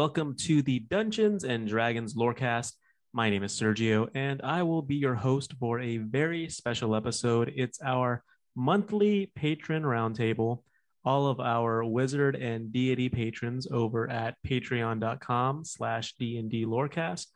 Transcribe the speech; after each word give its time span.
Welcome 0.00 0.34
to 0.34 0.62
the 0.62 0.78
Dungeons 0.78 1.44
and 1.44 1.68
Dragons 1.68 2.14
Lorecast. 2.14 2.72
My 3.12 3.28
name 3.28 3.42
is 3.42 3.52
Sergio 3.52 4.08
and 4.14 4.40
I 4.40 4.62
will 4.62 4.80
be 4.80 4.94
your 4.94 5.14
host 5.14 5.52
for 5.60 5.78
a 5.78 5.98
very 5.98 6.48
special 6.48 6.96
episode. 6.96 7.52
It's 7.54 7.82
our 7.82 8.24
monthly 8.56 9.30
patron 9.34 9.82
roundtable. 9.82 10.62
All 11.04 11.26
of 11.26 11.38
our 11.38 11.84
wizard 11.84 12.34
and 12.34 12.72
deity 12.72 13.10
patrons 13.10 13.66
over 13.70 14.08
at 14.08 14.36
patreon.com 14.48 15.66
slash 15.66 16.14
D&D 16.14 16.64
Lorecast 16.64 17.26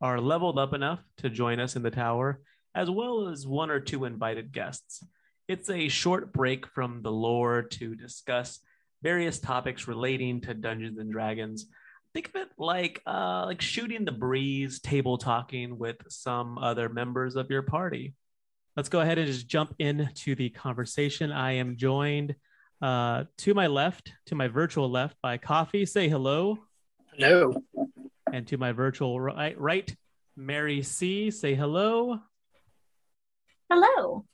are 0.00 0.20
leveled 0.20 0.58
up 0.58 0.74
enough 0.74 0.98
to 1.18 1.30
join 1.30 1.60
us 1.60 1.76
in 1.76 1.84
the 1.84 1.90
tower, 1.92 2.40
as 2.74 2.90
well 2.90 3.28
as 3.28 3.46
one 3.46 3.70
or 3.70 3.78
two 3.78 4.06
invited 4.06 4.50
guests. 4.50 5.04
It's 5.46 5.70
a 5.70 5.86
short 5.86 6.32
break 6.32 6.66
from 6.66 7.00
the 7.02 7.12
lore 7.12 7.62
to 7.62 7.94
discuss 7.94 8.58
various 9.04 9.38
topics 9.38 9.86
relating 9.86 10.40
to 10.40 10.54
Dungeons 10.54 10.98
and 10.98 11.12
Dragons. 11.12 11.66
Think 12.14 12.28
of 12.28 12.36
it 12.36 12.48
like 12.58 13.02
uh, 13.06 13.44
like 13.46 13.60
shooting 13.60 14.04
the 14.04 14.12
breeze, 14.12 14.80
table 14.80 15.18
talking 15.18 15.78
with 15.78 15.96
some 16.08 16.58
other 16.58 16.88
members 16.88 17.36
of 17.36 17.50
your 17.50 17.62
party. 17.62 18.14
Let's 18.76 18.88
go 18.88 19.00
ahead 19.00 19.18
and 19.18 19.26
just 19.26 19.46
jump 19.46 19.74
into 19.78 20.34
the 20.34 20.50
conversation. 20.50 21.32
I 21.32 21.52
am 21.52 21.76
joined 21.76 22.34
uh, 22.80 23.24
to 23.38 23.54
my 23.54 23.66
left, 23.66 24.12
to 24.26 24.34
my 24.34 24.48
virtual 24.48 24.90
left, 24.90 25.16
by 25.22 25.36
Coffee. 25.36 25.84
Say 25.84 26.08
hello. 26.08 26.58
Hello. 27.14 27.54
And 28.32 28.46
to 28.48 28.56
my 28.56 28.72
virtual 28.72 29.20
right, 29.20 29.58
right 29.58 29.94
Mary 30.36 30.82
C. 30.82 31.30
Say 31.30 31.54
hello. 31.54 32.20
Hello. 33.70 34.24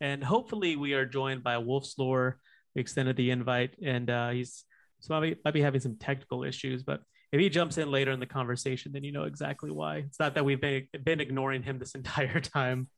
And 0.00 0.24
hopefully, 0.24 0.76
we 0.76 0.94
are 0.94 1.04
joined 1.04 1.42
by 1.42 1.58
Wolf's 1.58 1.98
Lore 1.98 2.38
we 2.74 2.80
extended 2.80 3.16
the 3.16 3.30
invite, 3.30 3.74
and 3.82 4.08
uh, 4.08 4.30
he's 4.30 4.64
so 5.00 5.20
be, 5.20 5.36
might 5.44 5.54
be 5.54 5.60
having 5.60 5.80
some 5.80 5.96
technical 5.96 6.44
issues. 6.44 6.82
But 6.82 7.00
if 7.32 7.40
he 7.40 7.48
jumps 7.48 7.78
in 7.78 7.90
later 7.90 8.12
in 8.12 8.20
the 8.20 8.26
conversation, 8.26 8.92
then 8.92 9.04
you 9.04 9.12
know 9.12 9.24
exactly 9.24 9.70
why. 9.70 9.98
It's 9.98 10.18
not 10.18 10.34
that 10.34 10.44
we've 10.44 10.60
been, 10.60 10.86
been 11.04 11.20
ignoring 11.20 11.62
him 11.62 11.78
this 11.78 11.94
entire 11.94 12.40
time, 12.40 12.88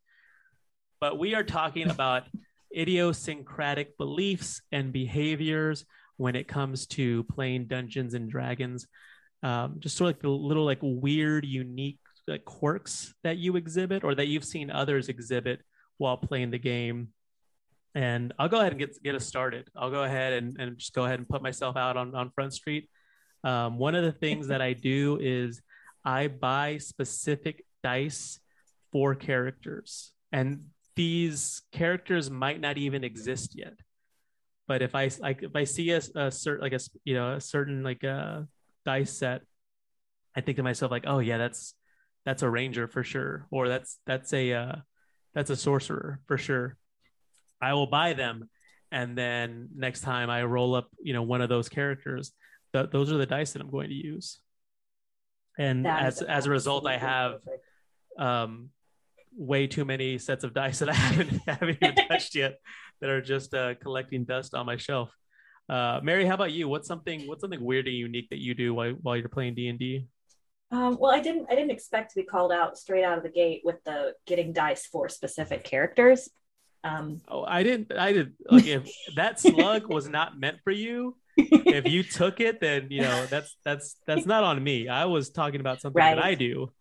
but 1.00 1.18
we 1.18 1.34
are 1.34 1.44
talking 1.44 1.90
about 1.90 2.24
idiosyncratic 2.76 3.98
beliefs 3.98 4.62
and 4.70 4.92
behaviors 4.92 5.84
when 6.16 6.36
it 6.36 6.48
comes 6.48 6.86
to 6.86 7.24
playing 7.24 7.66
Dungeons 7.66 8.14
and 8.14 8.30
Dragons. 8.30 8.86
Um, 9.42 9.76
just 9.80 9.96
sort 9.96 10.10
of 10.10 10.16
like 10.16 10.22
the 10.22 10.28
little 10.28 10.64
like 10.64 10.78
weird, 10.80 11.44
unique 11.44 11.98
like 12.28 12.44
quirks 12.44 13.14
that 13.24 13.38
you 13.38 13.56
exhibit 13.56 14.04
or 14.04 14.14
that 14.14 14.28
you've 14.28 14.44
seen 14.44 14.70
others 14.70 15.08
exhibit 15.08 15.60
while 15.98 16.16
playing 16.16 16.50
the 16.50 16.58
game 16.58 17.08
and 17.94 18.32
I'll 18.38 18.48
go 18.48 18.60
ahead 18.60 18.72
and 18.72 18.78
get 18.78 19.03
get 19.03 19.14
us 19.14 19.26
started. 19.26 19.69
I'll 19.76 19.91
go 19.91 20.03
ahead 20.03 20.32
and, 20.32 20.58
and 20.58 20.78
just 20.78 20.94
go 20.94 21.04
ahead 21.04 21.19
and 21.19 21.28
put 21.28 21.42
myself 21.42 21.76
out 21.76 21.97
on, 21.97 22.14
on 22.14 22.30
Front 22.30 22.54
Street. 22.54 22.88
Um, 23.44 23.78
one 23.78 23.94
of 23.94 24.04
the 24.04 24.12
things 24.12 24.48
that 24.48 24.62
I 24.62 24.72
do 24.72 25.19
is 25.20 25.60
I 26.04 26.28
buy 26.28 26.78
specific 26.78 27.64
dice 27.82 28.41
for 28.92 29.14
characters, 29.14 30.12
and 30.31 30.66
these 30.97 31.62
characters 31.72 32.31
might 32.31 32.60
not 32.60 32.78
even 32.78 33.04
exist 33.04 33.56
yet. 33.56 33.75
But 34.69 34.81
if 34.81 34.94
I 34.94 35.10
like, 35.20 35.42
if 35.42 35.54
I 35.54 35.64
see 35.64 35.91
a, 35.91 36.00
a 36.14 36.31
certain 36.31 36.62
like 36.62 36.72
a 36.72 36.81
you 37.04 37.14
know 37.14 37.34
a 37.34 37.41
certain 37.41 37.82
like 37.82 38.04
a 38.04 38.10
uh, 38.10 38.42
dice 38.86 39.12
set, 39.12 39.42
I 40.34 40.41
think 40.41 40.56
to 40.56 40.62
myself 40.62 40.91
like, 40.91 41.04
oh 41.06 41.19
yeah, 41.19 41.36
that's 41.36 41.75
that's 42.25 42.42
a 42.42 42.48
ranger 42.48 42.88
for 42.88 43.02
sure, 43.02 43.47
or 43.50 43.69
that's 43.69 43.98
that's 44.06 44.32
a 44.32 44.52
uh, 44.52 44.76
that's 45.34 45.50
a 45.50 45.56
sorcerer 45.56 46.20
for 46.26 46.38
sure 46.38 46.78
I 47.62 47.74
will 47.74 47.86
buy 47.86 48.12
them, 48.12 48.50
and 48.90 49.16
then 49.16 49.68
next 49.74 50.00
time 50.00 50.28
I 50.28 50.42
roll 50.42 50.74
up, 50.74 50.88
you 51.00 51.12
know, 51.12 51.22
one 51.22 51.40
of 51.40 51.48
those 51.48 51.68
characters, 51.68 52.32
th- 52.72 52.90
those 52.90 53.12
are 53.12 53.16
the 53.16 53.26
dice 53.26 53.52
that 53.52 53.62
I'm 53.62 53.70
going 53.70 53.88
to 53.88 53.94
use. 53.94 54.40
And 55.58 55.86
that 55.86 56.02
as 56.02 56.22
as 56.22 56.46
a 56.46 56.50
result, 56.50 56.86
I 56.86 56.96
have 56.96 57.40
um, 58.18 58.70
way 59.36 59.66
too 59.66 59.84
many 59.84 60.18
sets 60.18 60.44
of 60.44 60.54
dice 60.54 60.80
that 60.80 60.88
I 60.88 60.94
haven't 60.94 61.40
haven't 61.46 61.78
even 61.80 61.94
touched 62.08 62.34
yet 62.34 62.58
that 63.00 63.10
are 63.10 63.22
just 63.22 63.54
uh, 63.54 63.74
collecting 63.76 64.24
dust 64.24 64.54
on 64.54 64.66
my 64.66 64.76
shelf. 64.76 65.10
Uh, 65.68 66.00
Mary, 66.02 66.26
how 66.26 66.34
about 66.34 66.52
you? 66.52 66.68
What's 66.68 66.88
something 66.88 67.26
what's 67.28 67.40
something 67.40 67.62
weird 67.62 67.86
and 67.86 67.96
unique 67.96 68.28
that 68.30 68.40
you 68.40 68.54
do 68.54 68.74
while 68.74 68.92
while 69.02 69.16
you're 69.16 69.28
playing 69.28 69.54
D 69.54 69.68
and 69.68 69.78
D? 69.78 70.06
Um, 70.70 70.96
well, 70.98 71.12
I 71.12 71.20
didn't. 71.20 71.46
I 71.50 71.54
didn't 71.54 71.70
expect 71.70 72.12
to 72.12 72.20
be 72.20 72.24
called 72.24 72.50
out 72.50 72.78
straight 72.78 73.04
out 73.04 73.18
of 73.18 73.24
the 73.24 73.30
gate 73.30 73.60
with 73.62 73.82
the 73.84 74.14
getting 74.26 74.52
dice 74.52 74.86
for 74.86 75.08
specific 75.08 75.64
characters. 75.64 76.30
Um, 76.84 77.20
oh, 77.28 77.44
I 77.44 77.62
didn't. 77.62 77.93
I 77.97 78.12
did. 78.12 78.32
Like, 78.50 78.66
if 78.66 78.91
that 79.15 79.41
slug 79.41 79.87
was 79.87 80.09
not 80.09 80.38
meant 80.38 80.59
for 80.65 80.72
you, 80.72 81.16
if 81.37 81.87
you 81.88 82.03
took 82.03 82.41
it, 82.41 82.60
then 82.60 82.88
you 82.91 83.03
know 83.03 83.26
that's 83.26 83.56
that's 83.65 83.97
that's 84.06 84.26
not 84.26 84.44
on 84.44 84.62
me. 84.62 84.88
I 84.88 85.05
was 85.06 85.31
talking 85.31 85.61
about 85.61 85.81
something 85.81 86.00
right. 86.00 86.14
that 86.14 86.25
I 86.25 86.34
do. 86.34 86.73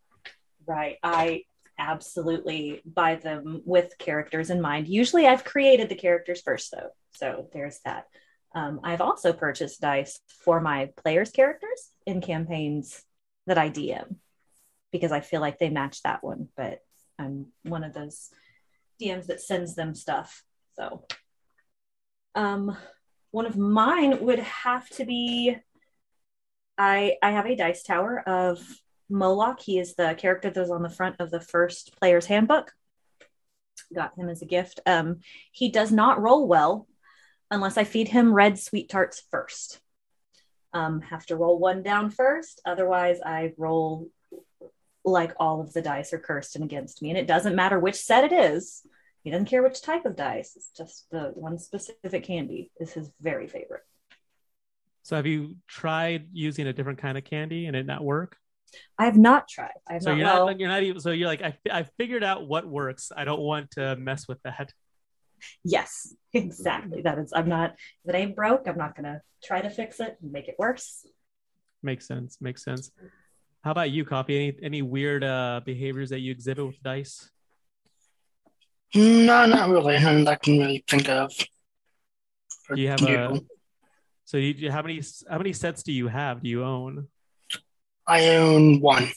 Right. 0.66 0.98
I 1.04 1.44
absolutely 1.78 2.82
buy 2.86 3.16
them 3.16 3.62
with 3.66 3.98
characters 3.98 4.50
in 4.50 4.62
mind. 4.62 4.88
Usually, 4.88 5.28
I've 5.28 5.44
created 5.44 5.90
the 5.90 5.96
characters 5.96 6.42
first, 6.42 6.72
though. 6.72 6.90
So 7.14 7.48
there's 7.54 7.80
that. 7.86 8.06
Um, 8.54 8.82
I've 8.84 9.02
also 9.02 9.34
purchased 9.34 9.82
dice 9.82 10.20
for 10.28 10.60
my 10.60 10.90
players' 10.98 11.32
characters 11.32 11.90
in 12.06 12.22
campaigns 12.22 13.02
that 13.48 13.58
I 13.58 13.70
DM 13.70 14.16
because 14.92 15.12
I 15.12 15.22
feel 15.22 15.42
like 15.42 15.58
they 15.58 15.70
match 15.70 16.02
that 16.04 16.24
one. 16.24 16.50
But 16.58 16.80
I'm 17.18 17.48
one 17.64 17.84
of 17.84 17.94
those 17.94 18.30
DMs 19.02 19.28
that 19.28 19.42
sends 19.42 19.76
them 19.76 19.96
stuff. 19.96 20.44
So, 20.76 21.06
um, 22.36 22.78
one 23.32 23.46
of 23.46 23.58
mine 23.58 24.24
would 24.26 24.40
have 24.40 24.90
to 24.92 25.06
be 25.06 25.56
I 26.78 27.18
I 27.22 27.32
have 27.32 27.46
a 27.46 27.56
dice 27.56 27.84
tower 27.84 28.20
of 28.28 28.60
Moloch. 29.10 29.60
He 29.62 29.78
is 29.80 29.96
the 29.96 30.16
character 30.18 30.50
that's 30.50 30.70
on 30.70 30.84
the 30.84 30.90
front 30.90 31.18
of 31.20 31.32
the 31.32 31.42
first 31.42 31.96
player's 32.00 32.26
handbook. 32.28 32.72
Got 33.94 34.18
him 34.18 34.30
as 34.30 34.42
a 34.42 34.46
gift. 34.46 34.80
Um, 34.86 35.20
he 35.52 35.70
does 35.70 35.92
not 35.92 36.22
roll 36.22 36.48
well 36.48 36.88
unless 37.50 37.78
I 37.78 37.84
feed 37.84 38.08
him 38.08 38.34
red 38.34 38.58
sweet 38.58 38.90
tarts 38.90 39.22
first. 39.32 39.82
um, 40.74 41.02
have 41.02 41.26
to 41.26 41.36
roll 41.36 41.60
one 41.60 41.84
down 41.84 42.10
first. 42.10 42.62
Otherwise, 42.66 43.20
I 43.26 43.54
roll 43.58 44.08
like 45.04 45.34
all 45.40 45.62
of 45.62 45.74
the 45.74 45.82
dice 45.82 46.14
are 46.14 46.20
cursed 46.20 46.56
and 46.56 46.64
against 46.64 47.02
me. 47.02 47.10
And 47.10 47.18
it 47.18 47.28
doesn't 47.28 47.56
matter 47.56 47.80
which 47.80 47.96
set 47.96 48.24
it 48.24 48.34
is. 48.34 48.82
He 49.24 49.32
doesn't 49.32 49.46
care 49.48 49.64
which 49.64 49.82
type 49.82 50.06
of 50.06 50.16
dice. 50.16 50.54
It's 50.56 50.72
just 50.76 51.06
the 51.12 51.32
one 51.36 51.60
specific 51.60 52.24
candy 52.24 52.72
is 52.80 52.94
his 52.94 53.10
very 53.22 53.48
favorite. 53.48 53.84
So 55.04 55.16
have 55.16 55.26
you 55.26 55.56
tried 55.68 56.28
using 56.32 56.68
a 56.68 56.74
different 56.74 57.00
kind 57.00 57.18
of 57.18 57.24
candy 57.24 57.66
and 57.66 57.76
it 57.76 57.86
not 57.86 58.04
work? 58.04 58.38
I 58.98 59.06
have 59.06 59.18
not 59.18 59.48
tried. 59.48 59.72
I 59.90 59.94
have 59.94 60.04
So 60.04 60.12
not, 60.12 60.18
you're 60.18 60.26
well, 60.26 60.46
not 60.48 60.60
you're 60.60 60.70
not 60.70 60.84
even 60.84 61.02
so 61.02 61.12
you're 61.12 61.28
like 61.28 61.42
I 61.42 61.58
I 61.70 61.84
figured 61.98 62.24
out 62.24 62.48
what 62.48 62.66
works. 62.68 63.12
I 63.16 63.26
don't 63.26 63.42
want 63.42 63.72
to 63.72 63.96
mess 63.96 64.28
with 64.28 64.42
that. 64.44 64.72
yes, 65.64 66.14
exactly. 66.34 67.02
That 67.02 67.20
is, 67.20 67.34
I'm 67.36 67.50
not, 67.50 67.76
if 68.06 68.14
it 68.14 68.18
ain't 68.18 68.36
broke, 68.36 68.68
I'm 68.68 68.78
not 68.78 68.96
going 68.96 69.06
to 69.06 69.22
try 69.44 69.62
to 69.62 69.70
fix 69.70 70.00
it 70.00 70.18
and 70.22 70.32
make 70.32 70.48
it 70.48 70.56
worse. 70.58 71.06
Makes 71.84 72.08
sense. 72.08 72.38
Makes 72.40 72.64
sense. 72.64 72.92
How 73.64 73.72
about 73.72 73.92
you, 73.92 74.06
Coffee? 74.06 74.38
Any 74.38 74.58
any 74.64 74.82
weird 74.82 75.24
uh 75.24 75.62
behaviors 75.64 76.10
that 76.10 76.20
you 76.20 76.32
exhibit 76.32 76.66
with 76.66 76.82
dice? 76.82 77.30
No, 78.94 79.46
not 79.46 79.70
really. 79.70 79.98
None 80.00 80.24
that 80.26 80.32
I 80.32 80.36
can 80.36 80.60
really 80.60 80.84
think 80.88 81.08
of. 81.10 81.32
Or 82.70 82.76
Do 82.76 82.82
you 82.82 82.90
have 82.90 83.02
a 83.04 83.42
so 84.26 84.38
you, 84.38 84.54
you- 84.58 84.72
how 84.72 84.82
many 84.82 85.02
how 85.30 85.38
many 85.38 85.54
sets 85.54 85.84
do 85.84 85.92
you 85.92 86.08
have? 86.08 86.42
Do 86.42 86.50
you 86.50 86.64
own? 86.64 87.08
I 88.08 88.30
own 88.30 88.82
one. 88.82 89.12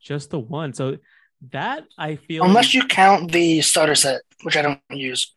Just 0.00 0.30
the 0.30 0.38
one. 0.38 0.72
So 0.72 0.98
that 1.50 1.84
I 1.98 2.16
feel 2.16 2.44
Unless 2.44 2.74
you 2.74 2.86
count 2.86 3.32
the 3.32 3.60
starter 3.60 3.94
set, 3.94 4.22
which 4.42 4.56
I 4.56 4.62
don't 4.62 4.80
use. 4.90 5.34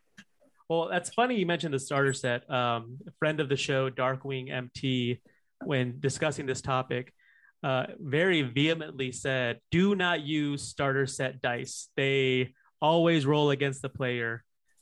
Well, 0.69 0.89
that's 0.89 1.09
funny 1.13 1.35
you 1.39 1.45
mentioned 1.45 1.73
the 1.73 1.79
starter 1.79 2.13
set. 2.13 2.49
Um, 2.51 2.97
a 3.07 3.11
friend 3.19 3.39
of 3.39 3.47
the 3.49 3.55
show, 3.55 3.89
Darkwing 3.89 4.51
MT, 4.51 5.21
when 5.63 5.99
discussing 5.99 6.45
this 6.45 6.61
topic, 6.61 7.13
uh, 7.67 7.85
very 7.99 8.41
vehemently 8.43 9.11
said, 9.11 9.59
"Do 9.71 9.93
not 9.93 10.21
use 10.21 10.61
starter 10.63 11.05
set 11.05 11.41
dice. 11.41 11.89
They 11.97 12.53
always 12.81 13.25
roll 13.25 13.49
against 13.51 13.81
the 13.81 13.89
player." 13.89 14.31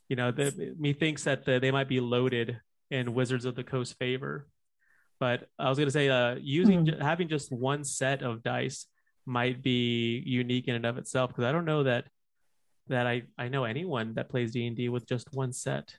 You 0.10 0.16
know, 0.16 0.30
the, 0.32 0.76
methinks 0.78 1.24
that 1.24 1.46
the, 1.46 1.60
they 1.60 1.72
might 1.72 1.90
be 1.90 2.00
loaded 2.00 2.60
in 2.92 3.16
Wizards 3.16 3.46
of 3.46 3.56
the 3.56 3.64
Coast 3.64 3.98
favor. 3.98 4.48
But 5.20 5.50
I 5.58 5.70
was 5.70 5.80
going 5.80 5.88
to 5.88 5.92
say, 6.00 6.10
uh, 6.10 6.36
using 6.40 6.86
Hmm. 6.86 7.02
having 7.02 7.28
just 7.28 7.52
one 7.52 7.84
set 7.84 8.22
of 8.22 8.44
dice 8.44 8.86
might 9.26 9.64
be 9.64 10.22
unique 10.42 10.68
in 10.68 10.76
and 10.76 10.86
of 10.86 11.00
itself 11.00 11.30
because 11.32 11.46
I 11.46 11.52
don't 11.52 11.66
know 11.66 11.84
that 11.84 12.06
that 12.88 13.08
I 13.08 13.24
I 13.44 13.48
know 13.48 13.64
anyone 13.64 14.14
that 14.16 14.30
plays 14.30 14.52
D 14.52 14.68
and 14.68 14.78
D 14.78 14.90
with 14.90 15.08
just 15.08 15.34
one 15.34 15.54
set 15.54 15.98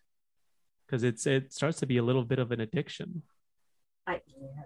because 0.87 1.03
it's 1.03 1.27
it 1.27 1.53
starts 1.53 1.81
to 1.81 1.87
be 1.87 1.97
a 1.97 2.03
little 2.09 2.25
bit 2.25 2.39
of 2.39 2.53
an 2.53 2.61
addiction. 2.61 3.23
I, 4.07 4.21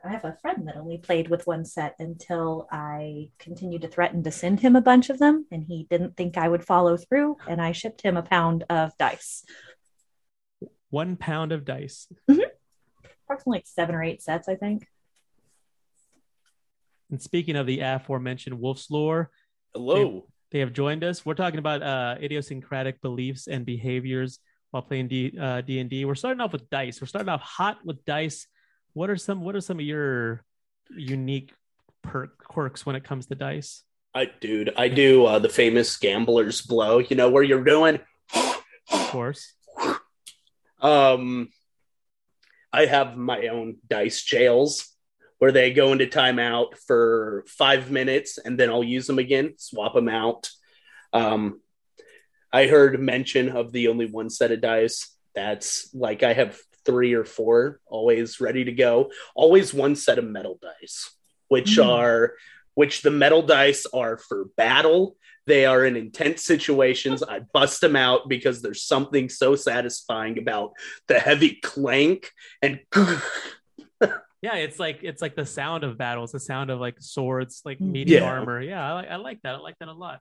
I 0.04 0.10
have 0.10 0.24
a 0.24 0.36
friend 0.42 0.68
that 0.68 0.76
only 0.76 0.98
played 0.98 1.28
with 1.28 1.46
one 1.46 1.64
set 1.64 1.94
until 1.98 2.68
I 2.70 3.30
continued 3.38 3.82
to 3.82 3.88
threaten 3.88 4.22
to 4.24 4.30
send 4.30 4.60
him 4.60 4.76
a 4.76 4.82
bunch 4.82 5.08
of 5.08 5.18
them, 5.18 5.46
and 5.50 5.64
he 5.64 5.86
didn't 5.88 6.16
think 6.16 6.36
I 6.36 6.48
would 6.48 6.64
follow 6.64 6.96
through, 6.98 7.36
and 7.48 7.60
I 7.60 7.72
shipped 7.72 8.02
him 8.02 8.16
a 8.18 8.22
pound 8.22 8.64
of 8.68 8.96
dice, 8.98 9.44
One 10.90 11.16
pound 11.16 11.52
of 11.52 11.64
dice. 11.64 12.06
approximately 12.28 13.58
like 13.58 13.66
seven 13.66 13.94
or 13.94 14.02
eight 14.02 14.20
sets, 14.22 14.46
I 14.48 14.56
think. 14.56 14.86
And 17.10 17.20
speaking 17.20 17.56
of 17.56 17.66
the 17.66 17.80
aforementioned 17.80 18.60
Wolf's 18.60 18.90
Lore, 18.90 19.30
Hello. 19.74 20.26
they 20.50 20.60
have 20.60 20.72
joined 20.72 21.02
us. 21.02 21.24
We're 21.24 21.34
talking 21.34 21.58
about 21.58 21.82
uh, 21.82 22.16
idiosyncratic 22.22 23.00
beliefs 23.00 23.46
and 23.48 23.64
behaviors 23.64 24.38
while 24.70 24.82
playing 24.82 25.08
D 25.08 25.36
uh, 25.40 25.62
D 25.62 25.80
and 25.80 25.88
D. 25.90 26.04
We're 26.04 26.14
starting 26.14 26.40
off 26.40 26.52
with 26.52 26.68
dice. 26.70 27.00
We're 27.00 27.08
starting 27.08 27.28
off 27.30 27.40
hot 27.40 27.78
with 27.84 28.04
dice. 28.04 28.46
What 28.92 29.10
are 29.10 29.16
some 29.16 29.42
What 29.42 29.54
are 29.54 29.60
some 29.60 29.78
of 29.78 29.84
your 29.84 30.44
unique 30.90 31.52
perk 32.02 32.38
quirks 32.44 32.84
when 32.84 32.96
it 32.96 33.04
comes 33.04 33.26
to 33.26 33.34
dice? 33.34 33.82
I 34.14 34.28
dude, 34.40 34.72
I 34.76 34.88
do 34.88 35.24
uh, 35.24 35.38
the 35.38 35.48
famous 35.48 35.96
gambler's 35.96 36.62
blow, 36.62 36.98
you 36.98 37.14
know, 37.16 37.30
where 37.30 37.42
you're 37.44 37.62
going 37.62 38.00
Of 38.34 38.62
course. 38.90 39.54
um 40.80 41.48
I 42.72 42.86
have 42.86 43.16
my 43.16 43.48
own 43.48 43.76
dice 43.88 44.22
jails 44.22 44.88
where 45.38 45.52
they 45.52 45.72
go 45.72 45.92
into 45.92 46.06
timeout 46.06 46.76
for 46.86 47.44
five 47.48 47.90
minutes 47.90 48.38
and 48.38 48.58
then 48.58 48.68
I'll 48.70 48.84
use 48.84 49.06
them 49.06 49.18
again, 49.18 49.54
swap 49.56 49.94
them 49.94 50.08
out. 50.08 50.50
Um, 51.12 51.60
I 52.52 52.66
heard 52.66 53.00
mention 53.00 53.48
of 53.48 53.72
the 53.72 53.88
only 53.88 54.06
one 54.06 54.28
set 54.30 54.52
of 54.52 54.60
dice. 54.60 55.16
That's 55.34 55.92
like 55.94 56.22
I 56.22 56.34
have 56.34 56.58
three 56.90 57.14
or 57.14 57.24
four 57.24 57.80
always 57.86 58.40
ready 58.40 58.64
to 58.64 58.72
go. 58.72 59.10
Always 59.34 59.72
one 59.72 59.94
set 59.96 60.18
of 60.18 60.24
metal 60.24 60.58
dice, 60.60 61.10
which 61.48 61.76
Mm. 61.76 61.86
are 61.88 62.34
which 62.74 63.02
the 63.02 63.10
metal 63.10 63.42
dice 63.42 63.84
are 63.92 64.16
for 64.16 64.46
battle. 64.56 65.16
They 65.46 65.66
are 65.66 65.84
in 65.84 65.96
intense 65.96 66.44
situations. 66.44 67.22
I 67.22 67.40
bust 67.52 67.80
them 67.80 67.96
out 67.96 68.28
because 68.28 68.62
there's 68.62 68.82
something 68.84 69.28
so 69.28 69.56
satisfying 69.56 70.38
about 70.38 70.72
the 71.08 71.18
heavy 71.18 71.58
clank 71.62 72.30
and 72.62 72.80
Yeah, 74.42 74.54
it's 74.54 74.78
like 74.78 75.00
it's 75.02 75.20
like 75.20 75.36
the 75.36 75.44
sound 75.44 75.84
of 75.84 75.98
battles, 75.98 76.32
the 76.32 76.40
sound 76.40 76.70
of 76.70 76.80
like 76.80 76.96
swords, 77.00 77.60
like 77.66 77.78
Mm. 77.78 77.92
meeting 77.92 78.14
Yeah. 78.14 78.24
armor. 78.24 78.60
Yeah, 78.62 78.82
I 78.88 78.92
like 78.94 79.08
I 79.10 79.16
like 79.16 79.42
that. 79.42 79.54
I 79.56 79.58
like 79.58 79.76
that 79.80 79.88
a 79.88 79.92
lot. 79.92 80.20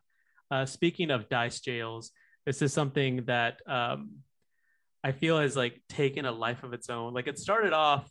Uh, 0.51 0.66
speaking 0.66 1.10
of 1.12 1.30
dice 1.30 1.62
jails, 1.62 2.12
this 2.45 2.62
is 2.62 2.74
something 2.74 3.24
that 3.25 3.62
um, 3.68 4.24
I 5.04 5.12
feel 5.13 5.40
has 5.40 5.56
like 5.56 5.81
taken 5.88 6.25
a 6.25 6.31
life 6.31 6.63
of 6.63 6.74
its 6.74 6.90
own. 6.90 7.13
Like 7.13 7.28
it 7.28 7.38
started 7.40 7.74
off 7.74 8.10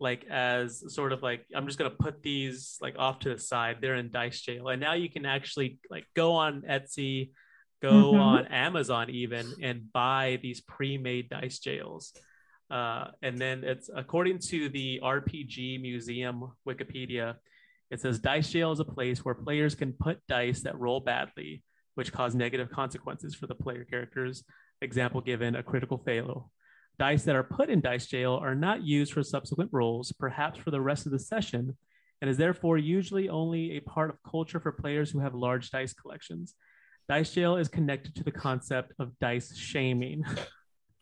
like 0.00 0.24
as 0.30 0.94
sort 0.94 1.12
of 1.12 1.22
like 1.22 1.44
I'm 1.54 1.66
just 1.66 1.78
gonna 1.78 1.90
put 1.90 2.22
these 2.22 2.76
like 2.80 2.96
off 2.98 3.20
to 3.20 3.30
the 3.30 3.38
side. 3.38 3.78
They're 3.80 3.96
in 3.96 4.10
dice 4.10 4.40
jail, 4.40 4.68
and 4.68 4.80
now 4.80 4.92
you 4.94 5.08
can 5.10 5.26
actually 5.26 5.78
like 5.90 6.04
go 6.14 6.32
on 6.34 6.62
Etsy, 6.62 7.30
go 7.82 8.12
Mhm. 8.12 8.20
on 8.20 8.46
Amazon 8.46 9.10
even, 9.10 9.46
and 9.62 9.90
buy 9.92 10.38
these 10.42 10.60
pre-made 10.60 11.28
dice 11.30 11.58
jails. 11.58 12.12
Uh, 12.70 13.10
and 13.22 13.38
then 13.38 13.64
it's 13.64 13.88
according 13.94 14.38
to 14.38 14.68
the 14.68 15.00
RPG 15.02 15.78
Museum 15.80 16.52
Wikipedia, 16.68 17.36
it 17.90 18.00
says 18.00 18.18
dice 18.18 18.52
jail 18.52 18.70
is 18.72 18.80
a 18.80 18.84
place 18.84 19.24
where 19.24 19.34
players 19.34 19.74
can 19.74 19.94
put 19.94 20.20
dice 20.28 20.60
that 20.60 20.78
roll 20.78 21.00
badly, 21.00 21.64
which 21.94 22.12
cause 22.12 22.34
negative 22.34 22.70
consequences 22.70 23.34
for 23.34 23.46
the 23.46 23.54
player 23.54 23.84
characters. 23.84 24.44
Example 24.80 25.20
given: 25.20 25.56
a 25.56 25.62
critical 25.62 25.98
fail. 25.98 26.50
Dice 26.98 27.24
that 27.24 27.36
are 27.36 27.44
put 27.44 27.70
in 27.70 27.80
dice 27.80 28.06
jail 28.06 28.38
are 28.42 28.56
not 28.56 28.82
used 28.82 29.12
for 29.12 29.22
subsequent 29.22 29.70
rolls, 29.72 30.12
perhaps 30.18 30.58
for 30.58 30.70
the 30.72 30.80
rest 30.80 31.06
of 31.06 31.12
the 31.12 31.18
session, 31.18 31.76
and 32.20 32.28
is 32.28 32.36
therefore 32.36 32.76
usually 32.76 33.28
only 33.28 33.76
a 33.76 33.80
part 33.80 34.10
of 34.10 34.16
culture 34.28 34.58
for 34.58 34.72
players 34.72 35.10
who 35.10 35.20
have 35.20 35.34
large 35.34 35.70
dice 35.70 35.92
collections. 35.92 36.54
Dice 37.08 37.32
jail 37.32 37.56
is 37.56 37.68
connected 37.68 38.14
to 38.16 38.24
the 38.24 38.32
concept 38.32 38.92
of 38.98 39.16
dice 39.20 39.56
shaming. 39.56 40.24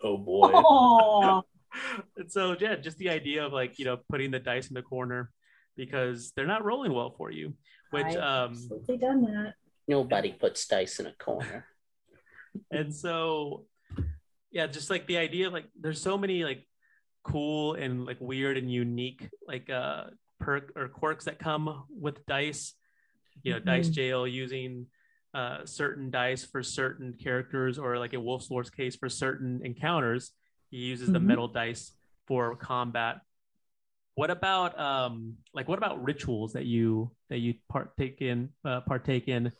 oh 0.02 0.18
boy. 0.18 0.52
Oh, 0.54 1.42
and 2.16 2.30
so 2.30 2.56
yeah, 2.58 2.76
just 2.76 2.98
the 2.98 3.10
idea 3.10 3.44
of 3.44 3.52
like 3.52 3.78
you 3.78 3.84
know 3.84 3.98
putting 4.08 4.30
the 4.30 4.38
dice 4.38 4.68
in 4.68 4.74
the 4.74 4.82
corner 4.82 5.30
because 5.76 6.32
they're 6.34 6.46
not 6.46 6.64
rolling 6.64 6.92
well 6.92 7.14
for 7.16 7.30
you. 7.30 7.54
Which 7.90 8.06
I've 8.06 8.16
um 8.52 8.68
done 9.00 9.22
that. 9.22 9.54
Nobody 9.88 10.32
puts 10.32 10.66
dice 10.66 11.00
in 11.00 11.06
a 11.06 11.12
corner. 11.12 11.66
And 12.70 12.94
so 12.94 13.66
yeah, 14.50 14.66
just 14.66 14.90
like 14.90 15.06
the 15.06 15.18
idea 15.18 15.46
of 15.48 15.52
like 15.52 15.66
there's 15.78 16.00
so 16.00 16.16
many 16.16 16.44
like 16.44 16.66
cool 17.22 17.74
and 17.74 18.04
like 18.06 18.18
weird 18.20 18.56
and 18.56 18.70
unique 18.70 19.28
like 19.46 19.68
uh 19.68 20.04
perk 20.38 20.72
or 20.76 20.88
quirks 20.88 21.24
that 21.24 21.38
come 21.38 21.84
with 21.90 22.24
dice. 22.26 22.74
You 23.42 23.52
know, 23.52 23.58
dice 23.60 23.88
Mhm. 23.88 23.94
jail 23.94 24.26
using 24.26 24.86
uh 25.34 25.64
certain 25.66 26.10
dice 26.10 26.44
for 26.44 26.62
certain 26.62 27.14
characters 27.14 27.78
or 27.78 27.98
like 27.98 28.14
a 28.14 28.20
Wolf's 28.20 28.50
Lore's 28.50 28.70
case 28.70 28.96
for 28.96 29.08
certain 29.08 29.60
encounters. 29.64 30.32
He 30.70 30.78
uses 30.78 31.10
the 31.12 31.18
Mhm. 31.18 31.26
metal 31.26 31.48
dice 31.48 31.92
for 32.26 32.56
combat. 32.56 33.20
What 34.14 34.30
about 34.30 34.78
um 34.80 35.36
like 35.52 35.68
what 35.68 35.78
about 35.78 36.02
rituals 36.02 36.54
that 36.54 36.64
you 36.64 37.10
that 37.28 37.38
you 37.38 37.54
partake 37.68 38.22
in 38.22 38.50
uh, 38.64 38.80
partake 38.80 39.28
in 39.28 39.52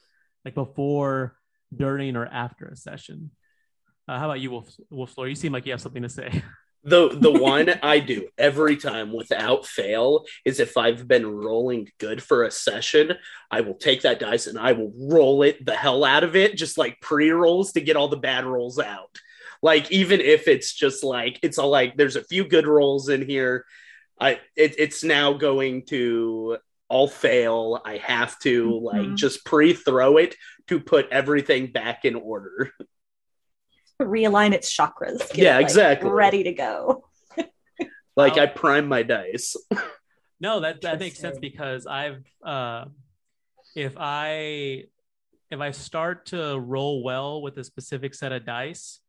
like 0.44 0.54
before, 0.54 1.36
during, 1.74 2.16
or 2.16 2.26
after 2.26 2.66
a 2.66 2.76
session? 2.76 3.30
Uh, 4.08 4.18
how 4.18 4.26
about 4.26 4.40
you, 4.40 4.50
Wolf 4.50 4.70
Wolf 4.90 5.16
Lore? 5.16 5.28
You 5.28 5.34
seem 5.34 5.52
like 5.52 5.66
you 5.66 5.72
have 5.72 5.80
something 5.80 6.02
to 6.02 6.08
say. 6.08 6.42
The 6.86 7.08
the 7.08 7.32
one 7.32 7.68
I 7.82 7.98
do 7.98 8.28
every 8.38 8.76
time 8.76 9.12
without 9.12 9.66
fail 9.66 10.24
is 10.44 10.60
if 10.60 10.76
I've 10.76 11.08
been 11.08 11.26
rolling 11.26 11.88
good 11.98 12.22
for 12.22 12.44
a 12.44 12.50
session, 12.52 13.14
I 13.50 13.62
will 13.62 13.74
take 13.74 14.02
that 14.02 14.20
dice 14.20 14.46
and 14.46 14.56
I 14.56 14.70
will 14.70 14.92
roll 14.96 15.42
it 15.42 15.66
the 15.66 15.74
hell 15.74 16.04
out 16.04 16.22
of 16.22 16.36
it, 16.36 16.56
just 16.56 16.78
like 16.78 17.00
pre 17.00 17.30
rolls 17.30 17.72
to 17.72 17.80
get 17.80 17.96
all 17.96 18.06
the 18.06 18.16
bad 18.16 18.44
rolls 18.44 18.78
out. 18.78 19.18
Like 19.62 19.90
even 19.90 20.20
if 20.20 20.46
it's 20.46 20.72
just 20.72 21.02
like 21.02 21.40
it's 21.42 21.58
all 21.58 21.70
like 21.70 21.96
there's 21.96 22.14
a 22.14 22.22
few 22.22 22.46
good 22.46 22.68
rolls 22.68 23.08
in 23.08 23.28
here, 23.28 23.64
I 24.20 24.38
it, 24.54 24.76
it's 24.78 25.02
now 25.02 25.32
going 25.32 25.86
to 25.86 26.58
all 26.88 27.08
fail. 27.08 27.80
I 27.84 27.96
have 27.98 28.38
to 28.40 28.78
like 28.80 29.08
Mhm. 29.08 29.16
just 29.16 29.44
pre 29.44 29.72
throw 29.74 30.16
it 30.18 30.36
to 30.68 30.80
put 30.80 31.08
everything 31.10 31.72
back 31.72 32.04
in 32.04 32.14
order. 32.14 32.72
Realign 34.00 34.52
its 34.52 34.74
chakras. 34.74 35.18
get 35.30 35.36
Yeah, 35.38 35.52
it, 35.54 35.62
like, 35.62 35.62
exactly. 35.62 36.10
Ready 36.10 36.42
to 36.44 36.52
go. 36.52 37.04
Like 38.16 38.36
Wow. 38.36 38.42
I 38.44 38.46
prime 38.46 38.88
my 38.88 39.02
dice. 39.02 39.56
No, 40.38 40.60
that 40.60 40.82
that 40.82 40.98
makes 41.00 41.18
sense 41.18 41.38
because 41.38 41.86
I've 41.86 42.22
uh, 42.44 42.84
if 43.74 43.94
I 43.98 44.84
if 45.50 45.60
I 45.60 45.70
start 45.70 46.26
to 46.26 46.58
roll 46.60 47.02
well 47.02 47.40
with 47.40 47.56
a 47.56 47.64
specific 47.64 48.14
set 48.14 48.32
of 48.32 48.44
dice, 48.44 49.00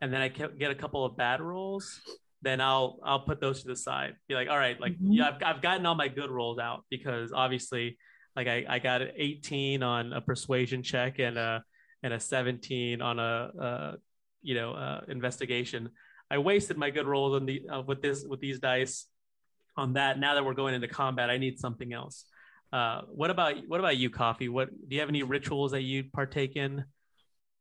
and 0.00 0.12
then 0.12 0.20
I 0.20 0.28
get 0.28 0.72
a 0.72 0.74
couple 0.74 1.04
of 1.04 1.16
bad 1.16 1.40
rolls, 1.40 2.00
then 2.42 2.60
I'll 2.60 2.98
I'll 3.04 3.20
put 3.20 3.40
those 3.40 3.62
to 3.62 3.68
the 3.68 3.76
side. 3.76 4.14
Be 4.28 4.34
like, 4.34 4.48
all 4.48 4.58
right, 4.58 4.78
like 4.80 4.94
Mhm. 4.94 5.16
yeah, 5.16 5.28
I've, 5.28 5.42
I've 5.56 5.62
gotten 5.62 5.86
all 5.86 5.94
my 5.94 6.08
good 6.08 6.30
rolls 6.30 6.58
out 6.58 6.84
because 6.90 7.32
obviously, 7.32 7.96
like 8.36 8.48
I, 8.48 8.64
I 8.68 8.78
got 8.78 9.02
an 9.02 9.12
18 9.16 9.82
on 9.82 10.12
a 10.12 10.20
persuasion 10.20 10.82
check 10.82 11.18
and 11.18 11.38
a 11.38 11.62
and 12.02 12.12
a 12.12 12.18
17 12.18 13.00
on 13.00 13.18
a, 13.18 13.22
uh 13.22 13.96
you 14.42 14.54
know 14.54 14.72
uh, 14.72 15.02
investigation. 15.08 15.90
I 16.30 16.38
wasted 16.38 16.76
my 16.76 16.90
good 16.90 17.06
rolls 17.06 17.36
on 17.36 17.46
the 17.46 17.62
uh, 17.68 17.82
with 17.82 18.02
this 18.02 18.24
with 18.28 18.40
these 18.40 18.58
dice 18.58 19.06
on 19.76 19.92
that. 19.94 20.18
Now 20.18 20.34
that 20.34 20.44
we're 20.44 20.54
going 20.54 20.74
into 20.74 20.88
combat, 20.88 21.30
I 21.30 21.38
need 21.38 21.58
something 21.58 21.92
else. 21.92 22.24
Uh, 22.72 23.02
what 23.02 23.30
about 23.30 23.54
what 23.68 23.78
about 23.80 23.96
you, 23.96 24.10
Coffee? 24.10 24.48
What 24.48 24.70
do 24.70 24.94
you 24.94 25.00
have 25.00 25.08
any 25.08 25.22
rituals 25.22 25.72
that 25.72 25.82
you 25.82 26.04
partake 26.12 26.56
in 26.56 26.84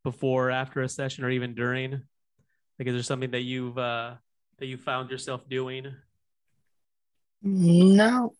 before, 0.03 0.47
or 0.47 0.51
after 0.51 0.81
a 0.81 0.89
session, 0.89 1.23
or 1.23 1.29
even 1.29 1.53
during? 1.53 1.91
Like, 2.79 2.87
is 2.87 2.93
there 2.95 3.03
something 3.03 3.31
that 3.31 3.41
you've 3.41 3.77
uh, 3.77 4.15
that 4.61 4.67
you 4.67 4.77
found 4.77 5.09
yourself 5.09 5.49
doing? 5.49 5.87
No. 7.41 8.35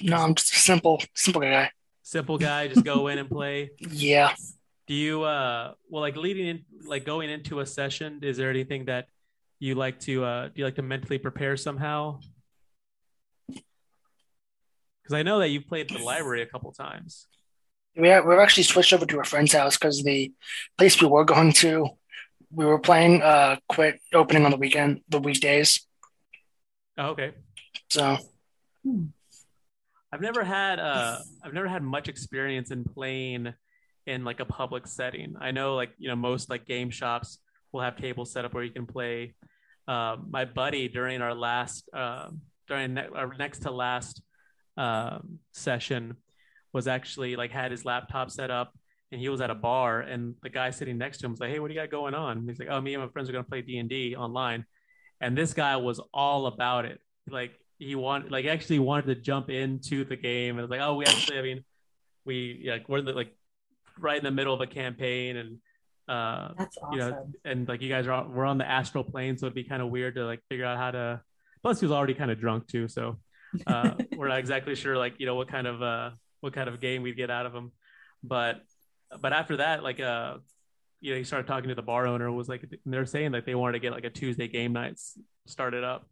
No, 0.00 0.16
I'm 0.16 0.36
just 0.36 0.52
a 0.52 0.56
simple, 0.56 1.02
simple 1.14 1.42
guy. 1.42 1.72
Simple 2.04 2.38
guy, 2.38 2.68
just 2.68 2.84
go 2.84 3.08
in 3.08 3.18
and 3.18 3.28
play. 3.28 3.70
Yeah. 3.90 4.34
Do 4.86 4.94
you 4.94 5.22
uh 5.22 5.74
well 5.88 6.00
like 6.00 6.16
leading 6.16 6.46
in 6.46 6.64
like 6.84 7.04
going 7.04 7.28
into 7.30 7.60
a 7.60 7.66
session, 7.66 8.20
is 8.22 8.36
there 8.36 8.50
anything 8.50 8.86
that 8.86 9.06
you 9.58 9.74
like 9.74 10.00
to 10.00 10.24
uh 10.24 10.46
do 10.46 10.54
you 10.56 10.64
like 10.64 10.76
to 10.76 10.82
mentally 10.82 11.18
prepare 11.18 11.56
somehow? 11.56 12.20
Because 13.46 15.12
I 15.12 15.22
know 15.22 15.40
that 15.40 15.48
you've 15.48 15.68
played 15.68 15.90
the 15.90 15.98
library 15.98 16.42
a 16.42 16.46
couple 16.46 16.72
times. 16.72 17.26
We 17.96 18.08
have, 18.08 18.24
we've 18.24 18.38
actually 18.38 18.62
switched 18.64 18.92
over 18.92 19.06
to 19.06 19.20
a 19.20 19.24
friend's 19.24 19.52
house 19.52 19.76
because 19.76 20.02
the 20.02 20.32
place 20.78 21.00
we 21.02 21.08
were 21.08 21.24
going 21.24 21.52
to, 21.54 21.88
we 22.52 22.64
were 22.64 22.78
playing, 22.78 23.22
uh, 23.22 23.56
quit 23.68 24.00
opening 24.12 24.44
on 24.44 24.50
the 24.50 24.56
weekend, 24.56 25.00
the 25.08 25.20
weekdays. 25.20 25.86
Oh, 26.98 27.08
okay. 27.08 27.32
So 27.88 28.18
I've 30.12 30.20
never 30.20 30.42
had 30.42 30.78
uh 30.78 31.18
I've 31.42 31.54
never 31.54 31.68
had 31.68 31.82
much 31.82 32.08
experience 32.08 32.70
in 32.70 32.84
playing 32.84 33.52
in 34.06 34.24
like 34.24 34.40
a 34.40 34.44
public 34.44 34.86
setting. 34.86 35.36
I 35.40 35.50
know 35.52 35.76
like 35.76 35.92
you 35.98 36.08
know 36.08 36.16
most 36.16 36.50
like 36.50 36.66
game 36.66 36.90
shops 36.90 37.38
will 37.72 37.80
have 37.80 37.96
tables 37.96 38.32
set 38.32 38.44
up 38.44 38.52
where 38.54 38.64
you 38.64 38.72
can 38.72 38.86
play. 38.86 39.34
Um, 39.86 40.26
my 40.30 40.44
buddy 40.44 40.88
during 40.88 41.22
our 41.22 41.34
last 41.34 41.88
uh, 41.94 42.30
during 42.68 42.94
ne- 42.94 43.08
our 43.14 43.34
next 43.38 43.60
to 43.60 43.70
last 43.70 44.22
um, 44.76 45.38
session 45.52 46.16
was 46.72 46.86
actually 46.86 47.36
like 47.36 47.50
had 47.50 47.70
his 47.70 47.84
laptop 47.84 48.30
set 48.30 48.50
up 48.50 48.76
and 49.12 49.20
he 49.20 49.28
was 49.28 49.40
at 49.40 49.50
a 49.50 49.54
bar 49.54 50.00
and 50.00 50.34
the 50.42 50.48
guy 50.48 50.70
sitting 50.70 50.96
next 50.98 51.18
to 51.18 51.26
him 51.26 51.32
was 51.32 51.40
like, 51.40 51.50
"Hey, 51.50 51.58
what 51.58 51.68
do 51.68 51.74
you 51.74 51.80
got 51.80 51.90
going 51.90 52.14
on?" 52.14 52.38
And 52.38 52.48
he's 52.48 52.58
like, 52.58 52.68
"Oh, 52.70 52.80
me 52.80 52.94
and 52.94 53.02
my 53.02 53.08
friends 53.08 53.28
are 53.28 53.32
gonna 53.32 53.44
play 53.44 53.62
D 53.62 53.78
and 53.78 53.88
D 53.88 54.14
online," 54.16 54.64
and 55.20 55.36
this 55.36 55.52
guy 55.52 55.76
was 55.76 56.00
all 56.14 56.46
about 56.46 56.84
it. 56.84 57.00
Like 57.28 57.52
he 57.78 57.94
wanted, 57.94 58.30
like 58.30 58.46
actually 58.46 58.78
wanted 58.78 59.06
to 59.06 59.14
jump 59.16 59.50
into 59.50 60.04
the 60.04 60.16
game 60.16 60.58
and 60.58 60.62
was 60.62 60.70
like, 60.70 60.80
"Oh, 60.80 60.94
we 60.94 61.06
actually, 61.06 61.38
I 61.38 61.42
mean, 61.42 61.64
we 62.24 62.66
like 62.68 62.88
we're 62.88 63.02
the, 63.02 63.12
like 63.12 63.34
right 63.98 64.18
in 64.18 64.24
the 64.24 64.30
middle 64.30 64.54
of 64.54 64.60
a 64.60 64.66
campaign 64.66 65.36
and." 65.36 65.58
Uh, 66.08 66.54
That's 66.58 66.76
awesome. 66.78 66.92
you 66.92 66.98
know, 66.98 67.32
and 67.44 67.68
like 67.68 67.80
you 67.82 67.88
guys 67.88 68.08
are 68.08 68.28
we're 68.28 68.44
on 68.44 68.58
the 68.58 68.68
astral 68.68 69.04
plane, 69.04 69.38
so 69.38 69.46
it'd 69.46 69.54
be 69.54 69.62
kind 69.62 69.80
of 69.80 69.90
weird 69.90 70.16
to 70.16 70.24
like 70.24 70.40
figure 70.48 70.64
out 70.64 70.76
how 70.76 70.90
to. 70.90 71.20
Plus, 71.62 71.78
he 71.78 71.86
was 71.86 71.92
already 71.92 72.14
kind 72.14 72.32
of 72.32 72.40
drunk 72.40 72.66
too, 72.66 72.88
so 72.88 73.20
uh, 73.68 73.94
we're 74.16 74.26
not 74.26 74.40
exactly 74.40 74.74
sure 74.74 74.96
like 74.96 75.14
you 75.18 75.26
know 75.26 75.36
what 75.36 75.46
kind 75.46 75.68
of 75.68 75.80
uh 75.80 76.10
what 76.40 76.52
kind 76.52 76.68
of 76.68 76.80
game 76.80 77.02
we'd 77.02 77.16
get 77.16 77.30
out 77.30 77.46
of 77.46 77.54
him. 77.54 77.70
But 78.24 78.62
but 79.20 79.32
after 79.32 79.56
that, 79.58 79.82
like 79.82 80.00
uh, 80.00 80.36
you 81.00 81.12
know, 81.12 81.18
he 81.18 81.24
started 81.24 81.46
talking 81.46 81.68
to 81.70 81.74
the 81.74 81.82
bar 81.82 82.06
owner. 82.06 82.30
Was 82.30 82.48
like 82.48 82.64
they're 82.84 83.06
saying 83.06 83.32
that 83.32 83.46
they 83.46 83.54
wanted 83.54 83.72
to 83.72 83.78
get 83.80 83.92
like 83.92 84.04
a 84.04 84.10
Tuesday 84.10 84.48
game 84.48 84.72
nights 84.72 85.18
started 85.46 85.82
up, 85.84 86.08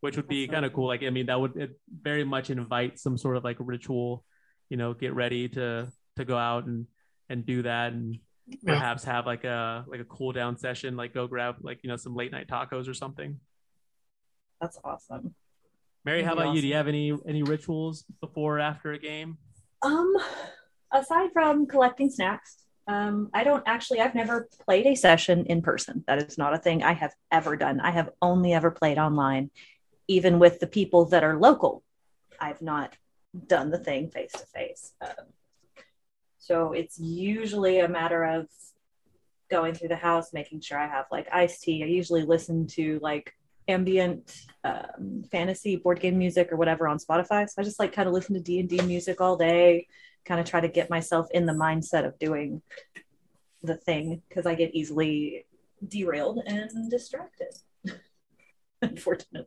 which 0.00 0.16
would 0.16 0.28
be 0.28 0.48
kind 0.48 0.64
of 0.64 0.72
cool. 0.72 0.86
Like 0.86 1.02
I 1.02 1.10
mean, 1.10 1.26
that 1.26 1.40
would 1.40 1.56
it 1.56 1.78
very 2.02 2.24
much 2.24 2.50
invite 2.50 2.98
some 2.98 3.16
sort 3.18 3.36
of 3.36 3.44
like 3.44 3.56
ritual. 3.60 4.24
You 4.70 4.76
know, 4.76 4.94
get 4.94 5.14
ready 5.14 5.48
to 5.50 5.88
to 6.16 6.24
go 6.24 6.36
out 6.36 6.66
and 6.66 6.86
and 7.28 7.44
do 7.44 7.62
that 7.62 7.92
and 7.92 8.18
Yeah. 8.48 8.74
perhaps 8.74 9.04
have 9.04 9.26
like 9.26 9.44
a 9.44 9.84
like 9.88 10.00
a 10.00 10.04
cool 10.04 10.30
down 10.32 10.56
session 10.56 10.96
like 10.96 11.12
go 11.12 11.26
grab 11.26 11.56
like 11.62 11.80
you 11.82 11.88
know 11.90 11.96
some 11.96 12.14
late 12.14 12.30
night 12.32 12.46
tacos 12.46 12.88
or 12.88 12.94
something 12.94 13.40
That's 14.60 14.78
awesome. 14.84 15.34
mary 16.04 16.22
how 16.22 16.34
That'd 16.36 16.38
be 16.38 16.42
about 16.50 16.54
you 16.56 16.60
do 16.62 16.68
you 16.68 16.74
have 16.74 16.86
any 16.88 17.12
any 17.26 17.42
rituals 17.42 18.04
before 18.20 18.58
or 18.58 18.60
after 18.60 18.92
a 18.92 18.98
game 18.98 19.38
Um, 19.82 20.14
aside 20.92 21.30
from 21.32 21.66
collecting 21.66 22.10
snacks, 22.10 22.64
um, 22.88 23.30
I 23.34 23.42
don't 23.44 23.64
actually. 23.66 24.00
I've 24.00 24.14
never 24.14 24.48
played 24.64 24.86
a 24.86 24.94
session 24.94 25.46
in 25.46 25.60
person. 25.60 26.04
That 26.06 26.22
is 26.22 26.38
not 26.38 26.54
a 26.54 26.58
thing 26.58 26.82
I 26.82 26.92
have 26.92 27.14
ever 27.32 27.56
done. 27.56 27.80
I 27.80 27.90
have 27.90 28.10
only 28.22 28.52
ever 28.52 28.70
played 28.70 28.98
online, 28.98 29.50
even 30.06 30.38
with 30.38 30.60
the 30.60 30.68
people 30.68 31.06
that 31.06 31.24
are 31.24 31.36
local. 31.36 31.82
I've 32.40 32.62
not 32.62 32.96
done 33.46 33.70
the 33.70 33.78
thing 33.78 34.10
face 34.10 34.32
to 34.32 34.46
face. 34.46 34.92
So 36.38 36.72
it's 36.72 36.98
usually 36.98 37.80
a 37.80 37.88
matter 37.88 38.22
of 38.22 38.46
going 39.50 39.74
through 39.74 39.88
the 39.88 39.96
house, 39.96 40.32
making 40.32 40.60
sure 40.60 40.78
I 40.78 40.86
have 40.86 41.06
like 41.10 41.26
iced 41.32 41.62
tea. 41.62 41.82
I 41.82 41.86
usually 41.86 42.22
listen 42.22 42.68
to 42.68 43.00
like 43.02 43.34
ambient 43.68 44.32
um, 44.62 45.24
fantasy 45.30 45.74
board 45.74 45.98
game 45.98 46.18
music 46.18 46.52
or 46.52 46.56
whatever 46.56 46.86
on 46.86 46.98
Spotify. 46.98 47.48
So 47.48 47.54
I 47.58 47.62
just 47.64 47.80
like 47.80 47.92
kind 47.92 48.06
of 48.06 48.14
listen 48.14 48.34
to 48.34 48.40
D 48.40 48.60
and 48.60 48.68
D 48.68 48.80
music 48.82 49.20
all 49.20 49.36
day, 49.36 49.88
kind 50.26 50.40
of 50.40 50.46
try 50.46 50.60
to 50.60 50.68
get 50.68 50.90
myself 50.90 51.28
in 51.30 51.46
the 51.46 51.52
mindset 51.52 52.04
of 52.04 52.18
doing 52.18 52.60
the 53.62 53.76
thing 53.76 54.20
because 54.28 54.44
I 54.46 54.54
get 54.54 54.74
easily 54.74 55.46
derailed 55.86 56.42
and 56.46 56.90
distracted. 56.90 57.54
Unfortunately. 58.82 59.46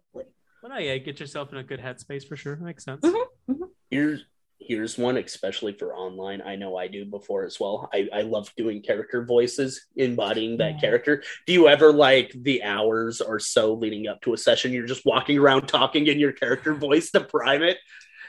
well 0.62 0.72
no, 0.72 0.78
yeah 0.78 0.98
get 0.98 1.20
yourself 1.20 1.52
in 1.52 1.58
a 1.60 1.64
good 1.64 1.80
headspace 1.80 2.28
for 2.28 2.36
sure 2.36 2.56
makes 2.58 2.84
sense 2.84 3.06
Mhm. 3.06 3.70
Here's 3.90 4.26
here's 4.62 4.98
one, 4.98 5.16
especially 5.18 5.72
for 5.74 5.96
online. 5.96 6.42
I 6.46 6.56
know 6.58 6.76
I 6.76 6.88
do 6.88 7.06
before 7.06 7.46
as 7.46 7.60
well. 7.62 7.90
I, 7.94 8.08
I 8.14 8.22
love 8.22 8.54
doing 8.58 8.82
character 8.84 9.24
voices, 9.26 9.88
embodying 9.96 10.58
that 10.58 10.74
Yeah. 10.74 10.80
character. 10.82 11.24
Do 11.48 11.54
you 11.54 11.68
ever 11.70 11.92
like 11.94 12.32
the 12.36 12.62
hours 12.62 13.22
or 13.22 13.40
so 13.40 13.74
leading 13.74 14.08
up 14.08 14.22
to 14.24 14.34
a 14.34 14.38
session? 14.38 14.74
You're 14.74 14.86
just 14.86 15.06
walking 15.06 15.40
around 15.40 15.68
talking 15.68 16.06
in 16.08 16.20
your 16.20 16.34
character 16.34 16.74
voice 16.76 17.10
to 17.12 17.22
prime 17.22 17.64
it, 17.64 17.78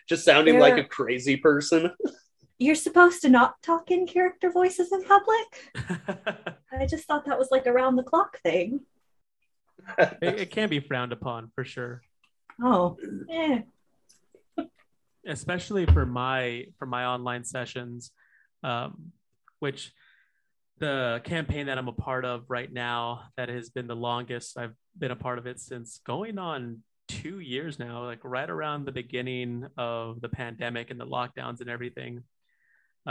just 0.09 0.25
sounding 0.25 0.59
like 0.59 0.79
a 0.79 0.85
crazy 0.85 1.37
person. 1.37 1.91
You're 2.61 2.75
supposed 2.77 3.23
to 3.23 3.29
not 3.31 3.61
talk 3.63 3.91
in 3.91 4.07
character 4.07 4.53
voices 4.53 4.93
in 4.93 5.03
public. 5.03 5.73
I 6.73 6.87
just 6.87 7.07
thought 7.07 7.25
that 7.25 7.39
was 7.39 7.49
like 7.51 7.67
a 7.67 7.73
round 7.73 7.99
the 7.99 8.03
clock 8.05 8.39
thing. 8.43 8.81
it, 9.99 10.19
it 10.23 10.51
can 10.51 10.69
be 10.69 10.79
frowned 10.79 11.11
upon 11.13 11.51
for 11.55 11.65
sure 11.65 12.03
Oh, 12.63 12.99
yeah. 13.27 13.61
especially 15.27 15.87
for 15.87 16.05
my 16.05 16.67
for 16.79 16.85
my 16.87 17.07
online 17.07 17.45
sessions 17.45 18.11
um, 18.63 19.13
which 19.61 19.93
the 20.79 21.21
campaign 21.25 21.67
that 21.67 21.79
i'm 21.79 21.89
a 21.89 21.93
part 21.93 22.25
of 22.27 22.45
right 22.49 22.71
now 22.71 23.23
that 23.39 23.49
has 23.49 23.71
been 23.71 23.87
the 23.87 23.97
longest 23.97 24.59
i've 24.59 24.75
been 24.99 25.11
a 25.11 25.17
part 25.17 25.39
of 25.39 25.47
it 25.47 25.59
since 25.61 26.01
going 26.07 26.39
on 26.39 26.83
two 27.09 27.39
years 27.41 27.79
now 27.79 28.05
like 28.05 28.21
right 28.23 28.51
around 28.51 28.85
the 28.85 28.93
beginning 28.93 29.67
of 29.79 30.21
the 30.21 30.29
pandemic 30.29 30.91
and 30.91 31.01
the 31.01 31.07
lockdowns 31.07 31.61
and 31.63 31.71
everything 31.71 32.23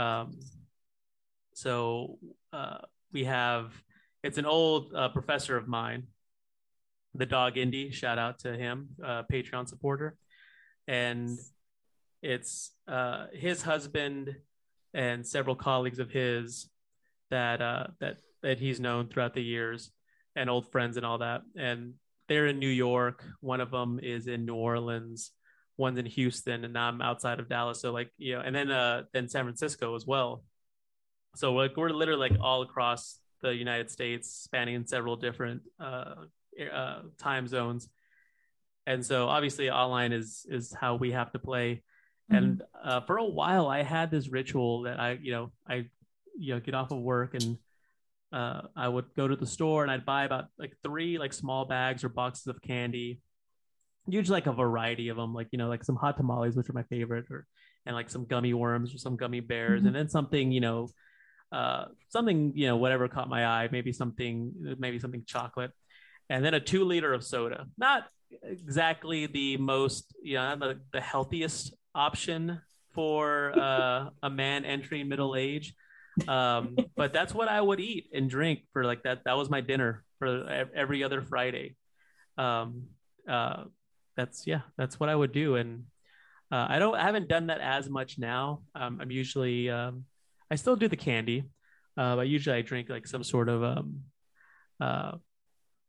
um, 0.00 0.40
so 1.54 2.18
uh, 2.52 2.78
we 3.12 3.24
have 3.24 3.72
it's 4.22 4.38
an 4.38 4.46
old 4.46 4.94
uh, 4.94 5.08
professor 5.08 5.56
of 5.56 5.68
mine 5.68 6.06
the 7.14 7.26
dog 7.26 7.54
indie 7.54 7.92
shout 7.92 8.18
out 8.18 8.38
to 8.38 8.56
him 8.56 8.88
uh, 9.04 9.22
patreon 9.30 9.68
supporter. 9.68 10.16
And 10.86 11.38
it's 12.22 12.72
uh, 12.88 13.26
his 13.32 13.62
husband 13.62 14.36
and 14.94 15.26
several 15.26 15.56
colleagues 15.56 15.98
of 15.98 16.10
his 16.10 16.68
that 17.30 17.62
uh, 17.62 17.88
that 18.00 18.18
that 18.42 18.58
he's 18.58 18.80
known 18.80 19.08
throughout 19.08 19.34
the 19.34 19.42
years 19.42 19.90
and 20.36 20.48
old 20.48 20.70
friends 20.70 20.96
and 20.96 21.06
all 21.06 21.18
that. 21.18 21.42
And 21.56 21.94
they're 22.28 22.46
in 22.46 22.58
new 22.58 22.68
york. 22.68 23.24
One 23.40 23.60
of 23.60 23.70
them 23.70 24.00
is 24.02 24.26
in 24.26 24.46
new 24.46 24.54
orleans 24.54 25.32
one's 25.80 25.98
in 25.98 26.06
houston 26.06 26.64
and 26.64 26.78
i'm 26.78 27.00
outside 27.00 27.40
of 27.40 27.48
dallas. 27.48 27.80
So 27.80 27.90
like 27.92 28.10
you 28.18 28.34
know 28.34 28.42
and 28.42 28.54
then 28.54 28.70
uh 28.70 29.02
then 29.12 29.28
san 29.28 29.44
francisco 29.44 29.94
as 29.94 30.06
well. 30.06 30.44
So 31.36 31.52
like 31.52 31.76
we're 31.76 31.90
literally 31.90 32.30
like 32.30 32.40
all 32.40 32.62
across 32.62 33.18
the 33.42 33.54
united 33.54 33.90
states 33.90 34.30
spanning 34.30 34.84
several 34.86 35.16
different 35.16 35.62
uh, 35.80 36.14
uh 36.72 37.00
time 37.18 37.48
zones. 37.48 37.88
And 38.86 39.04
so 39.04 39.28
obviously 39.28 39.70
online 39.70 40.12
is 40.12 40.46
is 40.48 40.74
how 40.78 40.96
we 40.96 41.12
have 41.12 41.32
to 41.32 41.38
play. 41.38 41.82
And 42.28 42.62
uh, 42.84 43.00
for 43.00 43.16
a 43.16 43.24
while 43.24 43.66
i 43.66 43.82
had 43.82 44.10
this 44.10 44.28
ritual 44.28 44.82
that 44.82 45.00
i 45.00 45.18
you 45.20 45.32
know 45.32 45.50
i 45.68 45.86
you 46.38 46.54
know 46.54 46.60
get 46.60 46.74
off 46.74 46.92
of 46.92 46.98
work 46.98 47.34
and 47.34 47.58
uh, 48.32 48.62
i 48.76 48.86
would 48.86 49.06
go 49.16 49.26
to 49.26 49.34
the 49.34 49.46
store 49.46 49.82
and 49.82 49.90
i'd 49.90 50.06
buy 50.06 50.24
about 50.24 50.44
like 50.56 50.76
three 50.84 51.18
like 51.18 51.32
small 51.32 51.64
bags 51.64 52.04
or 52.04 52.08
boxes 52.08 52.46
of 52.46 52.62
candy 52.62 53.20
usually 54.12 54.36
like 54.36 54.46
a 54.46 54.52
variety 54.52 55.08
of 55.08 55.16
them, 55.16 55.34
like 55.34 55.48
you 55.52 55.58
know, 55.58 55.68
like 55.68 55.84
some 55.84 55.96
hot 55.96 56.16
tamales, 56.16 56.56
which 56.56 56.68
are 56.68 56.74
my 56.74 56.84
favorite, 56.84 57.26
or 57.30 57.46
and 57.86 57.94
like 57.94 58.10
some 58.10 58.24
gummy 58.24 58.54
worms 58.54 58.94
or 58.94 58.98
some 58.98 59.16
gummy 59.16 59.40
bears, 59.40 59.80
mm-hmm. 59.80 59.88
and 59.88 59.96
then 59.96 60.08
something 60.08 60.52
you 60.52 60.60
know, 60.60 60.88
uh, 61.52 61.86
something 62.08 62.52
you 62.54 62.66
know, 62.66 62.76
whatever 62.76 63.08
caught 63.08 63.28
my 63.28 63.46
eye, 63.46 63.68
maybe 63.70 63.92
something, 63.92 64.76
maybe 64.78 64.98
something 64.98 65.24
chocolate, 65.26 65.72
and 66.28 66.44
then 66.44 66.54
a 66.54 66.60
two 66.60 66.84
liter 66.84 67.12
of 67.12 67.24
soda. 67.24 67.66
Not 67.78 68.06
exactly 68.42 69.26
the 69.26 69.56
most, 69.56 70.14
you 70.22 70.36
know, 70.36 70.56
the, 70.56 70.80
the 70.92 71.00
healthiest 71.00 71.74
option 71.94 72.60
for 72.92 73.58
uh, 73.58 74.10
a 74.22 74.30
man 74.30 74.64
entering 74.64 75.08
middle 75.08 75.36
age. 75.36 75.74
Um, 76.28 76.76
but 76.96 77.12
that's 77.12 77.34
what 77.34 77.48
I 77.48 77.60
would 77.60 77.80
eat 77.80 78.10
and 78.12 78.28
drink 78.28 78.60
for 78.72 78.84
like 78.84 79.04
that. 79.04 79.24
That 79.24 79.36
was 79.36 79.48
my 79.48 79.60
dinner 79.60 80.04
for 80.18 80.68
every 80.74 81.02
other 81.02 81.22
Friday. 81.22 81.76
Um, 82.36 82.84
uh, 83.28 83.64
that's 84.16 84.46
yeah, 84.46 84.62
that's 84.76 84.98
what 84.98 85.08
I 85.08 85.16
would 85.16 85.32
do. 85.32 85.56
And 85.56 85.84
uh, 86.52 86.66
I 86.68 86.78
don't, 86.78 86.94
I 86.94 87.04
haven't 87.04 87.28
done 87.28 87.46
that 87.46 87.60
as 87.60 87.88
much 87.88 88.18
now. 88.18 88.62
Um, 88.74 88.98
I'm 89.00 89.10
usually, 89.10 89.70
um, 89.70 90.04
I 90.50 90.56
still 90.56 90.76
do 90.76 90.88
the 90.88 90.96
candy, 90.96 91.44
uh, 91.96 92.16
but 92.16 92.28
usually 92.28 92.56
I 92.56 92.62
drink 92.62 92.88
like 92.88 93.06
some 93.06 93.22
sort 93.22 93.48
of 93.48 93.62
um, 93.62 94.00
uh, 94.80 95.12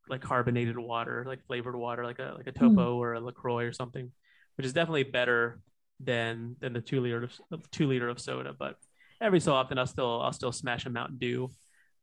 like 0.08 0.22
carbonated 0.22 0.78
water, 0.78 1.24
like 1.28 1.46
flavored 1.48 1.76
water, 1.76 2.06
like 2.06 2.20
a 2.20 2.36
like 2.38 2.48
a 2.48 2.52
topo 2.52 2.96
mm. 2.96 2.98
or 2.98 3.14
a 3.14 3.20
LaCroix 3.20 3.66
or 3.66 3.74
something, 3.74 4.12
which 4.56 4.66
is 4.66 4.74
definitely 4.74 5.04
better 5.04 5.62
than 6.00 6.56
than 6.60 6.74
the 6.74 6.82
two 6.82 7.02
liter 7.02 7.30
of 7.52 7.72
two 7.72 7.88
liter 7.88 8.10
of 8.10 8.20
soda. 8.20 8.54
But 8.58 8.76
every 9.20 9.40
so 9.40 9.54
often, 9.54 9.78
I'll 9.78 9.88
still 9.88 10.22
I'll 10.22 10.34
still 10.34 10.52
smash 10.52 10.86
a 10.86 10.90
Mountain 10.90 11.18
Dew 11.18 11.50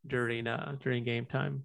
during 0.07 0.47
uh 0.47 0.77
during 0.81 1.05
game 1.05 1.27
time. 1.27 1.65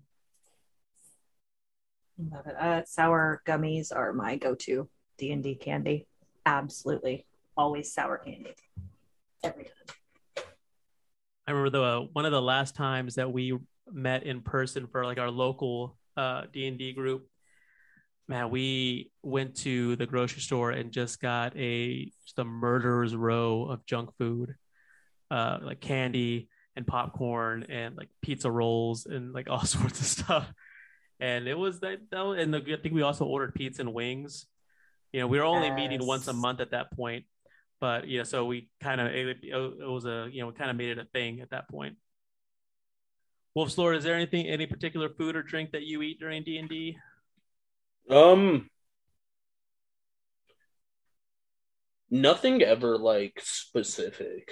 Love 2.17 2.46
it. 2.48 2.55
Uh, 2.55 2.84
sour 2.86 3.41
gummies 3.46 3.96
are 3.96 4.13
my 4.13 4.36
go-to 4.36 4.88
D 5.17 5.32
and 5.32 5.43
D 5.43 5.55
candy. 5.55 6.08
Absolutely, 6.46 7.25
always 7.58 7.93
sour 7.93 8.17
candy 8.17 8.53
every 9.43 9.63
time. 9.63 10.46
I 11.48 11.51
remember 11.51 11.70
the 11.72 11.84
uh, 11.84 12.00
one 12.13 12.25
of 12.25 12.32
the 12.32 12.41
last 12.41 12.75
times 12.75 13.15
that 13.15 13.32
we 13.32 13.58
met 13.91 14.24
in 14.24 14.41
person 14.41 14.88
for 14.88 15.05
like 15.05 15.17
our 15.17 15.32
local 15.32 15.98
uh, 16.15 16.43
D 16.51 16.67
and 16.67 16.77
D 16.77 16.93
group. 16.93 17.27
Man, 18.27 18.50
we 18.50 19.12
went 19.22 19.55
to 19.58 19.96
the 19.98 20.05
grocery 20.05 20.41
store 20.41 20.72
and 20.72 20.91
just 20.91 21.20
got 21.20 21.58
a 21.58 22.05
just 22.25 22.39
a 22.39 22.46
murderer's 22.46 23.15
row 23.15 23.65
of 23.65 23.86
junk 23.86 24.12
food, 24.17 24.55
uh, 25.32 25.60
like 25.62 25.82
candy 25.82 26.48
and 26.75 26.88
popcorn 26.88 27.65
and 27.70 27.96
like 27.98 28.10
pizza 28.22 28.50
rolls 28.50 29.05
and 29.05 29.34
like 29.34 29.50
all 29.50 29.65
sorts 29.65 30.00
of 30.00 30.05
stuff. 30.05 30.53
And 31.20 31.48
it 31.48 31.58
was 31.58 31.79
that, 31.82 32.00
that 32.12 32.22
was, 32.22 32.39
and 32.39 32.53
the, 32.53 32.58
I 32.58 32.82
think 32.82 32.93
we 32.93 33.01
also 33.01 33.25
ordered 33.25 33.55
pizza 33.55 33.82
and 33.82 33.93
wings. 33.93 34.46
You 35.12 35.22
know, 35.22 35.27
we 35.27 35.38
were 35.38 35.46
only 35.46 35.67
yes. 35.67 35.75
meeting 35.75 36.05
once 36.05 36.27
a 36.27 36.34
month 36.34 36.60
at 36.60 36.72
that 36.72 36.91
point, 36.91 37.25
but 37.79 38.08
you 38.08 38.17
know, 38.17 38.24
so 38.24 38.46
we 38.46 38.70
kind 38.82 39.00
of 39.00 39.08
it, 39.08 39.38
it 39.43 39.88
was 39.88 40.05
a 40.05 40.27
you 40.32 40.41
know, 40.41 40.48
we 40.48 40.53
kind 40.53 40.72
of 40.72 40.75
made 40.75 40.89
it 40.89 40.98
a 40.98 41.05
thing 41.05 41.39
at 41.39 41.51
that 41.51 41.70
point. 41.70 41.98
Wolf's 43.55 43.77
Lore, 43.77 43.93
is 43.93 44.03
there 44.03 44.15
anything, 44.15 44.48
any 44.48 44.65
particular 44.65 45.10
food 45.10 45.36
or 45.36 45.43
drink 45.43 45.72
that 45.72 45.84
you 45.84 46.01
eat 46.01 46.20
during 46.20 46.43
D 46.43 46.58
and 46.58 46.67
D? 46.67 46.98
Um, 48.10 48.70
nothing 52.10 52.63
ever 52.63 52.98
like 52.98 53.39
specific. 53.43 54.51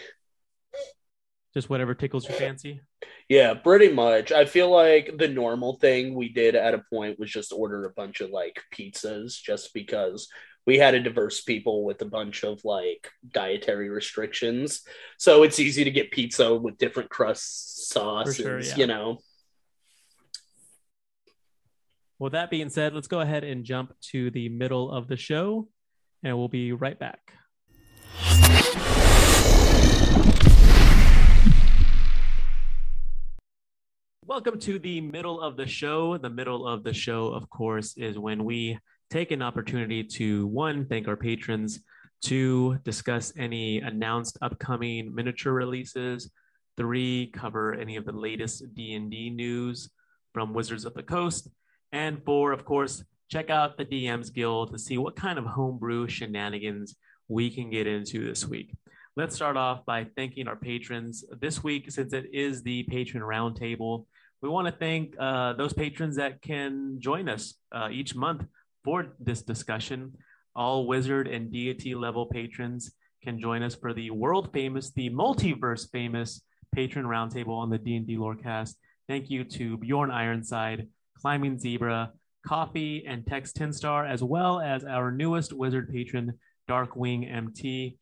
Just 1.54 1.70
whatever 1.70 1.94
tickles 1.94 2.28
your 2.28 2.38
fancy. 2.38 2.82
Yeah, 3.28 3.54
pretty 3.54 3.92
much. 3.92 4.32
I 4.32 4.46
feel 4.46 4.70
like 4.70 5.18
the 5.18 5.28
normal 5.28 5.78
thing 5.80 6.16
we 6.16 6.30
did 6.30 6.56
at 6.56 6.74
a 6.74 6.84
point 6.90 7.20
was 7.20 7.30
just 7.30 7.52
order 7.52 7.86
a 7.86 7.92
bunch 7.92 8.22
of 8.22 8.30
like 8.30 8.62
pizzas, 8.74 9.42
just 9.42 9.74
because 9.74 10.30
we 10.66 10.78
had 10.78 10.94
a 10.94 11.00
diverse 11.00 11.42
people 11.42 11.84
with 11.84 12.02
a 12.02 12.06
bunch 12.06 12.44
of 12.44 12.64
like 12.64 13.10
dietary 13.34 13.90
restrictions. 13.90 14.82
So 15.18 15.44
it's 15.44 15.60
easy 15.60 15.84
to 15.84 15.92
get 15.92 16.12
pizza 16.12 16.56
with 16.56 16.78
different 16.78 17.10
crust 17.10 17.90
sauces, 17.90 18.36
sure, 18.38 18.60
yeah. 18.60 18.76
you 18.76 18.88
know. 18.88 19.20
Well, 22.20 22.30
that 22.30 22.52
being 22.52 22.70
said, 22.70 22.94
let's 22.94 23.08
go 23.08 23.20
ahead 23.20 23.44
and 23.44 23.66
jump 23.66 23.94
to 24.12 24.30
the 24.30 24.48
middle 24.48 24.92
of 24.92 25.08
the 25.08 25.18
show, 25.18 25.68
and 26.24 26.38
we'll 26.38 26.48
be 26.48 26.72
right 26.72 26.98
back. 27.00 27.34
Welcome 34.28 34.60
to 34.60 34.78
the 34.78 35.02
middle 35.02 35.42
of 35.42 35.58
the 35.58 35.66
show. 35.66 36.16
The 36.16 36.30
middle 36.30 36.68
of 36.68 36.84
the 36.84 36.94
show, 36.94 37.34
of 37.34 37.50
course, 37.50 37.98
is 37.98 38.20
when 38.20 38.46
we 38.46 38.78
take 39.10 39.32
an 39.32 39.42
opportunity 39.42 40.04
to 40.04 40.46
one, 40.46 40.86
thank 40.86 41.08
our 41.08 41.18
patrons, 41.18 41.80
two, 42.24 42.78
discuss 42.84 43.34
any 43.36 43.80
announced 43.80 44.38
upcoming 44.44 45.14
miniature 45.14 45.54
releases, 45.54 46.30
three, 46.78 47.32
cover 47.34 47.74
any 47.74 47.96
of 47.96 48.06
the 48.06 48.12
latest 48.12 48.64
D&D 48.76 49.32
news 49.32 49.90
from 50.36 50.54
Wizards 50.54 50.86
of 50.86 50.94
the 50.94 51.04
Coast, 51.04 51.50
and 51.92 52.24
four, 52.24 52.52
of 52.52 52.64
course, 52.64 53.04
check 53.28 53.50
out 53.50 53.76
the 53.76 53.86
DMs 53.86 54.32
Guild 54.32 54.72
to 54.72 54.78
see 54.78 55.00
what 55.00 55.16
kind 55.16 55.40
of 55.40 55.46
homebrew 55.46 56.08
shenanigans 56.08 56.96
we 57.28 57.50
can 57.50 57.72
get 57.72 57.88
into 57.88 58.28
this 58.28 58.48
week. 58.48 58.76
Let's 59.18 59.36
start 59.36 59.58
off 59.58 59.86
by 59.86 60.06
thanking 60.16 60.48
our 60.48 60.56
patrons. 60.56 61.26
This 61.42 61.62
week, 61.62 61.92
since 61.92 62.14
it 62.14 62.28
is 62.32 62.64
the 62.64 62.84
patron 62.84 63.22
roundtable, 63.22 64.06
we 64.42 64.48
want 64.48 64.68
to 64.68 64.72
thank 64.72 65.16
uh, 65.20 65.52
those 65.52 65.74
patrons 65.74 66.16
that 66.16 66.42
can 66.42 66.96
join 66.98 67.28
us 67.28 67.56
uh, 67.74 67.90
each 67.92 68.16
month 68.16 68.46
for 68.86 69.08
this 69.20 69.42
discussion. 69.42 70.14
All 70.56 70.88
wizard 70.88 71.28
and 71.28 71.52
deity 71.52 71.94
level 71.94 72.26
patrons 72.26 72.94
can 73.22 73.38
join 73.38 73.64
us 73.64 73.76
for 73.76 73.94
the 73.94 74.12
world 74.12 74.54
famous, 74.54 74.92
the 74.92 75.10
multiverse 75.10 75.92
famous 75.92 76.42
patron 76.74 77.06
roundtable 77.06 77.58
on 77.58 77.70
the 77.70 77.78
D&D 77.78 78.16
Lorecast. 78.16 78.76
Thank 79.10 79.30
you 79.30 79.44
to 79.44 79.76
Bjorn 79.76 80.10
Ironside, 80.10 80.88
Climbing 81.18 81.60
Zebra, 81.60 82.14
Coffee, 82.48 83.04
and 83.06 83.28
Text 83.28 83.58
10 83.58 83.74
Star, 83.74 84.06
as 84.06 84.24
well 84.24 84.62
as 84.62 84.86
our 84.86 85.12
newest 85.12 85.52
wizard 85.52 85.92
patron, 85.92 86.40
Darkwing 86.70 87.30
MT. 87.30 87.98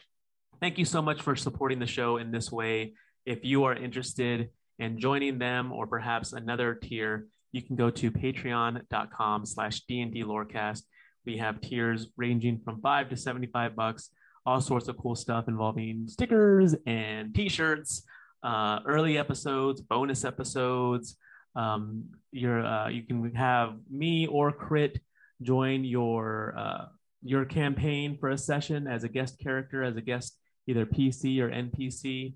Thank 0.62 0.78
you 0.78 0.84
so 0.84 1.02
much 1.02 1.22
for 1.22 1.38
supporting 1.38 1.80
the 1.80 1.88
show 1.88 2.18
in 2.18 2.32
this 2.32 2.52
way. 2.52 2.94
If 3.26 3.46
you 3.46 3.64
are 3.64 3.74
interested 3.74 4.50
in 4.78 5.00
joining 5.00 5.40
them 5.40 5.72
or 5.72 5.88
perhaps 5.88 6.34
another 6.34 6.76
tier, 6.76 7.28
you 7.54 7.62
can 7.62 7.78
go 7.78 7.90
to 7.90 8.12
patreon.com 8.12 9.46
slash 9.46 9.82
D&D 9.88 10.24
Lorecast. 10.24 10.82
We 11.26 11.38
have 11.38 11.62
tiers 11.62 12.08
ranging 12.18 12.60
from 12.60 12.82
five 12.82 13.10
to 13.10 13.16
75 13.16 13.74
bucks, 13.78 14.10
all 14.46 14.60
sorts 14.60 14.90
of 14.90 14.98
cool 14.98 15.16
stuff 15.16 15.48
involving 15.48 16.10
stickers 16.10 16.76
and 16.86 17.34
t-shirts, 17.34 18.04
uh, 18.44 18.80
early 18.86 19.18
episodes, 19.18 19.80
bonus 19.80 20.26
episodes. 20.26 21.16
Um, 21.56 22.06
you're, 22.34 22.66
uh, 22.66 22.90
you 22.90 23.04
can 23.04 23.34
have 23.34 23.76
me 23.90 24.28
or 24.28 24.52
Crit 24.52 25.00
join 25.42 25.86
your, 25.86 26.54
uh, 26.58 26.86
your 27.24 27.46
campaign 27.46 28.18
for 28.18 28.30
a 28.30 28.38
session 28.38 28.88
as 28.88 29.06
a 29.06 29.10
guest 29.10 29.40
character, 29.40 29.84
as 29.84 29.96
a 29.96 30.02
guest, 30.02 30.39
either 30.70 30.86
PC 30.86 31.40
or 31.40 31.50
NPC. 31.50 32.36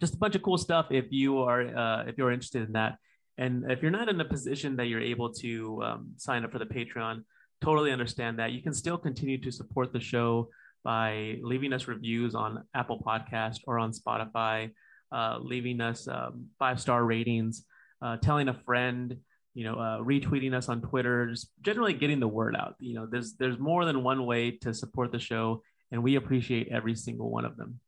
Just 0.00 0.14
a 0.14 0.18
bunch 0.18 0.34
of 0.34 0.42
cool 0.42 0.58
stuff 0.58 0.86
if 0.90 1.06
you 1.10 1.38
are, 1.38 1.62
uh, 1.62 2.04
if 2.04 2.18
you're 2.18 2.32
interested 2.32 2.66
in 2.66 2.72
that. 2.72 2.98
And 3.38 3.70
if 3.70 3.80
you're 3.80 3.90
not 3.90 4.08
in 4.08 4.20
a 4.20 4.24
position 4.24 4.76
that 4.76 4.86
you're 4.86 5.00
able 5.00 5.32
to 5.34 5.82
um, 5.82 6.12
sign 6.16 6.44
up 6.44 6.52
for 6.52 6.58
the 6.58 6.66
Patreon, 6.66 7.22
totally 7.60 7.92
understand 7.92 8.38
that. 8.38 8.52
You 8.52 8.62
can 8.62 8.74
still 8.74 8.98
continue 8.98 9.40
to 9.40 9.50
support 9.50 9.92
the 9.92 10.00
show 10.00 10.48
by 10.82 11.38
leaving 11.42 11.72
us 11.72 11.88
reviews 11.88 12.34
on 12.34 12.64
Apple 12.74 13.00
Podcast 13.04 13.60
or 13.66 13.78
on 13.78 13.92
Spotify, 13.92 14.70
uh, 15.12 15.38
leaving 15.40 15.80
us 15.80 16.06
um, 16.08 16.46
five 16.58 16.80
star 16.80 17.04
ratings, 17.04 17.64
uh, 18.02 18.16
telling 18.18 18.48
a 18.48 18.54
friend, 18.54 19.16
you 19.54 19.64
know, 19.64 19.74
uh, 19.74 19.98
retweeting 20.00 20.52
us 20.52 20.68
on 20.68 20.82
Twitter, 20.82 21.28
just 21.28 21.48
generally 21.62 21.94
getting 21.94 22.20
the 22.20 22.28
word 22.28 22.54
out. 22.54 22.74
You 22.80 22.94
know, 22.94 23.06
there's 23.10 23.34
there's 23.34 23.58
more 23.58 23.84
than 23.84 24.02
one 24.02 24.26
way 24.26 24.50
to 24.62 24.74
support 24.74 25.10
the 25.10 25.18
show, 25.18 25.62
and 25.90 26.02
we 26.02 26.16
appreciate 26.16 26.68
every 26.68 26.94
single 26.94 27.30
one 27.30 27.44
of 27.44 27.56
them. 27.56 27.80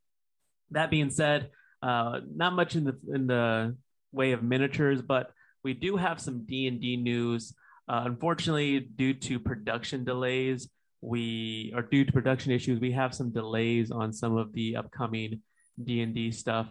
That 0.71 0.91
being 0.91 1.11
said, 1.11 1.51
uh, 1.83 2.21
not 2.35 2.55
much 2.55 2.77
in 2.77 2.85
the 2.85 2.99
in 3.13 3.27
the 3.27 3.77
way 4.13 4.33
of 4.33 4.43
miniatures, 4.43 5.03
but 5.03 5.31
we 5.63 5.75
do 5.75 5.97
have 5.97 6.21
some 6.21 6.45
D&D 6.47 6.97
news. 6.97 7.55
Uh, 7.89 8.03
unfortunately, 8.07 8.81
due 8.81 9.15
to 9.15 9.39
production 9.39 10.05
delays, 10.05 10.69
we 11.01 11.73
or 11.75 11.83
due 11.83 12.05
to 12.05 12.13
production 12.13 12.53
issues, 12.53 12.81
we 12.81 12.93
have 12.93 13.15
some 13.15 13.31
delays 13.31 13.91
on 13.91 14.13
some 14.13 14.37
of 14.37 14.53
the 14.53 14.77
upcoming 14.77 15.43
D&D 15.83 16.33
stuff. 16.33 16.69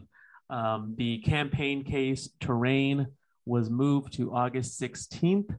Um, 0.50 0.96
the 0.98 1.20
campaign 1.20 1.84
case 1.84 2.30
terrain 2.40 3.08
was 3.46 3.70
moved 3.70 4.14
to 4.14 4.34
August 4.34 4.80
16th. 4.82 5.56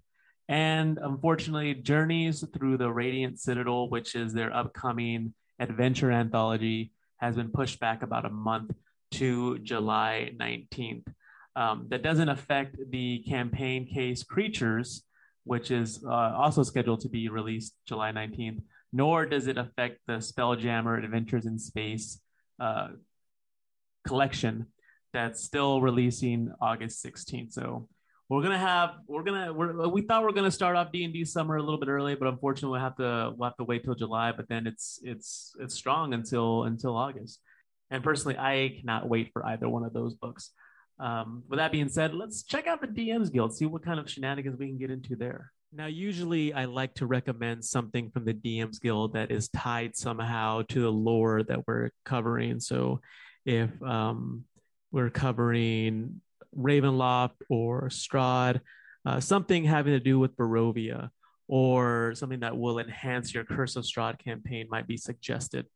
And 0.48 0.98
unfortunately, 0.98 1.74
Journeys 1.74 2.44
Through 2.54 2.78
the 2.78 2.90
Radiant 2.90 3.40
Citadel, 3.40 3.88
which 3.88 4.14
is 4.14 4.32
their 4.32 4.54
upcoming 4.54 5.34
adventure 5.58 6.10
anthology, 6.10 6.92
has 7.18 7.36
been 7.36 7.50
pushed 7.50 7.80
back 7.80 8.02
about 8.02 8.24
a 8.26 8.30
month 8.30 8.72
to 9.12 9.58
July 9.60 10.32
19th. 10.36 11.06
Um, 11.54 11.86
that 11.88 12.02
doesn't 12.02 12.28
affect 12.28 12.76
the 12.90 13.24
campaign 13.28 13.86
case 13.86 14.22
creatures. 14.22 15.02
which 15.44 15.70
is 15.70 16.02
uh, 16.04 16.32
also 16.36 16.64
scheduled 16.64 17.00
to 17.00 17.08
be 17.08 17.28
released 17.28 17.72
July 17.86 18.10
19th. 18.10 18.60
Nor 18.92 19.26
does 19.26 19.46
it 19.46 19.56
affect 19.56 20.00
the 20.08 20.14
Spelljammer 20.14 21.02
Adventures 21.02 21.46
in 21.46 21.56
Space 21.60 22.20
uh, 22.58 22.88
collection 24.04 24.66
that's 25.12 25.44
still 25.44 25.80
releasing 25.80 26.52
August 26.60 27.04
16th. 27.04 27.52
So 27.52 27.88
we're 28.28 28.42
gonna 28.42 28.58
have 28.58 28.94
we're 29.06 29.22
gonna 29.22 29.52
we're, 29.52 29.86
we 29.88 30.02
thought 30.02 30.22
we 30.22 30.28
are 30.28 30.32
gonna 30.32 30.50
start 30.50 30.76
off 30.76 30.90
D 30.90 31.04
and 31.04 31.12
D 31.12 31.24
summer 31.24 31.56
a 31.56 31.62
little 31.62 31.78
bit 31.78 31.88
early, 31.88 32.14
but 32.16 32.28
unfortunately 32.28 32.72
we'll 32.72 32.80
have 32.80 32.96
to 32.96 33.32
we'll 33.36 33.48
have 33.48 33.56
to 33.56 33.64
wait 33.64 33.84
till 33.84 33.94
July. 33.94 34.32
But 34.32 34.48
then 34.48 34.66
it's 34.66 35.00
it's 35.02 35.54
it's 35.60 35.74
strong 35.74 36.12
until 36.12 36.64
until 36.64 36.96
August. 36.96 37.40
And 37.90 38.02
personally, 38.02 38.36
I 38.36 38.76
cannot 38.80 39.08
wait 39.08 39.30
for 39.32 39.46
either 39.46 39.68
one 39.68 39.84
of 39.84 39.92
those 39.92 40.14
books. 40.14 40.50
Um, 40.98 41.44
with 41.48 41.58
that 41.58 41.72
being 41.72 41.88
said, 41.88 42.14
let's 42.14 42.42
check 42.42 42.66
out 42.66 42.80
the 42.80 42.88
DMs 42.88 43.32
Guild, 43.32 43.54
see 43.54 43.66
what 43.66 43.84
kind 43.84 44.00
of 44.00 44.10
shenanigans 44.10 44.58
we 44.58 44.66
can 44.66 44.78
get 44.78 44.90
into 44.90 45.14
there. 45.14 45.52
Now, 45.72 45.86
usually 45.86 46.52
I 46.52 46.64
like 46.64 46.94
to 46.94 47.06
recommend 47.06 47.64
something 47.64 48.10
from 48.10 48.24
the 48.24 48.34
DMs 48.34 48.80
Guild 48.80 49.12
that 49.12 49.30
is 49.30 49.48
tied 49.50 49.94
somehow 49.94 50.62
to 50.70 50.80
the 50.80 50.90
lore 50.90 51.42
that 51.44 51.66
we're 51.66 51.90
covering. 52.04 52.60
So 52.60 53.00
if 53.44 53.70
um, 53.82 54.44
we're 54.90 55.10
covering 55.10 56.22
Ravenloft 56.56 57.36
or 57.48 57.88
Strahd, 57.88 58.60
uh, 59.04 59.20
something 59.20 59.64
having 59.64 59.92
to 59.92 60.00
do 60.00 60.18
with 60.18 60.36
Barovia 60.36 61.10
or 61.48 62.14
something 62.14 62.40
that 62.40 62.56
will 62.56 62.78
enhance 62.78 63.32
your 63.32 63.44
Curse 63.44 63.76
of 63.76 63.84
Strahd 63.84 64.18
campaign 64.18 64.66
might 64.70 64.86
be 64.86 64.96
suggested. 64.96 65.66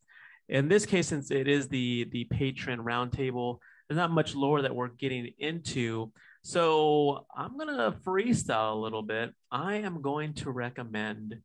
In 0.48 0.68
this 0.68 0.84
case, 0.84 1.06
since 1.06 1.30
it 1.30 1.46
is 1.46 1.68
the 1.68 2.08
the 2.10 2.24
patron 2.24 2.80
roundtable, 2.80 3.58
there's 3.88 3.98
not 3.98 4.10
much 4.10 4.34
lore 4.34 4.62
that 4.62 4.74
we're 4.74 4.88
getting 4.88 5.32
into. 5.38 6.12
So 6.42 7.26
I'm 7.36 7.56
gonna 7.56 7.96
freestyle 8.04 8.72
a 8.72 8.80
little 8.80 9.02
bit. 9.02 9.32
I 9.50 9.76
am 9.76 10.02
going 10.02 10.34
to 10.34 10.50
recommend 10.50 11.36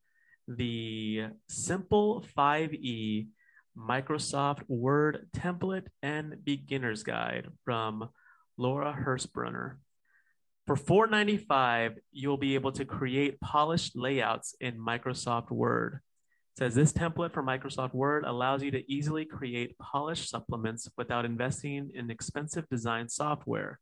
the 0.47 1.25
Simple 1.47 2.25
5e 2.37 3.27
Microsoft 3.77 4.61
Word 4.67 5.27
template 5.35 5.87
and 6.01 6.43
beginner's 6.43 7.03
guide 7.03 7.47
from 7.63 8.09
Laura 8.57 8.97
Hirsbrunner. 9.05 9.77
For 10.65 10.75
$4.95, 10.75 11.97
you'll 12.11 12.37
be 12.37 12.55
able 12.55 12.71
to 12.71 12.85
create 12.85 13.39
polished 13.39 13.95
layouts 13.95 14.55
in 14.59 14.79
Microsoft 14.79 15.51
Word. 15.51 15.99
It 16.55 16.59
says 16.59 16.75
this 16.75 16.91
template 16.91 17.33
for 17.33 17.43
Microsoft 17.43 17.93
Word 17.93 18.23
allows 18.25 18.63
you 18.63 18.71
to 18.71 18.91
easily 18.91 19.25
create 19.25 19.77
polished 19.77 20.29
supplements 20.29 20.89
without 20.97 21.25
investing 21.25 21.91
in 21.93 22.09
expensive 22.09 22.67
design 22.69 23.09
software. 23.09 23.79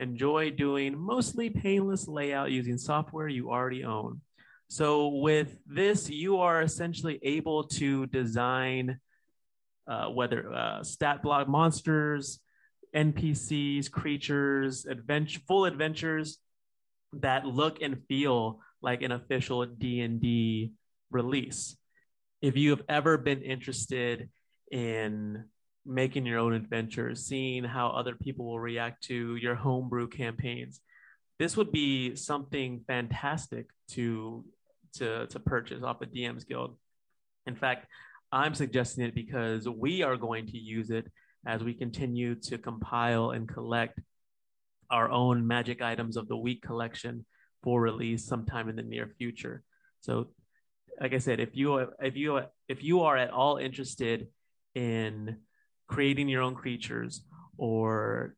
Enjoy 0.00 0.50
doing 0.50 0.98
mostly 0.98 1.50
painless 1.50 2.08
layout 2.08 2.50
using 2.50 2.78
software 2.78 3.28
you 3.28 3.50
already 3.50 3.84
own. 3.84 4.20
So 4.68 5.08
with 5.08 5.56
this, 5.66 6.10
you 6.10 6.38
are 6.38 6.62
essentially 6.62 7.18
able 7.22 7.64
to 7.64 8.06
design 8.06 8.98
uh, 9.86 10.08
whether 10.08 10.52
uh, 10.52 10.82
stat 10.82 11.22
block 11.22 11.48
monsters, 11.48 12.40
NPCs, 12.94 13.90
creatures, 13.90 14.86
adventure, 14.86 15.40
full 15.46 15.64
adventures 15.64 16.38
that 17.12 17.46
look 17.46 17.80
and 17.82 18.02
feel 18.08 18.60
like 18.82 19.02
an 19.02 19.12
official 19.12 19.64
D&D 19.66 20.72
release. 21.10 21.76
If 22.40 22.56
you 22.56 22.70
have 22.70 22.82
ever 22.88 23.18
been 23.18 23.42
interested 23.42 24.28
in 24.70 25.44
making 25.84 26.26
your 26.26 26.38
own 26.38 26.52
adventures, 26.52 27.26
seeing 27.26 27.64
how 27.64 27.88
other 27.88 28.14
people 28.14 28.46
will 28.46 28.60
react 28.60 29.04
to 29.04 29.36
your 29.36 29.54
homebrew 29.54 30.08
campaigns, 30.08 30.80
this 31.38 31.56
would 31.56 31.72
be 31.72 32.14
something 32.16 32.84
fantastic 32.86 33.66
to 33.90 34.44
to 34.96 35.26
to 35.26 35.40
purchase 35.40 35.82
off 35.82 36.00
the 36.00 36.06
DMs 36.06 36.46
Guild. 36.46 36.76
In 37.46 37.56
fact, 37.56 37.86
I'm 38.30 38.54
suggesting 38.54 39.04
it 39.04 39.14
because 39.14 39.68
we 39.68 40.02
are 40.02 40.16
going 40.16 40.46
to 40.48 40.58
use 40.58 40.90
it 40.90 41.10
as 41.46 41.62
we 41.62 41.74
continue 41.74 42.34
to 42.34 42.58
compile 42.58 43.30
and 43.30 43.48
collect 43.48 44.00
our 44.90 45.10
own 45.10 45.46
magic 45.46 45.82
items 45.82 46.16
of 46.16 46.28
the 46.28 46.36
week 46.36 46.62
collection 46.62 47.24
for 47.62 47.80
release 47.80 48.24
sometime 48.24 48.68
in 48.68 48.76
the 48.76 48.82
near 48.82 49.10
future. 49.18 49.62
So, 50.00 50.28
like 51.00 51.14
I 51.14 51.18
said, 51.18 51.40
if 51.40 51.50
you 51.54 51.76
if 52.00 52.16
you 52.16 52.40
if 52.68 52.82
you 52.82 53.02
are 53.02 53.16
at 53.16 53.30
all 53.30 53.56
interested 53.56 54.28
in 54.74 55.38
creating 55.86 56.28
your 56.28 56.42
own 56.42 56.54
creatures 56.54 57.22
or 57.56 58.34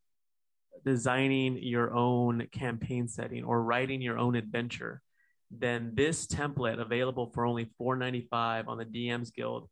designing 0.85 1.57
your 1.61 1.93
own 1.93 2.47
campaign 2.51 3.07
setting 3.07 3.43
or 3.43 3.61
writing 3.63 4.01
your 4.01 4.17
own 4.17 4.35
adventure, 4.35 5.01
then 5.51 5.91
this 5.93 6.27
template 6.27 6.79
available 6.79 7.31
for 7.33 7.45
only 7.45 7.69
$4.95 7.79 8.67
on 8.67 8.77
the 8.77 8.85
DMs 8.85 9.33
Guild 9.33 9.69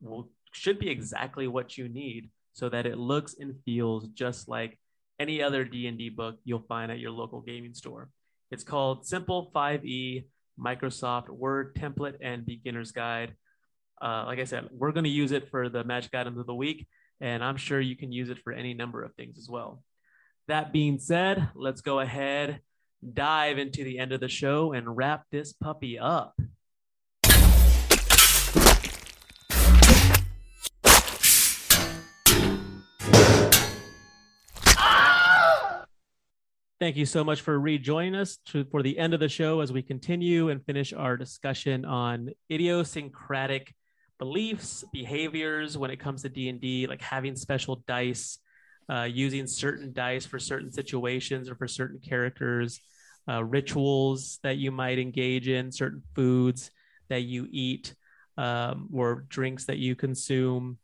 will 0.00 0.30
should 0.52 0.78
be 0.78 0.88
exactly 0.88 1.46
what 1.46 1.76
you 1.76 1.88
need 1.88 2.30
so 2.56 2.68
that 2.70 2.86
it 2.86 2.96
looks 2.96 3.36
and 3.38 3.54
feels 3.64 4.08
just 4.08 4.48
like 4.48 4.78
any 5.20 5.42
other 5.42 5.64
D&D 5.64 6.08
book 6.10 6.36
you'll 6.44 6.64
find 6.66 6.90
at 6.90 6.98
your 6.98 7.10
local 7.10 7.40
gaming 7.42 7.74
store. 7.74 8.08
It's 8.50 8.64
called 8.64 9.06
Simple 9.06 9.50
5e 9.54 10.24
Microsoft 10.58 11.28
Word 11.28 11.74
Template 11.74 12.16
and 12.22 12.46
Beginner's 12.46 12.92
Guide. 12.92 13.34
Uh, 14.00 14.24
like 14.26 14.38
I 14.38 14.44
said, 14.44 14.68
we're 14.72 14.92
going 14.92 15.04
to 15.04 15.10
use 15.10 15.32
it 15.32 15.50
for 15.50 15.68
the 15.68 15.84
magic 15.84 16.14
items 16.14 16.38
of 16.38 16.46
the 16.46 16.54
week, 16.54 16.86
and 17.20 17.44
I'm 17.44 17.56
sure 17.56 17.80
you 17.80 17.96
can 17.96 18.10
use 18.10 18.30
it 18.30 18.42
for 18.42 18.52
any 18.52 18.72
number 18.72 19.02
of 19.02 19.14
things 19.14 19.38
as 19.38 19.48
well. 19.48 19.82
That 20.48 20.72
being 20.72 20.98
said, 20.98 21.50
let's 21.54 21.82
go 21.82 22.00
ahead 22.00 22.60
dive 23.12 23.58
into 23.58 23.84
the 23.84 23.98
end 23.98 24.12
of 24.12 24.20
the 24.20 24.28
show 24.28 24.72
and 24.72 24.96
wrap 24.96 25.24
this 25.30 25.52
puppy 25.52 25.98
up. 25.98 26.38
Thank 36.78 36.96
you 36.96 37.06
so 37.06 37.24
much 37.24 37.40
for 37.40 37.58
rejoining 37.58 38.14
us 38.14 38.36
to, 38.48 38.66
for 38.66 38.82
the 38.82 38.98
end 38.98 39.14
of 39.14 39.20
the 39.20 39.30
show 39.30 39.60
as 39.60 39.72
we 39.72 39.80
continue 39.80 40.50
and 40.50 40.62
finish 40.62 40.92
our 40.92 41.16
discussion 41.16 41.86
on 41.86 42.28
idiosyncratic 42.52 43.74
beliefs, 44.18 44.84
behaviors 44.92 45.78
when 45.78 45.90
it 45.90 45.98
comes 45.98 46.20
to 46.22 46.28
D&D, 46.28 46.86
like 46.86 47.00
having 47.00 47.34
special 47.34 47.82
dice, 47.88 48.40
uh, 48.90 49.08
using 49.10 49.46
certain 49.46 49.94
dice 49.94 50.26
for 50.26 50.38
certain 50.38 50.70
situations 50.70 51.48
or 51.48 51.54
for 51.54 51.66
certain 51.66 51.98
characters, 51.98 52.78
uh, 53.26 53.42
rituals 53.42 54.38
that 54.42 54.58
you 54.58 54.70
might 54.70 54.98
engage 54.98 55.48
in, 55.48 55.72
certain 55.72 56.02
foods 56.14 56.70
that 57.08 57.22
you 57.22 57.48
eat 57.50 57.94
um, 58.36 58.90
or 58.92 59.24
drinks 59.30 59.64
that 59.64 59.78
you 59.78 59.96
consume. 59.96 60.76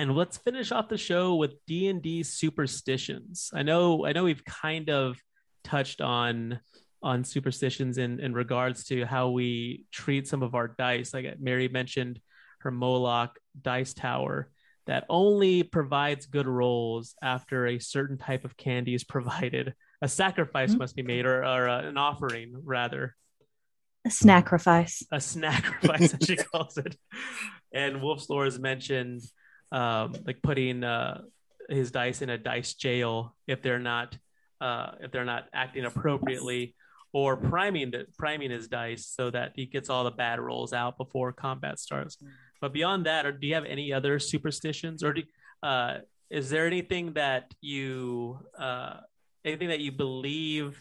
And 0.00 0.16
let's 0.16 0.38
finish 0.38 0.72
off 0.72 0.88
the 0.88 0.96
show 0.96 1.34
with 1.34 1.56
D 1.66 1.88
and 1.88 2.00
D 2.00 2.22
superstitions. 2.22 3.50
I 3.52 3.62
know, 3.62 4.06
I 4.06 4.12
know, 4.12 4.24
we've 4.24 4.44
kind 4.46 4.88
of 4.88 5.18
touched 5.62 6.00
on 6.00 6.58
on 7.02 7.22
superstitions 7.22 7.98
in 7.98 8.18
in 8.18 8.32
regards 8.32 8.84
to 8.84 9.04
how 9.04 9.28
we 9.28 9.84
treat 9.92 10.26
some 10.26 10.42
of 10.42 10.54
our 10.54 10.68
dice. 10.68 11.12
Like 11.12 11.38
Mary 11.38 11.68
mentioned, 11.68 12.18
her 12.60 12.70
Moloch 12.70 13.38
dice 13.60 13.92
tower 13.92 14.50
that 14.86 15.04
only 15.10 15.64
provides 15.64 16.24
good 16.24 16.46
rolls 16.46 17.14
after 17.22 17.66
a 17.66 17.78
certain 17.78 18.16
type 18.16 18.46
of 18.46 18.56
candy 18.56 18.94
is 18.94 19.04
provided. 19.16 19.74
A 20.00 20.08
sacrifice 20.08 20.70
mm-hmm. 20.70 20.78
must 20.78 20.96
be 20.96 21.02
made, 21.02 21.26
or, 21.26 21.44
or 21.44 21.68
uh, 21.68 21.82
an 21.82 21.98
offering, 21.98 22.54
rather. 22.64 23.14
A 24.06 24.10
sacrifice. 24.10 25.04
A 25.12 25.20
sacrifice, 25.20 26.14
as 26.14 26.26
she 26.26 26.36
calls 26.52 26.78
it. 26.78 26.96
And 27.74 28.00
Wolf's 28.00 28.30
Lore 28.30 28.44
has 28.44 28.58
mentioned, 28.58 29.20
um, 29.72 30.14
like 30.26 30.42
putting 30.42 30.84
uh, 30.84 31.22
his 31.68 31.90
dice 31.90 32.22
in 32.22 32.30
a 32.30 32.38
dice 32.38 32.74
jail 32.74 33.34
if 33.46 33.62
they're 33.62 33.78
not 33.78 34.16
uh, 34.60 34.92
if 35.00 35.10
they're 35.10 35.24
not 35.24 35.46
acting 35.54 35.86
appropriately, 35.86 36.74
or 37.12 37.36
priming 37.36 37.90
the, 37.90 38.06
priming 38.18 38.50
his 38.50 38.68
dice 38.68 39.06
so 39.06 39.30
that 39.30 39.52
he 39.54 39.64
gets 39.66 39.88
all 39.88 40.04
the 40.04 40.10
bad 40.10 40.38
rolls 40.38 40.72
out 40.72 40.98
before 40.98 41.32
combat 41.32 41.78
starts. 41.78 42.18
But 42.60 42.74
beyond 42.74 43.06
that, 43.06 43.24
or 43.24 43.32
do 43.32 43.46
you 43.46 43.54
have 43.54 43.64
any 43.64 43.90
other 43.92 44.18
superstitions, 44.18 45.02
or 45.02 45.14
do, 45.14 45.22
uh, 45.62 45.98
is 46.28 46.50
there 46.50 46.66
anything 46.66 47.14
that 47.14 47.54
you 47.60 48.38
uh, 48.58 48.98
anything 49.44 49.68
that 49.68 49.80
you 49.80 49.92
believe 49.92 50.78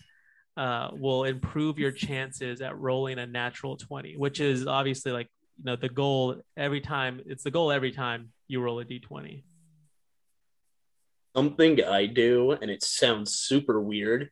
uh, 0.58 0.90
will 0.92 1.24
improve 1.24 1.80
your 1.80 1.92
chances 1.92 2.62
at 2.62 2.78
rolling 2.78 3.18
a 3.20 3.26
natural 3.26 3.78
twenty, 3.78 4.18
which 4.18 4.42
is 4.42 4.68
obviously 4.68 5.14
like 5.14 5.30
you 5.58 5.64
know 5.66 5.78
the 5.78 5.90
goal 5.90 6.42
every 6.58 6.82
time. 6.82 7.22
It's 7.26 7.44
the 7.44 7.52
goal 7.52 7.72
every 7.72 7.92
time 7.92 8.30
you 8.50 8.62
roll 8.62 8.80
a 8.80 8.84
d 8.86 9.00
twenty. 9.00 9.46
Something 11.36 11.84
I 11.84 12.08
do, 12.08 12.52
and 12.52 12.70
it 12.70 12.84
sounds 12.84 13.36
super 13.36 13.80
weird, 13.80 14.30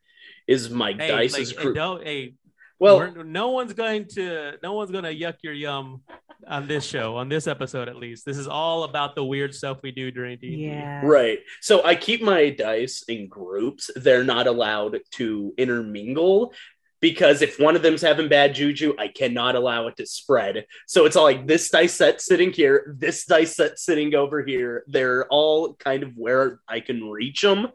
is 0.48 0.70
my 0.70 0.92
hey, 0.92 1.08
dice 1.08 1.34
like, 1.34 1.42
is. 1.44 1.54
Cru- 1.54 1.74
don't 1.74 2.04
hey. 2.04 2.34
Well, 2.80 3.12
no 3.24 3.50
one's 3.50 3.74
going 3.74 4.06
to 4.16 4.54
no 4.62 4.74
one's 4.74 4.92
going 4.92 5.06
to 5.06 5.16
yuck 5.16 5.36
your 5.42 5.54
yum 5.54 6.02
on 6.48 6.68
this 6.68 6.86
show, 6.86 7.16
on 7.16 7.30
this 7.30 7.48
episode 7.48 7.90
at 7.90 7.96
least. 7.96 8.26
This 8.26 8.38
is 8.38 8.48
all 8.48 8.84
about 8.84 9.16
the 9.16 9.24
weird 9.24 9.54
stuff 9.54 9.80
we 9.82 9.92
do 9.92 10.12
during 10.12 10.38
D&D. 10.38 10.66
Yeah. 10.68 11.02
Right. 11.04 11.40
So 11.62 11.84
I 11.84 11.96
keep 11.96 12.22
my 12.22 12.52
dice 12.52 13.04
in 13.08 13.28
groups. 13.28 13.90
They're 13.96 14.24
not 14.24 14.48
allowed 14.48 15.00
to 15.14 15.54
intermingle 15.58 16.54
because 17.00 17.42
if 17.42 17.60
one 17.60 17.76
of 17.76 17.82
them's 17.82 18.02
having 18.02 18.28
bad 18.28 18.56
juju, 18.56 18.94
I 18.98 19.08
cannot 19.08 19.56
allow 19.56 19.88
it 19.88 19.98
to 19.98 20.06
spread. 20.06 20.66
So 20.88 21.06
it's 21.06 21.16
all 21.16 21.24
like 21.24 21.48
this 21.48 21.70
dice 21.70 21.94
set 21.94 22.22
sitting 22.22 22.52
here, 22.52 22.96
this 22.98 23.26
dice 23.26 23.56
set 23.56 23.80
sitting 23.80 24.16
over 24.16 24.44
here. 24.44 24.84
They're 24.88 25.28
all 25.28 25.76
kind 25.76 26.04
of 26.04 26.14
where 26.16 26.60
I 26.68 26.80
can 26.80 27.10
reach 27.10 27.42
them, 27.42 27.68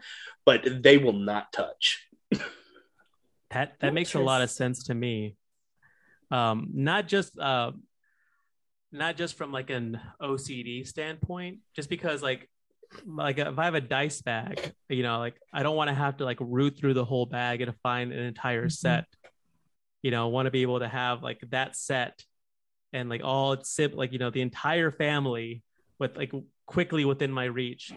but 0.44 0.66
they 0.82 0.98
will 0.98 1.12
not 1.12 1.52
touch. 1.52 2.06
That 3.50 3.74
that 3.80 3.92
makes 3.92 4.14
a 4.14 4.18
lot 4.18 4.40
of 4.40 4.50
sense 4.50 4.85
to 4.85 4.94
me. 4.94 5.37
Um, 6.30 6.70
not 6.72 7.06
just 7.06 7.38
uh, 7.38 7.72
not 8.90 9.16
just 9.16 9.37
from 9.37 9.52
like 9.52 9.68
an 9.70 10.00
OCD 10.20 10.87
standpoint, 10.87 11.58
just 11.74 11.90
because 11.90 12.22
like 12.22 12.48
like 13.07 13.38
if 13.38 13.59
I 13.59 13.64
have 13.64 13.74
a 13.74 13.81
dice 13.81 14.22
bag, 14.22 14.72
you 14.88 15.02
know, 15.02 15.18
like 15.18 15.35
I 15.52 15.62
don't 15.62 15.76
want 15.76 15.88
to 15.88 15.94
have 15.94 16.18
to 16.18 16.24
like 16.24 16.38
root 16.40 16.76
through 16.78 16.94
the 16.94 17.05
whole 17.05 17.26
bag 17.26 17.61
and 17.61 17.74
find 17.83 18.12
an 18.12 18.18
entire 18.20 18.68
set. 18.68 19.07
You 20.02 20.11
know, 20.11 20.28
want 20.28 20.46
to 20.46 20.50
be 20.50 20.62
able 20.62 20.81
to 20.81 20.88
have 20.88 21.22
like 21.22 21.40
that 21.50 21.76
set 21.76 22.24
and 22.92 23.09
like 23.09 23.22
all 23.24 23.52
its 23.52 23.70
sip 23.70 23.94
like 23.94 24.12
you 24.12 24.18
know 24.18 24.31
the 24.31 24.40
entire 24.42 24.90
family 24.90 25.62
with 25.98 26.16
like 26.16 26.33
quickly 26.66 27.05
within 27.05 27.33
my 27.33 27.44
reach. 27.44 27.92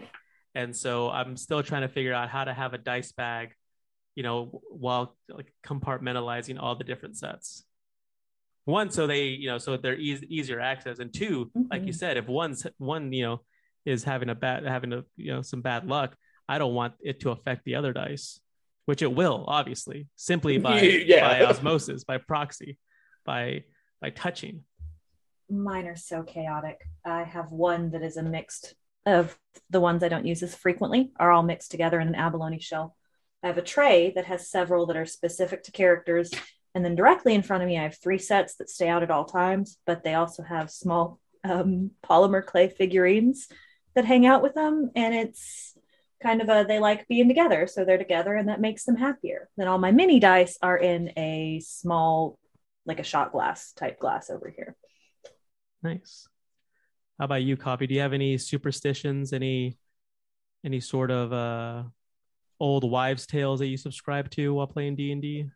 And 0.54 0.76
so 0.76 1.10
I'm 1.10 1.36
still 1.36 1.64
trying 1.64 1.82
to 1.82 1.90
figure 1.90 2.14
out 2.14 2.30
how 2.30 2.46
to 2.46 2.54
have 2.54 2.74
a 2.74 2.78
dice 2.78 3.12
bag, 3.12 3.54
you 4.16 4.24
know, 4.24 4.62
while 4.70 5.18
like 5.28 5.52
compartmentalizing 5.66 6.58
all 6.60 6.76
the 6.76 6.84
different 6.86 7.18
sets. 7.18 7.66
One, 8.64 8.90
so 8.90 9.06
they, 9.06 9.26
you 9.26 9.48
know, 9.48 9.58
so 9.58 9.78
they're 9.78 9.96
eas 9.98 10.24
easier 10.24 10.60
access, 10.60 11.00
and 11.00 11.14
2 11.14 11.52
like 11.70 11.86
you 11.86 11.92
Mhm. 11.92 11.96
said, 11.96 12.18
if 12.18 12.28
one's 12.28 12.66
one, 12.78 13.12
you 13.12 13.24
know, 13.24 13.42
is 13.86 14.04
having 14.04 14.30
a 14.30 14.36
bad 14.36 14.66
having 14.66 14.94
a 14.94 15.04
you 15.16 15.32
know 15.34 15.42
some 15.42 15.62
bad 15.62 15.88
luck 15.88 16.16
i 16.50 16.58
don't 16.58 16.74
want 16.74 16.94
it 17.02 17.20
to 17.22 17.30
affect 17.32 17.64
the 17.66 17.76
other 17.76 17.94
dice 17.94 18.40
which 18.86 19.02
it 19.02 19.14
will 19.14 19.46
obviously 19.48 20.08
simply 20.16 20.58
by 20.70 20.82
Yeah. 20.82 21.28
by 21.28 21.46
osmosis 21.46 22.04
by 22.04 22.18
proxy 22.18 22.78
by 23.26 23.64
by 24.02 24.10
touching 24.10 24.64
Mine 25.48 25.86
are 25.86 25.96
so 25.96 26.24
chaotic. 26.24 26.82
I 27.06 27.22
have 27.22 27.52
one 27.52 27.92
that 27.92 28.02
is 28.02 28.18
a 28.18 28.24
mixed 28.24 28.74
of 29.06 29.38
the 29.70 29.80
ones 29.80 30.02
I 30.02 30.08
don't 30.10 30.26
use 30.26 30.42
as 30.42 30.56
frequently 30.56 31.12
are 31.18 31.32
all 31.32 31.44
mixed 31.44 31.70
together 31.70 32.00
in 32.00 32.08
an 32.08 32.16
abalone 32.16 32.58
shell. 32.58 32.96
I 33.44 33.48
have 33.48 33.60
a 33.60 33.62
tray 33.62 34.12
that 34.16 34.26
has 34.26 34.50
several 34.50 34.88
that 34.88 34.98
are 34.98 35.06
specific 35.06 35.62
to 35.66 35.72
characters. 35.72 36.32
And 36.74 36.84
then 36.84 36.96
directly 36.96 37.36
in 37.36 37.44
front 37.44 37.62
of 37.62 37.68
me, 37.70 37.78
I 37.78 37.84
have 37.84 37.96
three 38.02 38.18
sets 38.18 38.56
that 38.56 38.72
stay 38.72 38.88
out 38.90 39.04
at 39.04 39.12
all 39.12 39.26
times, 39.26 39.78
but 39.86 40.04
they 40.04 40.16
also 40.16 40.42
have 40.42 40.72
small 40.72 41.20
um, 41.44 41.92
polymer 42.04 42.44
clay 42.44 42.68
figurines 42.68 43.48
that 43.96 44.06
hang 44.06 44.26
out 44.26 44.42
with 44.42 44.54
them. 44.54 44.92
And 44.96 45.14
it's 45.14 45.78
kind 46.22 46.42
of 46.42 46.50
a, 46.50 46.66
they 46.68 46.80
like 46.80 47.08
being 47.08 47.28
together. 47.28 47.68
So 47.68 47.86
they're 47.86 47.98
together 47.98 48.36
and 48.36 48.50
that 48.50 48.62
makes 48.62 48.86
them 48.86 48.96
happier. 48.96 49.50
Then 49.58 49.68
all 49.68 49.78
my 49.78 49.92
mini 49.92 50.20
dice 50.20 50.58
are 50.62 50.78
in 50.78 51.12
a 51.18 51.62
small, 51.64 52.38
like 52.86 53.00
a 53.00 53.04
shot 53.04 53.32
glass 53.32 53.72
type 53.74 54.00
glass 54.00 54.30
over 54.30 54.54
here. 54.56 54.76
nice 55.82 56.28
how 57.18 57.26
about 57.26 57.42
you 57.44 57.56
copy 57.58 57.88
do 57.88 57.96
you 57.96 58.02
have 58.02 58.14
any 58.14 58.38
superstitions 58.38 59.34
any 59.34 59.78
any 60.64 60.80
sort 60.80 61.10
of 61.12 61.34
uh 61.34 61.84
old 62.60 62.90
wives 62.90 63.26
tales 63.26 63.60
that 63.60 63.68
you 63.68 63.78
subscribe 63.78 64.30
to 64.30 64.54
while 64.54 64.68
playing 64.68 64.96
d&d 64.96 65.50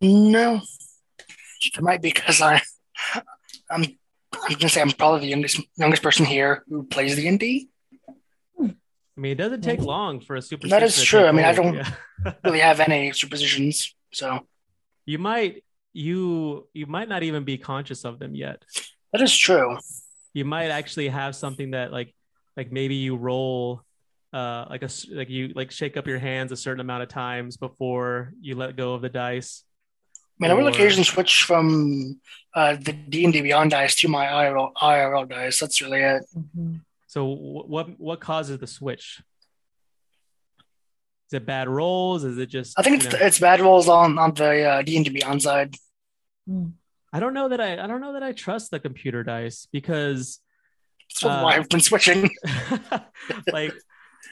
No, 0.00 0.60
it 1.74 1.82
might 1.82 2.02
be 2.02 2.12
because 2.12 2.40
I, 2.40 2.62
I'm, 3.70 3.84
I'm 4.48 4.54
gonna 4.54 4.68
say 4.68 4.80
I'm 4.80 4.90
probably 4.92 5.20
the 5.20 5.26
youngest 5.28 5.60
youngest 5.76 6.02
person 6.02 6.24
here 6.24 6.64
who 6.68 6.84
plays 6.84 7.16
the 7.16 7.36
D. 7.36 7.68
i 8.60 9.20
mean 9.20 9.32
it 9.32 9.36
doesn't 9.36 9.62
take 9.62 9.80
long 9.80 10.20
for 10.20 10.36
a 10.36 10.42
superstition 10.42 10.80
That 10.80 10.86
is 10.86 11.02
true. 11.02 11.26
I 11.26 11.32
mean, 11.32 11.44
I 11.44 11.52
don't- 11.52 11.74
Yeah. 11.74 11.90
Really 12.44 12.58
have 12.60 12.80
any 12.80 13.12
superstitions, 13.12 13.94
so 14.12 14.40
you 15.06 15.18
might 15.18 15.62
you 15.92 16.66
you 16.74 16.86
might 16.86 17.08
not 17.08 17.22
even 17.22 17.44
be 17.44 17.56
conscious 17.58 18.04
of 18.04 18.18
them 18.18 18.34
yet 18.34 18.62
that 19.12 19.22
is 19.22 19.36
true. 19.36 19.78
you 20.34 20.44
might 20.44 20.70
actually 20.70 21.08
have 21.08 21.34
something 21.36 21.70
that 21.72 21.92
like 21.92 22.14
like 22.56 22.70
maybe 22.72 22.96
you 22.96 23.14
roll 23.16 23.82
uh 24.32 24.66
like 24.68 24.82
a 24.82 24.88
like 25.12 25.30
you 25.30 25.52
like 25.54 25.70
shake 25.70 25.96
up 25.96 26.06
your 26.08 26.18
hands 26.18 26.50
a 26.52 26.56
certain 26.56 26.80
amount 26.80 27.02
of 27.04 27.08
times 27.08 27.56
before 27.56 28.32
you 28.40 28.54
let 28.56 28.76
go 28.76 28.94
of 28.94 29.00
the 29.00 29.08
dice 29.08 29.62
I 29.64 29.67
mean, 30.38 30.50
I 30.50 30.54
will 30.54 30.66
Or- 30.66 30.70
occasionally 30.70 31.04
switch 31.04 31.42
from 31.44 32.20
uh, 32.54 32.76
the 32.76 32.92
D 32.92 33.24
and 33.24 33.32
D 33.32 33.40
Beyond 33.42 33.70
dice 33.70 33.94
to 33.96 34.08
my 34.08 34.26
IRL, 34.26 34.72
IRL 34.74 35.28
dice. 35.28 35.60
That's 35.60 35.80
really 35.80 36.00
it. 36.00 36.22
so 37.06 37.24
what 37.26 37.98
what 37.98 38.20
causes 38.20 38.58
the 38.58 38.66
switch 38.66 39.20
is 41.28 41.34
it 41.34 41.46
bad 41.46 41.68
rolls 41.68 42.24
is 42.24 42.38
it 42.38 42.46
just 42.48 42.78
I 42.78 42.82
think 42.82 43.02
you 43.02 43.08
it's 43.08 43.18
know- 43.20 43.26
it's 43.26 43.38
bad 43.38 43.60
rolls 43.60 43.88
on 43.88 44.18
on 44.18 44.34
the 44.34 44.62
uh, 44.64 44.82
D 44.82 44.96
and 44.96 45.04
D 45.04 45.10
Beyond 45.10 45.42
side. 45.42 45.74
i 47.12 47.20
don't 47.20 47.34
know 47.34 47.48
that 47.50 47.60
i 47.60 47.72
i 47.82 47.86
don't 47.86 48.00
know 48.00 48.12
that 48.14 48.22
i 48.22 48.32
trust 48.32 48.70
the 48.70 48.80
computer 48.80 49.22
dice 49.22 49.66
because 49.72 50.40
So 51.10 51.28
Uh, 51.28 51.42
why 51.42 51.56
I've 51.56 51.68
been 51.68 51.80
switching. 51.80 52.30
like 53.52 53.74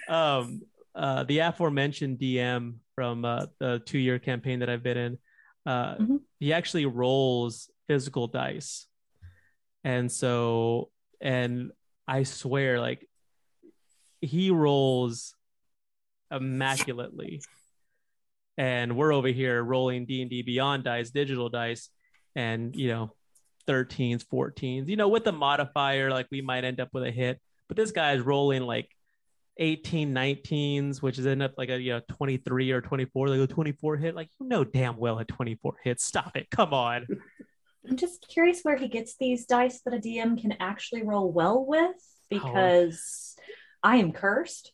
um 0.08 0.60
uh 0.94 1.22
the 1.24 1.38
aforementioned 1.48 2.18
dm 2.18 2.62
from 2.94 3.24
uh 3.24 3.46
the 3.58 3.82
two 3.88 3.98
year 3.98 4.18
campaign 4.18 4.60
that 4.60 4.68
i've 4.70 4.82
been 4.82 4.96
in 5.06 5.18
uh 5.66 5.96
Mhm. 5.96 6.20
he 6.38 6.52
actually 6.52 6.86
rolls 6.86 7.70
physical 7.88 8.26
dice. 8.28 8.86
And 9.84 10.10
so 10.10 10.90
and 11.20 11.72
i 12.08 12.22
swear 12.22 12.80
like 12.80 13.08
he 14.20 14.50
rolls 14.50 15.34
immaculately. 16.30 17.42
And 18.58 18.96
we're 18.96 19.12
over 19.12 19.28
here 19.28 19.62
rolling 19.62 20.06
d&d 20.06 20.42
beyond 20.42 20.84
dice 20.84 21.10
digital 21.10 21.48
dice 21.48 21.90
and 22.34 22.74
you 22.74 22.88
know 22.88 23.12
13s 23.66 24.24
14s 24.24 24.88
you 24.88 24.96
know 24.96 25.08
with 25.08 25.24
the 25.24 25.32
modifier 25.32 26.10
like 26.10 26.26
we 26.30 26.40
might 26.40 26.64
end 26.64 26.80
up 26.80 26.88
with 26.92 27.04
a 27.04 27.10
hit. 27.10 27.40
But 27.68 27.76
this 27.76 27.90
guy 27.92 28.12
is 28.14 28.22
rolling 28.22 28.62
like 28.62 28.95
18 29.58 30.12
19s 30.12 31.00
which 31.00 31.18
is 31.18 31.26
end 31.26 31.42
up 31.42 31.54
like 31.56 31.70
a 31.70 31.80
you 31.80 31.92
know 31.92 32.00
23 32.10 32.70
or 32.72 32.80
24 32.80 33.28
like 33.28 33.40
a 33.40 33.46
24 33.46 33.96
hit 33.96 34.14
like 34.14 34.28
you 34.38 34.46
know 34.46 34.64
damn 34.64 34.96
well 34.96 35.18
a 35.18 35.24
24 35.24 35.76
hit. 35.82 36.00
Stop 36.00 36.36
it. 36.36 36.50
Come 36.50 36.74
on. 36.74 37.06
I'm 37.88 37.96
just 37.96 38.26
curious 38.28 38.62
where 38.62 38.76
he 38.76 38.88
gets 38.88 39.16
these 39.16 39.46
dice 39.46 39.80
that 39.84 39.94
a 39.94 39.98
DM 39.98 40.40
can 40.40 40.56
actually 40.58 41.04
roll 41.04 41.32
well 41.32 41.64
with 41.64 41.94
because 42.28 43.36
I 43.82 43.96
am 43.98 44.12
cursed. 44.12 44.72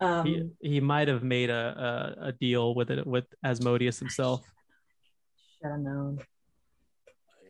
Um, 0.00 0.26
he, 0.26 0.50
he 0.60 0.80
might 0.80 1.08
have 1.08 1.22
made 1.22 1.48
a, 1.48 2.16
a, 2.20 2.26
a 2.28 2.32
deal 2.32 2.74
with 2.74 2.90
it 2.90 3.06
with 3.06 3.24
asmodeus 3.44 3.98
himself. 3.98 4.42
should 5.62 5.70
have 5.70 5.80
known. 5.80 6.18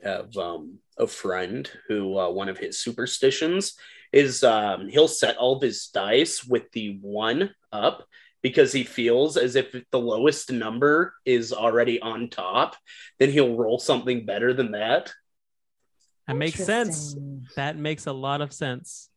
I 0.04 0.08
have 0.08 0.36
um, 0.36 0.78
a 0.98 1.06
friend 1.06 1.68
who 1.88 2.18
uh, 2.18 2.30
one 2.30 2.48
of 2.48 2.58
his 2.58 2.78
superstitions 2.78 3.74
is 4.12 4.44
um, 4.44 4.88
he'll 4.88 5.08
set 5.08 5.36
all 5.36 5.56
of 5.56 5.62
his 5.62 5.88
dice 5.88 6.44
with 6.44 6.70
the 6.72 6.98
one 7.00 7.54
up 7.72 8.06
because 8.42 8.72
he 8.72 8.84
feels 8.84 9.36
as 9.36 9.56
if 9.56 9.74
the 9.90 9.98
lowest 9.98 10.50
number 10.50 11.14
is 11.24 11.52
already 11.52 12.00
on 12.00 12.28
top, 12.28 12.76
then 13.18 13.30
he'll 13.30 13.56
roll 13.56 13.78
something 13.78 14.26
better 14.26 14.52
than 14.52 14.72
that. 14.72 15.12
that 16.26 16.36
makes 16.36 16.62
sense 16.64 17.16
that 17.56 17.76
makes 17.76 18.06
a 18.06 18.12
lot 18.12 18.40
of 18.40 18.52
sense 18.52 19.08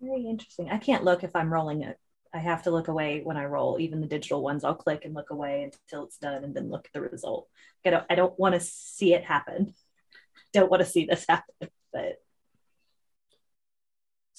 Very 0.00 0.26
interesting. 0.26 0.68
I 0.70 0.78
can't 0.78 1.04
look 1.04 1.22
if 1.24 1.34
I'm 1.36 1.52
rolling 1.52 1.82
it. 1.82 1.98
I 2.34 2.38
have 2.38 2.62
to 2.62 2.70
look 2.70 2.88
away 2.88 3.20
when 3.22 3.36
I 3.36 3.44
roll. 3.44 3.78
Even 3.78 4.00
the 4.00 4.06
digital 4.06 4.42
ones, 4.42 4.64
I'll 4.64 4.74
click 4.74 5.04
and 5.04 5.14
look 5.14 5.30
away 5.30 5.64
until 5.64 6.04
it's 6.04 6.16
done, 6.16 6.42
and 6.44 6.54
then 6.54 6.70
look 6.70 6.86
at 6.86 6.92
the 6.92 7.02
result. 7.02 7.48
I 7.84 7.90
don't. 7.90 8.04
I 8.08 8.14
don't 8.14 8.38
want 8.38 8.54
to 8.54 8.60
see 8.60 9.14
it 9.14 9.24
happen. 9.24 9.74
Don't 10.52 10.70
want 10.70 10.82
to 10.82 10.88
see 10.88 11.06
this 11.06 11.24
happen. 11.28 11.68
But 11.92 12.21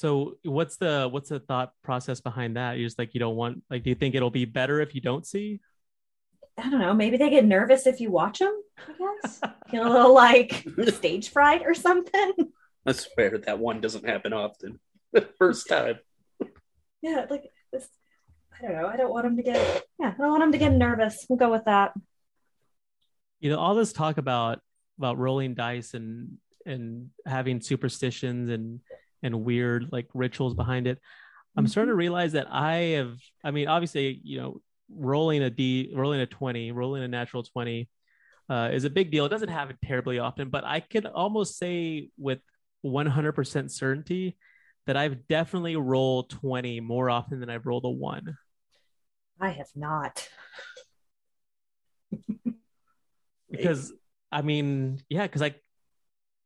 so 0.03 0.35
what's 0.43 0.75
the 0.75 1.07
what's 1.09 1.29
the 1.29 1.39
thought 1.39 1.71
process 1.81 2.19
behind 2.19 2.57
that 2.57 2.77
you're 2.77 2.85
just 2.85 2.99
like 2.99 3.13
you 3.13 3.21
don't 3.21 3.37
want 3.37 3.63
like 3.69 3.83
do 3.83 3.89
you 3.89 3.95
think 3.95 4.15
it'll 4.15 4.29
be 4.29 4.43
better 4.43 4.81
if 4.81 4.93
you 4.93 4.99
don't 4.99 5.25
see 5.25 5.61
I 6.55 6.69
don't 6.69 6.81
know. 6.81 6.93
Maybe 6.93 7.17
they 7.17 7.31
get 7.31 7.45
nervous 7.45 7.87
if 7.87 7.99
you 7.99 8.11
watch 8.11 8.37
them. 8.37 8.53
I 8.77 8.91
guess 9.23 9.41
feel 9.71 9.87
a 9.87 9.89
little 9.89 10.13
like 10.13 10.67
stage 10.89 11.29
fright 11.29 11.63
or 11.65 11.73
something. 11.73 12.31
I 12.85 12.91
swear 12.91 13.39
that 13.39 13.57
one 13.57 13.81
doesn't 13.81 14.07
happen 14.07 14.33
often. 14.33 14.79
First 15.39 15.67
time. 15.67 15.97
Yeah, 17.01 17.25
like 17.27 17.45
this. 17.71 17.87
I 18.55 18.67
don't 18.67 18.75
know. 18.75 18.85
I 18.85 18.97
don't 18.97 19.09
want 19.09 19.23
them 19.23 19.37
to 19.37 19.41
get. 19.41 19.83
Yeah, 19.99 20.13
I 20.15 20.21
don't 20.21 20.29
want 20.29 20.41
them 20.43 20.51
to 20.51 20.59
get 20.59 20.73
nervous. 20.73 21.25
We'll 21.27 21.39
go 21.39 21.49
with 21.49 21.65
that. 21.65 21.93
you 23.39 23.49
know 23.49 23.57
all 23.57 23.73
this 23.73 23.91
talk 23.91 24.19
about 24.19 24.59
about 24.99 25.17
rolling 25.17 25.55
dice 25.55 25.95
and 25.95 26.37
and 26.67 27.09
having 27.25 27.61
superstitions 27.61 28.51
and 28.51 28.79
and 29.23 29.43
weird 29.43 29.87
like 29.91 30.07
rituals 30.13 30.53
behind 30.53 30.87
it. 30.87 30.99
I'm 31.55 31.67
starting 31.67 31.91
to 31.91 31.95
realize 31.95 32.31
that 32.31 32.47
i 32.51 32.75
have 32.97 33.15
i 33.43 33.51
mean 33.51 33.67
obviously 33.67 34.19
you 34.23 34.39
know 34.39 34.61
rolling 34.89 35.43
a 35.43 35.51
d 35.51 35.93
rolling 35.95 36.19
a 36.19 36.25
20 36.25 36.71
rolling 36.71 37.03
a 37.03 37.07
natural 37.07 37.43
20 37.43 37.87
uh, 38.49 38.69
is 38.73 38.83
a 38.83 38.89
big 38.89 39.09
deal. 39.09 39.25
It 39.25 39.29
doesn't 39.29 39.49
happen 39.49 39.77
terribly 39.85 40.19
often 40.19 40.49
but 40.49 40.63
i 40.65 40.79
can 40.79 41.05
almost 41.05 41.57
say 41.57 42.09
with 42.17 42.39
100% 42.83 43.71
certainty 43.71 44.35
that 44.87 44.97
i've 44.97 45.27
definitely 45.27 45.75
rolled 45.75 46.29
20 46.31 46.79
more 46.81 47.09
often 47.09 47.39
than 47.39 47.49
i've 47.49 47.65
rolled 47.65 47.85
a 47.85 47.89
one. 47.89 48.35
I 49.39 49.49
have 49.49 49.69
not. 49.75 50.27
because 53.51 53.93
I 54.31 54.41
mean, 54.41 54.99
yeah, 55.09 55.23
because 55.23 55.41
I 55.41 55.55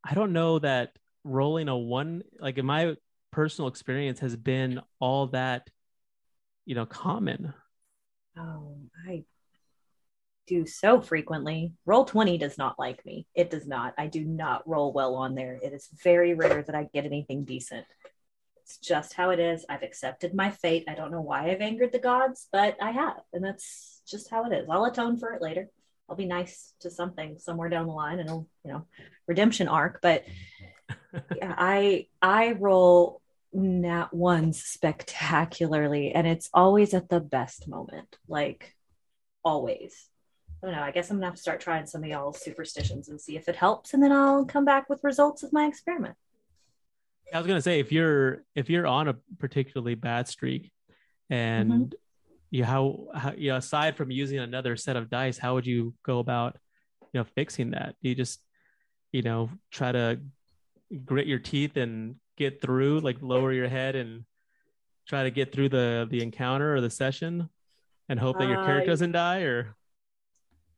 I 0.04 0.13
don't 0.13 0.34
know 0.34 0.60
that 0.60 0.92
rolling 1.28 1.70
a 1.70 1.78
one 1.78 2.24
like 2.40 2.58
in 2.58 2.66
my 2.66 2.96
personal 3.32 3.68
experience 3.68 4.20
has 4.20 4.36
been 4.36 4.82
all 5.00 5.28
that 5.28 5.70
you 6.66 6.76
know 6.76 6.86
common. 6.86 7.54
Oh, 8.38 8.78
I 9.08 9.24
do 10.48 10.66
so 10.66 11.02
frequently. 11.02 11.74
Roll 11.86 12.06
20 12.06 12.38
does 12.38 12.58
not 12.58 12.80
like 12.80 13.06
me. 13.06 13.28
It 13.36 13.50
does 13.50 13.68
not. 13.68 13.94
I 13.98 14.08
do 14.08 14.24
not 14.24 14.68
roll 14.68 14.94
well 14.94 15.16
on 15.16 15.36
there. 15.36 15.60
It 15.62 15.74
is 15.74 15.90
very 16.04 16.34
rare 16.34 16.63
that 16.63 16.76
I 16.76 16.90
get 16.94 17.06
anything 17.06 17.44
decent. 17.44 17.86
It's 18.63 18.78
just 18.78 19.13
how 19.13 19.30
it 19.30 19.40
is. 19.40 19.66
I've 19.70 19.84
accepted 19.84 20.34
my 20.34 20.50
fate. 20.50 20.86
I 20.88 20.96
don't 20.96 21.12
know 21.12 21.22
why 21.22 21.50
I've 21.50 21.62
angered 21.62 21.92
the 21.92 22.00
gods, 22.00 22.48
but 22.52 22.78
I 22.82 22.92
have. 22.92 23.18
And 23.34 23.44
that's 23.44 24.02
just 24.08 24.30
how 24.30 24.46
it 24.46 24.54
is. 24.54 24.68
I'll 24.70 24.86
atone 24.86 25.18
for 25.18 25.32
it 25.34 25.42
later. 25.42 25.70
I'll 26.10 26.16
be 26.16 26.26
nice 26.26 26.74
to 26.82 26.90
something 26.90 27.38
somewhere 27.38 27.70
down 27.70 27.88
the 27.88 27.94
line 27.94 28.20
and 28.20 28.30
you 28.30 28.72
know, 28.72 28.86
redemption 29.28 29.68
arc. 29.68 30.00
But 30.02 30.24
yeah, 31.36 31.54
I 31.58 32.08
I 32.22 32.54
roll 32.54 33.22
nat 33.54 34.13
ones 34.13 34.62
spectacularly 34.62 36.12
and 36.12 36.28
it's 36.28 36.50
always 36.54 36.93
at 36.93 37.10
the 37.10 37.20
best 37.20 37.67
moment. 37.67 38.17
Like 38.28 38.76
always. 39.43 40.10
I 40.62 40.67
don't 40.67 40.76
know. 40.76 40.82
I 40.82 40.91
guess 40.91 41.10
I'm 41.10 41.17
gonna 41.17 41.28
have 41.28 41.36
to 41.36 41.41
start 41.41 41.62
trying 41.62 41.86
some 41.86 42.04
of 42.04 42.10
y'all's 42.10 42.41
superstitions 42.41 43.10
and 43.10 43.22
see 43.22 43.38
if 43.38 43.48
it 43.48 43.56
helps, 43.56 43.93
and 43.93 44.02
then 44.02 44.12
I'll 44.12 44.43
come 44.46 44.65
back 44.65 44.89
with 44.89 45.04
results 45.04 45.43
of 45.43 45.54
my 45.54 45.67
experiment. 45.67 46.15
I 47.34 47.38
was 47.38 47.46
gonna 47.46 47.62
say 47.62 47.80
if 47.80 47.91
you're 47.91 48.43
if 48.56 48.70
you're 48.70 48.88
on 48.88 49.08
a 49.08 49.15
particularly 49.38 49.96
bad 49.96 50.28
streak, 50.28 50.72
and 51.30 51.72
Mhm. 51.72 51.93
you 52.50 52.63
how, 52.63 53.08
how 53.13 53.34
you 53.34 53.50
know 53.52 53.58
aside 53.58 53.96
from 53.98 54.10
using 54.10 54.39
another 54.39 54.76
set 54.78 54.96
of 54.96 55.10
dice, 55.10 55.38
how 55.38 55.54
would 55.54 55.67
you 55.67 55.93
go 56.04 56.20
about 56.20 56.58
you 57.13 57.20
know 57.20 57.24
fixing 57.24 57.72
that? 57.72 57.96
Do 58.02 58.10
you 58.10 58.15
just 58.15 58.41
you 59.12 59.22
know 59.22 59.50
try 59.72 59.91
to 59.91 60.20
grit 61.06 61.28
your 61.28 61.39
teeth 61.39 61.78
and 61.78 62.15
get 62.38 62.62
through, 62.62 63.00
like 63.00 63.17
lower 63.21 63.52
your 63.52 63.67
head 63.67 63.95
and 63.95 64.23
try 65.08 65.23
to 65.23 65.32
get 65.32 65.52
through 65.52 65.69
the 65.69 66.08
the 66.10 66.21
encounter 66.21 66.76
or 66.76 66.82
the 66.82 66.89
session, 66.89 67.50
and 68.10 68.19
hope 68.19 68.38
that 68.39 68.47
your 68.47 68.63
character 68.63 68.89
Uh, 68.89 68.93
doesn't 68.93 69.12
die, 69.13 69.41
or 69.41 69.76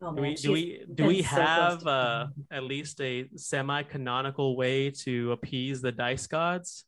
Oh, 0.02 0.15
do 0.15 0.22
we 0.22 0.36
do 0.36 0.52
we 0.54 0.86
do 0.93 1.06
we 1.06 1.22
have 1.24 1.80
to 1.80 1.89
uh, 1.89 2.28
at 2.50 2.63
least 2.63 3.02
a 3.02 3.28
semi-canonical 3.36 4.56
way 4.56 4.91
to 4.91 5.34
appease 5.34 5.82
the 5.82 5.91
dice 5.91 6.26
gods? 6.26 6.86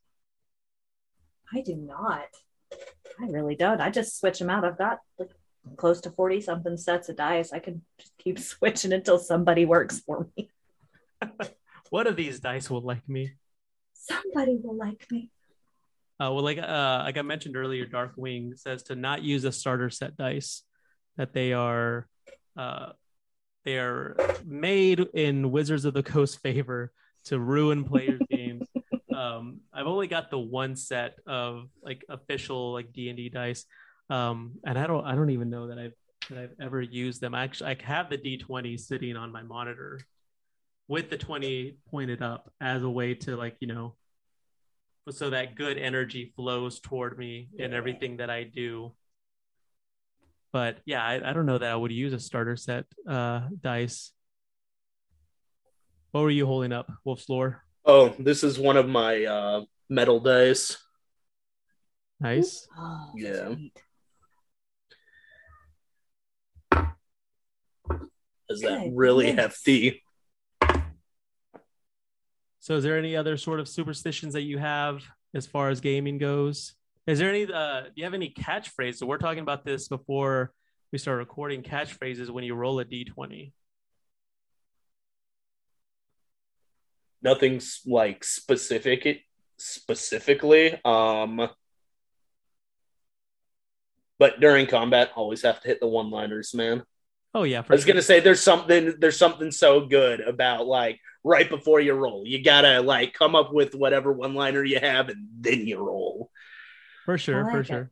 I 1.53 1.60
do 1.60 1.75
not. 1.75 2.27
I 3.19 3.25
really 3.25 3.55
don't. 3.55 3.81
I 3.81 3.89
just 3.89 4.17
switch 4.17 4.39
them 4.39 4.49
out. 4.49 4.63
I've 4.63 4.77
got 4.77 4.99
like 5.19 5.31
close 5.75 5.99
to 6.01 6.12
40 6.12 6.39
something 6.39 6.77
sets 6.77 7.10
of 7.10 7.17
dice. 7.17 7.51
I 7.51 7.60
can 7.60 7.81
just 7.99 8.17
keep 8.17 8.39
switching 8.51 8.93
until 8.93 9.19
somebody 9.19 9.65
works 9.65 9.99
for 9.99 10.29
me. 10.38 10.49
One 11.91 12.08
of 12.08 12.15
these 12.15 12.39
dice 12.39 12.69
will 12.69 12.82
like 12.82 13.08
me. 13.10 13.34
Somebody 13.93 14.58
will 14.63 14.77
like 14.77 15.06
me. 15.12 15.30
Uh, 16.21 16.32
well, 16.32 16.41
like 16.41 16.58
uh, 16.58 17.01
like 17.04 17.17
I 17.17 17.21
mentioned 17.21 17.58
earlier, 17.58 17.86
Darkwing 17.86 18.58
says 18.58 18.84
to 18.84 18.95
not 18.95 19.23
use 19.23 19.43
a 19.43 19.51
starter 19.51 19.89
set 19.89 20.15
dice. 20.15 20.63
That 21.17 21.34
they 21.34 21.51
are, 21.51 22.08
uh, 22.56 22.93
they 23.65 23.77
are 23.77 24.15
made 24.45 25.01
in 25.13 25.51
Wizards 25.51 25.84
of 25.84 25.93
the 25.93 26.01
Coast 26.01 26.39
favor 26.39 26.93
to 27.25 27.38
ruin 27.38 27.84
players' 27.84 28.21
games. 28.32 28.69
Um, 29.13 29.60
I've 29.73 29.86
only 29.88 30.08
got 30.08 30.32
the 30.32 30.39
one 30.39 30.77
set 30.77 31.17
of 31.27 31.67
like 31.84 32.06
official 32.08 32.71
like 32.71 32.93
D 32.93 33.10
and 33.10 33.17
D 33.17 33.27
dice, 33.27 33.65
um, 34.10 34.54
and 34.65 34.80
I 34.80 34.88
don't 34.88 35.06
I 35.06 35.13
don't 35.13 35.32
even 35.32 35.49
know 35.49 35.67
that 35.67 35.77
I've 35.77 35.93
that 36.30 36.38
I've 36.38 36.56
ever 36.62 36.82
used 36.82 37.19
them. 37.19 37.36
I 37.36 37.43
actually 37.43 37.71
I 37.71 37.84
have 37.84 38.10
the 38.10 38.15
D 38.15 38.38
twenty 38.38 38.77
sitting 38.77 39.17
on 39.17 39.34
my 39.34 39.43
monitor 39.43 39.99
with 40.91 41.10
the 41.10 41.17
twenty 41.17 41.77
pointed 41.89 42.21
up 42.21 42.51
as 42.60 42.84
a 42.84 42.89
way 42.89 43.13
to 43.13 43.38
like 43.38 43.56
you 43.62 43.67
know 43.67 43.95
so 45.10 45.30
that 45.30 45.56
good 45.56 45.77
energy 45.77 46.34
flows 46.36 46.82
toward 46.82 47.17
me 47.17 47.47
in 47.58 47.73
everything 47.73 48.17
that 48.17 48.30
I 48.30 48.43
do. 48.43 48.93
But 50.51 50.77
yeah, 50.86 51.01
I, 51.04 51.30
I 51.30 51.34
don't 51.34 51.45
know 51.45 51.58
that 51.58 51.71
I 51.71 51.75
would 51.75 51.93
use 51.93 52.12
a 52.13 52.19
starter 52.19 52.56
set 52.58 52.86
uh, 53.08 53.47
dice. 53.62 54.12
What 56.12 56.21
were 56.21 56.30
you 56.30 56.45
holding 56.45 56.73
up, 56.73 56.91
Wolf's 57.06 57.27
Lore? 57.30 57.63
Oh, 57.86 58.13
this 58.19 58.43
is 58.43 58.60
one 58.60 58.75
of 58.77 58.88
my 58.88 59.23
uh, 59.25 59.62
metal 59.89 60.19
dice. 60.19 60.77
Nice. 62.19 62.67
Oh, 62.77 63.12
Yeah. 63.15 63.45
sweet. 63.56 63.82
Is 68.49 68.60
that 68.62 68.84
Good 68.84 68.91
really 68.93 69.25
goodness. 69.27 69.45
hefty? 69.45 70.04
So, 72.62 72.76
is 72.76 72.84
there 72.84 72.97
any 72.97 73.15
other 73.15 73.38
sort 73.38 73.60
of 73.60 73.67
superstitions 73.67 74.34
that 74.34 74.43
you 74.43 74.60
have 74.60 75.04
as 75.34 75.47
far 75.47 75.69
as 75.69 75.82
gaming 75.82 76.19
goes? 76.19 76.76
Is 77.08 77.17
there 77.17 77.30
any? 77.30 77.52
Uh, 77.52 77.82
do 77.86 77.91
you 77.95 78.04
have 78.04 78.13
any 78.13 78.30
catchphrases? 78.30 78.97
So, 78.97 79.08
we're 79.08 79.17
talking 79.17 79.41
about 79.41 79.65
this 79.65 79.88
before 79.88 80.54
we 80.91 81.00
start 81.00 81.17
recording. 81.17 81.63
Catchphrases 81.63 82.30
when 82.30 82.43
you 82.43 82.54
roll 82.54 82.80
a 82.80 82.86
d 82.86 83.04
twenty. 83.04 83.54
Nothing's 87.24 87.82
like 87.86 88.24
specific 88.24 89.24
specifically. 89.58 90.80
Um 90.86 91.50
but 94.19 94.39
during 94.39 94.67
combat, 94.67 95.10
always 95.15 95.41
have 95.41 95.62
to 95.62 95.67
hit 95.67 95.80
the 95.80 95.88
one-liners, 95.88 96.54
man. 96.54 96.84
Oh 97.34 97.41
yeah, 97.43 97.63
for 97.63 97.74
I 97.74 97.76
was 97.76 97.84
sure. 97.84 97.93
gonna 97.93 98.02
say 98.04 98.19
there's 98.19 98.41
something 98.41 98.95
there's 99.00 99.17
something 99.17 99.52
so 99.52 99.86
good 99.86 100.19
about 100.19 100.67
like 100.67 101.00
right 101.23 101.49
before 101.49 101.79
you 101.79 101.93
roll. 101.93 102.23
You 102.25 102.43
gotta 102.43 102.81
like 102.81 103.13
come 103.13 103.36
up 103.36 103.53
with 103.53 103.75
whatever 103.75 104.12
one 104.12 104.34
liner 104.34 104.63
you 104.63 104.79
have 104.79 105.10
and 105.10 105.27
then 105.39 105.65
you 105.67 105.77
roll. 105.79 106.29
for 107.05 107.17
sure 107.17 107.47
I 107.47 107.51
for 107.51 107.60
it. 107.62 107.65
sure 107.67 107.91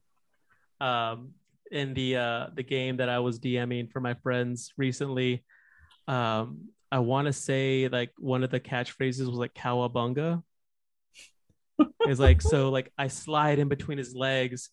um 0.81 1.31
in 1.71 1.93
the 1.93 2.15
uh 2.15 2.47
the 2.55 2.63
game 2.63 2.97
that 2.97 3.09
i 3.09 3.19
was 3.19 3.39
dming 3.39 3.91
for 3.91 3.99
my 3.99 4.13
friends 4.15 4.71
recently 4.77 5.43
um 6.07 6.69
i 6.91 6.99
want 6.99 7.25
to 7.27 7.33
say 7.33 7.87
like 7.91 8.11
one 8.17 8.43
of 8.43 8.49
the 8.49 8.59
catchphrases 8.59 9.25
was 9.27 9.35
like 9.35 9.53
cowabunga 9.53 10.41
it's 12.01 12.19
like 12.19 12.41
so 12.41 12.69
like 12.69 12.91
i 12.97 13.07
slide 13.07 13.59
in 13.59 13.67
between 13.67 13.97
his 13.97 14.15
legs 14.15 14.69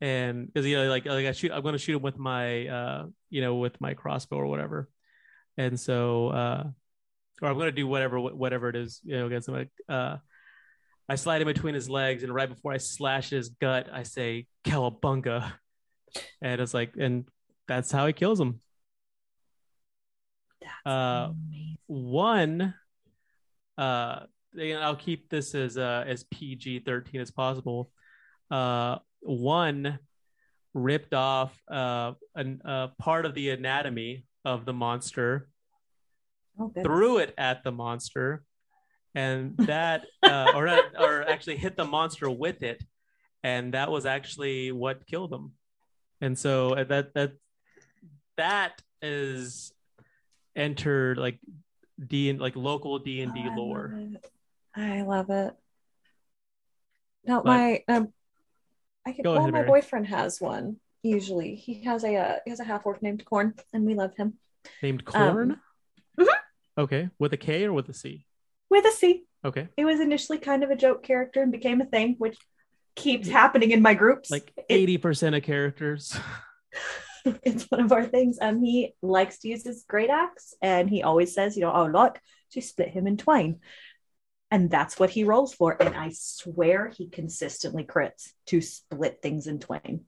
and 0.00 0.46
because 0.46 0.66
you 0.66 0.76
know 0.76 0.88
like, 0.90 1.06
like 1.06 1.26
i 1.26 1.32
shoot 1.32 1.50
i'm 1.52 1.62
going 1.62 1.72
to 1.72 1.78
shoot 1.78 1.96
him 1.96 2.02
with 2.02 2.18
my 2.18 2.66
uh 2.68 3.06
you 3.30 3.40
know 3.40 3.56
with 3.56 3.80
my 3.80 3.94
crossbow 3.94 4.36
or 4.36 4.46
whatever 4.46 4.88
and 5.56 5.80
so 5.80 6.28
uh 6.28 6.64
or 7.42 7.48
i'm 7.48 7.54
going 7.54 7.66
to 7.66 7.72
do 7.72 7.86
whatever 7.86 8.18
whatever 8.20 8.68
it 8.68 8.76
is 8.76 9.00
you 9.04 9.16
know 9.18 9.26
against 9.26 9.48
him 9.48 9.68
uh 9.88 10.16
I 11.08 11.14
slide 11.14 11.40
in 11.40 11.46
between 11.46 11.74
his 11.74 11.88
legs, 11.88 12.24
and 12.24 12.34
right 12.34 12.48
before 12.48 12.72
I 12.72 12.78
slash 12.78 13.30
his 13.30 13.50
gut, 13.50 13.88
I 13.92 14.02
say 14.02 14.46
"Cowabunga," 14.64 15.52
and 16.42 16.60
it's 16.60 16.74
like, 16.74 16.94
and 16.98 17.28
that's 17.68 17.92
how 17.92 18.06
he 18.06 18.12
kills 18.12 18.40
him. 18.40 18.60
Uh. 20.84 21.30
One, 21.86 22.74
uh, 23.78 24.20
and 24.58 24.78
I'll 24.78 24.96
keep 24.96 25.30
this 25.30 25.54
as 25.54 25.78
uh, 25.78 26.04
as 26.06 26.24
PG 26.24 26.80
thirteen 26.80 27.20
as 27.20 27.30
possible. 27.30 27.92
Uh, 28.50 28.98
one 29.20 30.00
ripped 30.74 31.14
off 31.14 31.56
uh, 31.68 32.12
an, 32.34 32.60
uh, 32.64 32.88
part 32.98 33.24
of 33.24 33.34
the 33.34 33.50
anatomy 33.50 34.24
of 34.44 34.64
the 34.64 34.72
monster, 34.72 35.48
Oh, 36.58 36.72
threw 36.82 37.18
it 37.18 37.34
at 37.36 37.62
the 37.64 37.72
monster, 37.72 38.42
and 39.14 39.56
that, 39.58 40.06
uh, 40.22 40.52
or 40.54 40.68
or 40.98 41.22
actually 41.28 41.56
hit 41.56 41.76
the 41.76 41.84
monster 41.84 42.30
with 42.30 42.62
it, 42.62 42.82
and 43.42 43.74
that 43.74 43.90
was 43.90 44.06
actually 44.06 44.72
what 44.72 45.06
killed 45.06 45.32
him. 45.32 45.52
And 46.20 46.38
so 46.38 46.72
uh, 46.74 46.84
that 46.84 47.14
that 47.14 47.32
that 48.36 48.80
is 49.02 49.72
entered 50.54 51.18
like 51.18 51.38
D 51.98 52.30
and 52.30 52.40
like 52.40 52.56
local 52.56 52.98
D 52.98 53.20
and 53.20 53.34
D 53.34 53.40
I 53.42 53.48
love 53.48 53.56
lore. 53.56 54.00
I 54.74 55.02
love 55.02 55.30
it. 55.30 55.54
No, 57.24 57.42
But- 57.42 57.46
my 57.46 57.82
um, 57.88 58.12
I 59.06 59.12
can. 59.12 59.24
Well, 59.24 59.36
ahead, 59.36 59.52
my 59.52 59.58
Mary. 59.60 59.68
boyfriend 59.68 60.06
has 60.06 60.40
one. 60.40 60.76
Usually, 61.02 61.54
he 61.54 61.82
has 61.84 62.02
a 62.02 62.16
uh, 62.16 62.36
he 62.44 62.50
has 62.50 62.60
a 62.60 62.64
half 62.64 62.84
orc 62.86 63.02
named 63.02 63.24
Corn, 63.24 63.54
and 63.72 63.84
we 63.84 63.94
love 63.94 64.16
him 64.16 64.38
Named 64.82 65.02
Um, 65.14 65.32
Corn. 65.32 65.60
Okay, 66.78 67.10
with 67.18 67.32
a 67.32 67.36
K 67.36 67.64
or 67.64 67.72
with 67.72 67.88
a 67.88 67.94
C? 67.94 68.26
with 68.70 68.84
a 68.84 68.90
C. 68.92 69.24
Okay, 69.44 69.68
It 69.76 69.84
was 69.84 70.00
initially 70.00 70.38
kind 70.38 70.64
of 70.64 70.70
a 70.70 70.76
joke 70.76 71.02
character 71.02 71.40
and 71.42 71.52
became 71.52 71.80
a 71.80 71.86
thing, 71.86 72.16
which 72.18 72.36
keeps 72.96 73.28
happening 73.28 73.70
in 73.70 73.80
my 73.82 73.94
groups. 73.94 74.30
like 74.30 74.52
eighty 74.70 74.98
percent 74.98 75.34
of 75.36 75.42
characters. 75.42 76.16
it's 77.24 77.64
one 77.70 77.80
of 77.80 77.92
our 77.92 78.04
things. 78.04 78.38
Um, 78.40 78.62
he 78.62 78.94
likes 79.02 79.38
to 79.40 79.48
use 79.48 79.64
his 79.64 79.84
great 79.88 80.10
axe, 80.10 80.54
and 80.60 80.90
he 80.90 81.02
always 81.02 81.32
says, 81.34 81.56
you 81.56 81.62
know, 81.62 81.72
oh 81.72 81.86
look, 81.86 82.18
to 82.52 82.60
split 82.60 82.88
him 82.90 83.06
in 83.06 83.16
twain, 83.16 83.60
and 84.50 84.70
that's 84.70 84.98
what 84.98 85.10
he 85.10 85.24
rolls 85.24 85.54
for. 85.54 85.80
And 85.80 85.94
I 85.94 86.10
swear 86.12 86.92
he 86.96 87.08
consistently 87.08 87.84
crits 87.84 88.30
to 88.46 88.60
split 88.60 89.20
things 89.22 89.46
in 89.46 89.60
twain. 89.60 90.04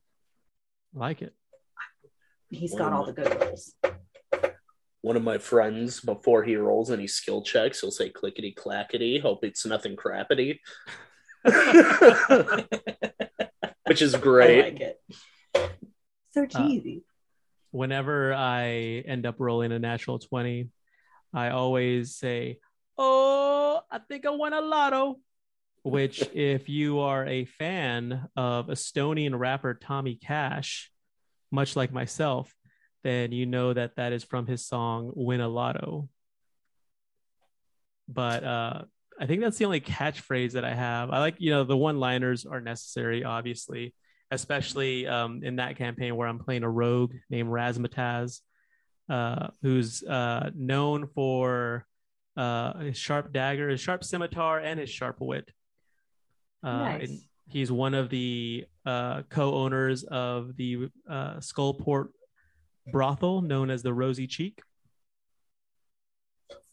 like 0.95 1.23
it. 1.23 1.35
He's 2.51 2.75
got 2.75 2.93
all 2.93 3.05
the 3.05 3.13
good 3.13 3.41
rolls. 3.41 3.75
One 5.01 5.17
of 5.17 5.23
my 5.23 5.39
friends 5.39 6.01
before 6.01 6.43
he 6.43 6.57
rolls 6.57 6.91
any 6.91 7.07
skill 7.07 7.43
checks, 7.43 7.81
he'll 7.81 7.91
say 7.91 8.11
clickety 8.11 8.53
clackety. 8.53 9.19
Hope 9.19 9.45
it's 9.45 9.65
nothing 9.65 9.97
crappity. 9.97 10.59
Which 13.87 14.03
is 14.03 14.15
great. 14.17 14.59
I 14.59 14.63
like 14.65 14.81
it. 14.81 15.01
So 16.33 16.43
uh, 16.43 16.47
cheesy. 16.47 17.05
Whenever 17.71 18.35
I 18.35 19.05
end 19.07 19.25
up 19.27 19.37
rolling 19.39 19.73
a 19.73 19.79
natural 19.79 20.19
20, 20.19 20.69
I 21.33 21.51
always 21.51 22.17
say, 22.17 22.59
Oh, 22.97 23.81
I 23.91 23.99
think 23.99 24.27
I 24.27 24.31
won 24.31 24.53
a 24.53 24.61
lotto. 24.61 25.21
Which, 25.85 26.21
if 26.35 26.69
you 26.69 26.99
are 27.01 27.25
a 27.25 27.45
fan 27.45 28.29
of 28.37 28.67
Estonian 28.67 29.39
rapper 29.39 29.75
Tommy 29.75 30.17
Cash, 30.17 30.91
much 31.51 31.77
like 31.77 31.93
myself, 31.93 32.53
then 33.03 33.33
you 33.33 33.47
know 33.47 33.73
that 33.73 33.97
that 33.97 34.13
is 34.13 34.25
from 34.25 34.47
his 34.47 34.67
song 34.67 35.13
Winaloto. 35.17 36.09
But 38.09 38.45
uh, 38.45 38.83
I 39.21 39.27
think 39.27 39.43
that's 39.43 39.59
the 39.59 39.65
only 39.65 39.81
catchphrase 39.81 40.53
that 40.53 40.65
I 40.65 40.75
have. 40.75 41.11
I 41.11 41.19
like, 41.19 41.37
you 41.39 41.51
know, 41.51 41.65
the 41.65 41.77
one 41.77 42.01
liners 42.01 42.47
are 42.47 42.61
necessary, 42.61 43.25
obviously, 43.25 43.95
especially 44.31 45.07
um, 45.07 45.43
in 45.43 45.57
that 45.57 45.77
campaign 45.77 46.17
where 46.17 46.29
I'm 46.29 46.39
playing 46.39 46.63
a 46.63 46.71
rogue 46.71 47.15
named 47.29 47.51
Razmataz, 47.51 48.41
uh, 49.09 49.49
who's 49.63 50.03
uh, 50.03 50.51
known 50.55 51.09
for 51.15 51.87
uh, 52.37 52.79
his 52.79 52.97
sharp 52.97 53.33
dagger, 53.33 53.69
his 53.69 53.81
sharp 53.81 54.05
scimitar, 54.05 54.59
and 54.61 54.79
his 54.79 54.91
sharp 54.91 55.17
wit. 55.21 55.51
Uh, 56.63 56.79
Nice. 56.79 57.25
He's 57.51 57.73
one 57.73 57.95
of 57.95 58.11
the 58.11 58.67
uh, 58.85 59.23
co-owners 59.31 60.05
of 60.05 60.55
the 60.57 60.91
uh, 61.09 61.37
Skullport 61.37 62.09
brothel 62.93 63.43
known 63.43 63.71
as 63.71 63.83
the 63.83 63.93
Rosy 63.93 64.27
Cheek. 64.27 64.61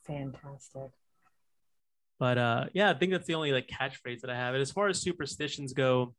Fantastic. 0.05 0.91
But 2.20 2.38
uh, 2.38 2.66
yeah, 2.74 2.89
I 2.91 2.93
think 2.93 3.11
that's 3.11 3.28
the 3.28 3.36
only 3.36 3.51
like 3.51 3.68
catchphrase 3.68 4.22
that 4.22 4.30
I 4.30 4.36
have. 4.36 4.53
And 4.53 4.61
as 4.61 4.72
far 4.72 4.88
as 4.88 5.01
superstitions 5.01 5.74
go, 5.74 6.13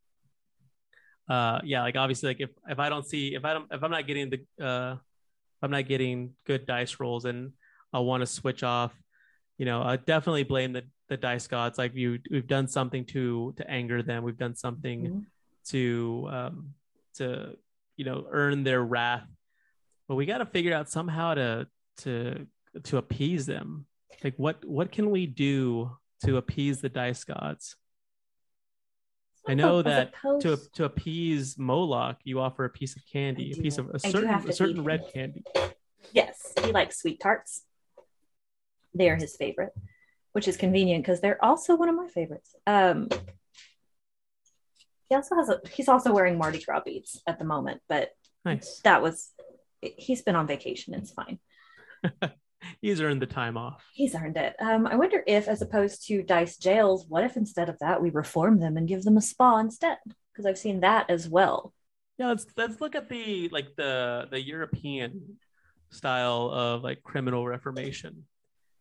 uh, 1.29 1.61
yeah, 1.65 1.83
like 1.83 1.97
obviously, 1.97 2.29
like 2.31 2.41
if 2.41 2.51
if 2.69 2.79
I 2.79 2.89
don't 2.89 3.07
see 3.07 3.35
if 3.35 3.45
I 3.45 3.55
don't 3.55 3.67
if 3.73 3.83
I'm 3.83 3.91
not 3.91 4.07
getting 4.07 4.31
the 4.31 4.65
uh, 4.65 4.93
if 4.95 5.63
I'm 5.63 5.71
not 5.71 5.89
getting 5.89 6.33
good 6.47 6.67
dice 6.67 7.01
rolls, 7.01 7.25
and 7.25 7.53
I 7.93 8.01
want 8.01 8.21
to 8.21 8.27
switch 8.27 8.63
off, 8.63 8.93
you 9.57 9.65
know, 9.65 9.83
I 9.83 9.97
definitely 9.97 10.45
blame 10.45 10.73
the 10.73 10.83
the 11.09 11.17
dice 11.17 11.47
gods. 11.47 11.79
Like 11.79 11.95
you, 11.95 12.19
we've 12.31 12.47
done 12.47 12.69
something 12.69 13.05
to 13.07 13.55
to 13.57 13.71
anger 13.71 14.03
them. 14.03 14.23
We've 14.23 14.37
done 14.39 14.55
something 14.55 15.03
Mhm. 15.03 15.25
to 15.69 16.29
um, 16.31 16.75
to 17.15 17.57
you 17.97 18.05
know 18.05 18.27
earn 18.31 18.65
their 18.65 18.83
wrath. 18.85 19.27
But 20.09 20.15
we 20.15 20.27
got 20.27 20.39
to 20.39 20.47
figure 20.47 20.75
out 20.75 20.89
somehow 20.89 21.35
to 21.35 21.67
to 21.99 22.47
to 22.85 22.97
appease 22.99 23.47
them. 23.47 23.87
Like 24.23 24.35
what 24.37 24.65
what 24.65 24.93
can 24.93 25.11
we 25.11 25.27
do 25.27 25.97
to 26.25 26.37
appease 26.37 26.81
the 26.81 26.89
dice 26.89 27.25
gods? 27.25 27.77
I 29.49 29.55
know 29.55 29.83
that 29.83 30.13
to 30.41 30.59
to 30.75 30.85
appease 30.85 31.57
Moloch, 31.59 32.17
you 32.25 32.41
offer 32.41 32.65
a 32.65 32.71
piece 32.71 32.97
of 32.97 33.03
candy, 33.13 33.53
a 33.53 33.63
piece 33.63 33.79
of 33.79 33.91
a 33.91 33.99
certain 33.99 34.31
a 34.31 34.53
certain 34.53 34.83
red 34.83 35.05
candy. 35.13 35.45
Yes, 36.13 36.53
he 36.65 36.73
likes 36.73 37.01
sweet 37.01 37.21
tarts. 37.21 37.63
They 38.95 39.11
are 39.11 39.17
his 39.17 39.37
favorite, 39.37 39.73
which 40.33 40.49
is 40.49 40.57
convenient 40.57 41.05
because 41.05 41.21
they're 41.21 41.43
also 41.45 41.77
one 41.77 41.89
of 41.89 41.95
my 41.95 42.09
favorites. 42.09 42.55
Um, 42.67 43.09
he 45.09 45.15
also 45.15 45.37
has 45.37 45.49
a. 45.49 45.61
He's 45.73 45.89
also 45.89 46.13
wearing 46.13 46.39
Mardi 46.39 46.61
Gras 46.61 46.81
beads 46.85 47.23
at 47.27 47.39
the 47.39 47.45
moment, 47.45 47.81
but 47.89 48.11
Nice. 48.45 48.81
that 48.85 49.03
was. 49.03 49.31
He's 49.81 50.23
been 50.23 50.37
on 50.37 50.47
vacation. 50.47 50.95
It's 50.95 51.13
fine. 51.13 51.39
He's 52.81 53.01
earned 53.01 53.23
the 53.23 53.27
time 53.27 53.57
off. 53.57 53.85
He's 53.93 54.15
earned 54.15 54.37
it. 54.37 54.57
Um, 54.61 54.87
I 54.87 54.97
wonder 54.97 55.23
if, 55.27 55.49
as 55.49 55.63
opposed 55.63 56.07
to 56.09 56.23
dice 56.23 56.57
jails, 56.57 57.07
what 57.09 57.25
if 57.25 57.37
instead 57.37 57.69
of 57.69 57.79
that 57.81 58.03
we 58.03 58.11
reform 58.11 58.59
them 58.59 58.77
and 58.77 58.89
give 58.89 59.03
them 59.03 59.17
a 59.17 59.21
spa 59.21 59.59
instead? 59.59 59.99
Because 60.33 60.47
I've 60.47 60.59
seen 60.59 60.81
that 60.81 61.11
as 61.11 61.29
well. 61.29 61.73
Yeah, 62.19 62.29
let's 62.29 62.47
let's 62.57 62.81
look 62.81 62.95
at 62.95 63.09
the 63.09 63.49
like 63.51 63.77
the 63.77 64.27
the 64.31 64.41
European 64.41 65.39
style 65.91 66.51
of 66.51 66.83
like 66.83 67.03
criminal 67.03 67.47
reformation. 67.47 68.25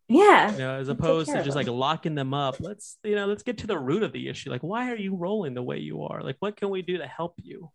Yeah. 0.08 0.52
You 0.52 0.58
know, 0.60 0.76
as 0.76 0.88
opposed 0.88 1.32
to 1.32 1.43
just 1.43 1.56
like 1.56 1.68
locking 1.68 2.16
them 2.16 2.34
up. 2.34 2.58
Let's 2.60 2.98
you 3.04 3.16
know, 3.16 3.26
let's 3.26 3.43
get 3.43 3.60
to 3.60 3.68
the 3.68 3.78
root 3.78 4.04
of 4.04 4.14
the 4.14 4.30
issue. 4.30 4.52
Like, 4.52 4.62
why 4.62 4.91
are 4.91 4.98
you 4.98 5.16
rolling 5.16 5.54
the 5.54 5.64
way 5.64 5.80
you 5.80 6.04
are? 6.04 6.24
Like, 6.24 6.38
what 6.39 6.56
can 6.56 6.70
we 6.70 6.82
do 6.82 6.98
to 7.00 7.08
help 7.08 7.34
you? 7.41 7.72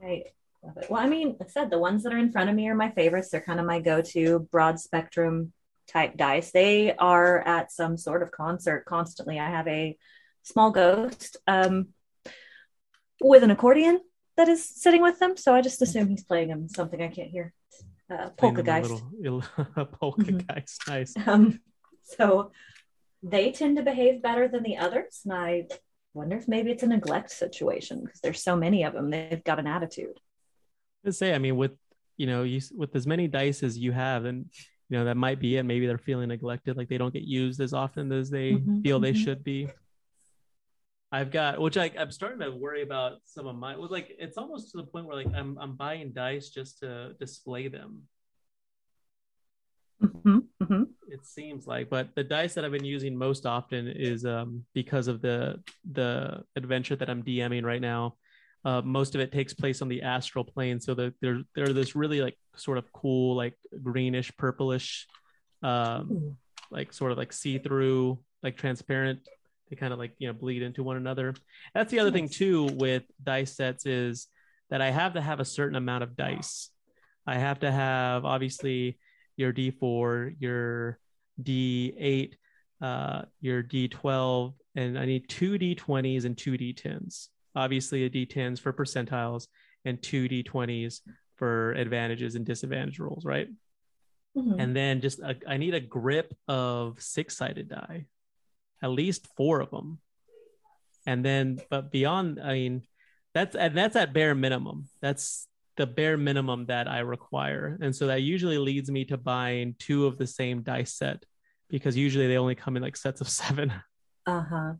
Right. 0.00 0.24
Love 0.62 0.76
it. 0.76 0.90
Well, 0.90 1.02
I 1.02 1.06
mean, 1.08 1.36
like 1.40 1.48
I 1.48 1.50
said 1.50 1.70
the 1.70 1.78
ones 1.78 2.02
that 2.02 2.12
are 2.12 2.18
in 2.18 2.30
front 2.32 2.50
of 2.50 2.56
me 2.56 2.68
are 2.68 2.74
my 2.74 2.90
favorites. 2.90 3.30
They're 3.30 3.40
kind 3.40 3.60
of 3.60 3.66
my 3.66 3.80
go-to 3.80 4.40
broad 4.52 4.78
spectrum 4.78 5.52
type 5.88 6.16
dice. 6.16 6.50
They 6.50 6.94
are 6.96 7.40
at 7.40 7.72
some 7.72 7.96
sort 7.96 8.22
of 8.22 8.30
concert 8.30 8.84
constantly. 8.84 9.38
I 9.38 9.48
have 9.48 9.66
a 9.68 9.96
small 10.42 10.70
ghost 10.70 11.36
um, 11.46 11.88
with 13.20 13.42
an 13.42 13.50
accordion 13.50 14.00
that 14.36 14.48
is 14.48 14.64
sitting 14.68 15.02
with 15.02 15.18
them, 15.18 15.36
so 15.36 15.54
I 15.54 15.60
just 15.62 15.82
assume 15.82 16.08
he's 16.08 16.24
playing 16.24 16.48
him 16.48 16.68
something 16.68 17.00
I 17.02 17.08
can't 17.08 17.30
hear. 17.30 17.52
Uh, 18.10 18.30
Playing 18.30 18.56
polka 18.56 18.62
them 18.62 18.76
a 18.76 18.80
guys. 18.80 19.02
little- 19.18 19.86
polka 19.86 20.22
Mhm. 20.22 20.46
guys. 20.46 20.78
Nice. 20.88 21.14
Um, 21.26 21.60
so 22.02 22.50
they 23.22 23.52
tend 23.52 23.76
to 23.76 23.82
behave 23.82 24.22
better 24.22 24.48
than 24.48 24.62
the 24.62 24.78
others, 24.78 25.20
and 25.24 25.32
I 25.34 25.66
wonder 26.14 26.36
if 26.36 26.48
maybe 26.48 26.70
it's 26.70 26.82
a 26.82 26.86
neglect 26.86 27.30
situation 27.30 28.02
because 28.04 28.20
there's 28.20 28.42
so 28.42 28.56
many 28.56 28.82
of 28.84 28.92
them. 28.94 29.10
They've 29.10 29.44
got 29.44 29.58
an 29.58 29.66
attitude. 29.66 30.18
To 31.04 31.12
say, 31.12 31.34
I 31.34 31.38
mean, 31.38 31.56
with 31.56 31.72
you 32.16 32.26
know, 32.26 32.42
you 32.42 32.60
with 32.76 32.94
as 32.94 33.06
many 33.06 33.28
dice 33.28 33.62
as 33.62 33.78
you 33.78 33.92
have, 33.92 34.24
and 34.24 34.46
you 34.88 34.98
know 34.98 35.04
that 35.04 35.16
might 35.16 35.40
be 35.40 35.56
it. 35.56 35.62
Maybe 35.64 35.86
they're 35.86 35.98
feeling 35.98 36.28
neglected, 36.28 36.76
like 36.76 36.88
they 36.88 36.98
don't 36.98 37.12
get 37.12 37.22
used 37.24 37.60
as 37.60 37.72
often 37.72 38.12
as 38.12 38.30
they 38.30 38.52
Mhm, 38.52 38.82
feel 38.82 39.00
they 39.00 39.12
mhm. 39.12 39.16
should 39.24 39.44
be. 39.44 39.68
I've 41.12 41.32
got, 41.32 41.60
which 41.60 41.76
I, 41.76 41.90
I'm 41.98 42.12
starting 42.12 42.38
to 42.40 42.50
worry 42.52 42.82
about 42.82 43.18
some 43.24 43.46
of 43.46 43.56
my. 43.56 43.76
Well, 43.76 43.88
like 43.90 44.14
it's 44.18 44.38
almost 44.38 44.70
to 44.72 44.76
the 44.76 44.84
point 44.84 45.06
where 45.06 45.16
like 45.16 45.34
I'm 45.34 45.58
I'm 45.58 45.76
buying 45.76 46.12
dice 46.12 46.50
just 46.50 46.78
to 46.80 47.14
display 47.18 47.68
them. 47.68 48.02
Mhm, 50.02 50.44
mhm. 50.62 50.86
It 51.08 51.26
seems 51.26 51.66
like, 51.66 51.90
but 51.90 52.14
the 52.14 52.22
dice 52.22 52.54
that 52.54 52.64
I've 52.64 52.70
been 52.72 52.84
using 52.84 53.16
most 53.16 53.44
often 53.44 53.88
is 53.88 54.24
um 54.24 54.64
because 54.74 55.08
of 55.08 55.20
the 55.20 55.62
the 55.90 56.44
adventure 56.56 56.96
that 56.96 57.10
I'm 57.10 57.22
DMing 57.22 57.64
right 57.64 57.80
now. 57.80 58.16
Uh, 58.64 58.82
most 58.82 59.14
of 59.14 59.20
it 59.20 59.32
takes 59.32 59.54
place 59.54 59.80
on 59.80 59.88
the 59.88 60.02
astral 60.02 60.44
plane, 60.44 60.80
so 60.80 60.94
the, 60.94 61.14
they're 61.20 61.42
they're 61.54 61.72
this 61.72 61.96
really 61.96 62.20
like 62.20 62.36
sort 62.56 62.78
of 62.78 62.92
cool 62.92 63.34
like 63.34 63.54
greenish 63.82 64.36
purplish, 64.36 65.06
um, 65.62 66.36
like 66.70 66.92
sort 66.92 67.12
of 67.12 67.18
like 67.18 67.32
see 67.32 67.58
through 67.58 68.18
like 68.42 68.56
transparent. 68.56 69.20
They 69.68 69.76
kind 69.76 69.92
of 69.92 69.98
like 69.98 70.12
you 70.18 70.26
know 70.26 70.34
bleed 70.34 70.62
into 70.62 70.82
one 70.82 70.96
another. 70.96 71.34
That's 71.74 71.90
the 71.90 72.00
other 72.00 72.10
thing 72.10 72.28
too 72.28 72.66
with 72.74 73.04
dice 73.22 73.56
sets 73.56 73.86
is 73.86 74.26
that 74.68 74.82
I 74.82 74.90
have 74.90 75.14
to 75.14 75.20
have 75.20 75.40
a 75.40 75.44
certain 75.44 75.76
amount 75.76 76.02
of 76.02 76.16
dice. 76.16 76.70
I 77.26 77.36
have 77.36 77.60
to 77.60 77.70
have 77.70 78.24
obviously 78.24 78.98
your 79.36 79.52
D4, 79.52 80.36
your 80.38 80.98
D8, 81.42 82.34
uh, 82.82 83.22
your 83.40 83.62
D12, 83.62 84.54
and 84.74 84.98
I 84.98 85.06
need 85.06 85.28
two 85.28 85.58
D20s 85.58 86.24
and 86.24 86.36
two 86.36 86.52
D10s. 86.52 87.28
Obviously, 87.54 88.04
a 88.04 88.10
D10s 88.10 88.60
for 88.60 88.72
percentiles 88.72 89.48
and 89.84 90.00
two 90.02 90.28
D20s 90.28 91.00
for 91.36 91.72
advantages 91.72 92.34
and 92.34 92.44
disadvantage 92.44 92.98
rolls, 92.98 93.24
right? 93.24 93.48
Mhm. 94.36 94.56
And 94.60 94.76
then 94.76 95.00
just 95.00 95.18
a, 95.20 95.36
I 95.46 95.56
need 95.56 95.74
a 95.74 95.80
grip 95.80 96.36
of 96.46 97.00
six 97.02 97.36
sided 97.36 97.68
die, 97.68 98.06
at 98.82 98.90
least 98.90 99.26
four 99.36 99.60
of 99.60 99.70
them. 99.70 99.98
And 101.06 101.24
then, 101.24 101.60
but 101.70 101.90
beyond, 101.90 102.38
I 102.40 102.52
mean, 102.52 102.82
that's 103.34 103.56
and 103.56 103.76
that's 103.76 103.96
at 103.96 104.12
bare 104.12 104.34
minimum. 104.34 104.88
That's 105.00 105.48
the 105.76 105.86
bare 105.86 106.16
minimum 106.16 106.66
that 106.66 106.88
I 106.88 106.98
require. 107.00 107.78
And 107.80 107.94
so 107.96 108.08
that 108.08 108.22
usually 108.22 108.58
leads 108.58 108.90
me 108.90 109.04
to 109.06 109.16
buying 109.16 109.74
two 109.78 110.06
of 110.06 110.18
the 110.18 110.26
same 110.26 110.62
dice 110.62 110.92
set 110.92 111.24
because 111.68 111.96
usually 111.96 112.26
they 112.26 112.36
only 112.36 112.54
come 112.54 112.76
in 112.76 112.82
like 112.82 112.96
sets 112.96 113.20
of 113.20 113.28
seven. 113.40 113.72
Uh-huh. 114.26 114.74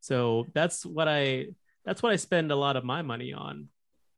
So 0.00 0.46
that's 0.54 0.84
what 0.86 1.08
I 1.08 1.48
that's 1.84 2.02
what 2.02 2.12
I 2.12 2.16
spend 2.16 2.52
a 2.52 2.56
lot 2.56 2.76
of 2.76 2.84
my 2.84 3.02
money 3.02 3.32
on. 3.32 3.68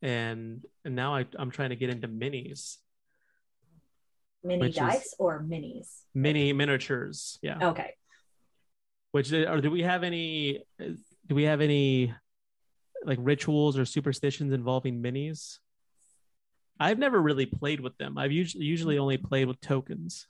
And 0.03 0.64
and 0.85 0.97
now 0.97 1.14
I, 1.14 1.26
I'm 1.39 1.51
trying 1.51 1.70
to 1.70 1.76
get 1.76 1.91
into 1.91 2.09
minis, 2.09 2.78
Mini 4.43 4.70
dice 4.70 5.14
or 5.18 5.43
minis? 5.43 6.03
mini 6.14 6.53
miniatures. 6.53 7.39
Yeah. 7.43 7.68
Okay. 7.68 7.95
Which 9.12 9.33
or 9.33 9.61
do 9.61 9.70
we 9.70 9.83
have 9.83 10.03
any? 10.03 10.64
Do 10.78 11.35
we 11.35 11.45
have 11.45 11.61
any 11.61 12.14
like 13.05 13.18
rituals 13.20 13.78
or 13.78 13.85
superstitions 13.85 14.53
involving 14.53 15.03
minis? 15.03 15.59
I've 16.78 16.99
never 16.99 17.20
really 17.20 17.47
played 17.47 17.81
with 17.81 17.97
them. 17.99 18.16
I've 18.16 18.33
usually 18.33 18.64
usually 18.64 18.99
only 18.99 19.18
played 19.18 19.49
with 19.49 19.61
tokens, 19.61 20.26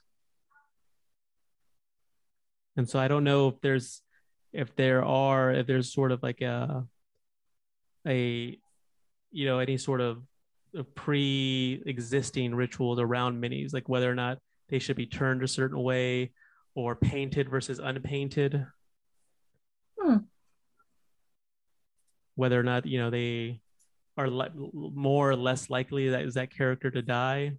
and 2.75 2.89
so 2.89 2.99
I 2.99 3.07
don't 3.07 3.23
know 3.23 3.47
if 3.47 3.61
there's 3.61 4.01
if 4.53 4.75
there 4.75 5.03
are 5.03 5.51
if 5.51 5.67
there's 5.67 5.93
sort 5.93 6.11
of 6.11 6.21
like 6.23 6.41
a 6.41 6.85
a 8.07 8.57
you 9.31 9.45
know 9.45 9.59
any 9.59 9.77
sort 9.77 10.01
of 10.01 10.21
pre-existing 10.95 12.55
rituals 12.55 12.99
around 12.99 13.41
minis, 13.41 13.73
like 13.73 13.89
whether 13.89 14.09
or 14.09 14.15
not 14.15 14.37
they 14.69 14.79
should 14.79 14.95
be 14.95 15.05
turned 15.05 15.43
a 15.43 15.47
certain 15.47 15.81
way 15.81 16.31
or 16.75 16.95
painted 16.95 17.49
versus 17.49 17.79
unpainted. 17.79 18.65
Hmm. 19.99 20.17
Whether 22.35 22.59
or 22.59 22.63
not 22.63 22.85
you 22.85 22.99
know 22.99 23.09
they 23.09 23.61
are 24.17 24.29
le- 24.29 24.51
more 24.73 25.29
or 25.29 25.35
less 25.35 25.69
likely 25.69 26.09
that 26.09 26.23
is 26.23 26.35
that 26.35 26.55
character 26.55 26.91
to 26.91 27.01
die. 27.01 27.51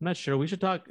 I'm 0.00 0.04
not 0.04 0.16
sure. 0.16 0.36
We 0.36 0.46
should 0.46 0.60
talk. 0.60 0.88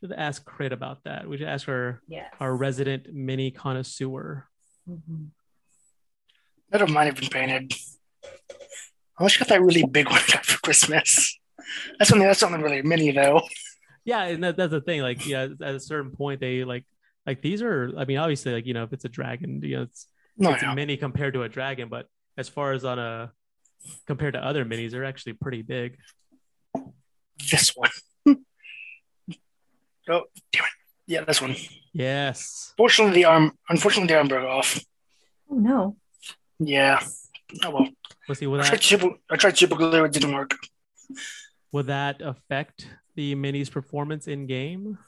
Should 0.00 0.12
ask 0.12 0.44
Crit 0.44 0.72
about 0.72 1.04
that. 1.04 1.28
We 1.28 1.36
should 1.38 1.48
ask 1.48 1.68
our 1.68 2.00
Yes. 2.08 2.32
our 2.40 2.56
resident 2.56 3.12
mini 3.12 3.50
connoisseur. 3.50 4.48
Mhm. 4.88 5.28
None 6.72 6.82
of 6.82 6.90
mine 6.90 7.06
have 7.06 7.16
been 7.16 7.28
painted. 7.28 7.74
I 9.18 9.22
wish 9.24 9.36
I 9.36 9.40
got 9.40 9.48
that 9.48 9.60
really 9.60 9.84
big 9.84 10.06
one 10.06 10.16
I 10.16 10.20
for 10.42 10.58
Christmas. 10.60 11.38
That's 11.98 12.08
something. 12.08 12.26
That's 12.26 12.40
something 12.40 12.62
really 12.62 12.80
mini 12.82 13.10
though. 13.12 13.42
Yeah, 14.04 14.22
and 14.24 14.42
that, 14.42 14.56
that's 14.56 14.70
the 14.70 14.80
thing. 14.80 15.02
Like, 15.02 15.26
yeah, 15.26 15.48
at 15.60 15.74
a 15.74 15.80
certain 15.80 16.12
point, 16.12 16.40
they 16.40 16.64
like 16.64 16.86
like 17.26 17.42
these 17.42 17.60
are. 17.60 17.92
I 17.98 18.06
mean, 18.06 18.16
obviously, 18.16 18.52
like 18.52 18.64
you 18.66 18.72
know, 18.72 18.84
if 18.84 18.92
it's 18.94 19.04
a 19.04 19.08
dragon, 19.10 19.60
you 19.62 19.76
know, 19.76 19.82
it's 19.82 20.06
No, 20.38 20.52
it's 20.52 20.62
no. 20.62 20.74
mini 20.74 20.96
compared 20.96 21.34
to 21.34 21.42
a 21.42 21.48
dragon, 21.50 21.88
but 21.90 22.06
as 22.38 22.48
far 22.48 22.72
as 22.72 22.84
on 22.86 22.98
a 22.98 23.32
compared 24.06 24.32
to 24.34 24.42
other 24.44 24.64
minis, 24.64 24.92
they're 24.92 25.04
actually 25.04 25.34
pretty 25.34 25.60
big. 25.62 25.98
This 27.50 27.76
one. 27.76 27.90
Oh, 30.10 30.24
damn 30.52 30.64
it. 30.64 30.70
Yeah, 31.06 31.24
this 31.24 31.40
one. 31.40 31.56
Yes. 31.92 32.72
Fortunately, 32.76 33.14
the 33.14 33.24
arm. 33.24 33.52
Unfortunately, 33.68 34.08
the 34.08 34.18
arm 34.18 34.28
broke 34.28 34.48
off. 34.48 34.78
Oh 35.50 35.56
no. 35.56 35.96
Yeah. 36.58 37.00
Oh 37.64 37.70
well. 37.70 37.88
Let's 38.28 38.38
see. 38.38 38.46
Will 38.46 38.60
I 38.60 38.64
tried 38.64 38.82
super. 38.82 39.10
I 39.28 39.36
tried 39.36 39.58
super 39.58 39.74
glue. 39.74 40.04
It 40.04 40.12
didn't 40.12 40.32
work. 40.34 40.56
will 41.72 41.84
that 41.84 42.22
affect 42.22 42.86
the 43.16 43.34
mini's 43.34 43.70
performance 43.70 44.28
in 44.28 44.46
game? 44.46 44.98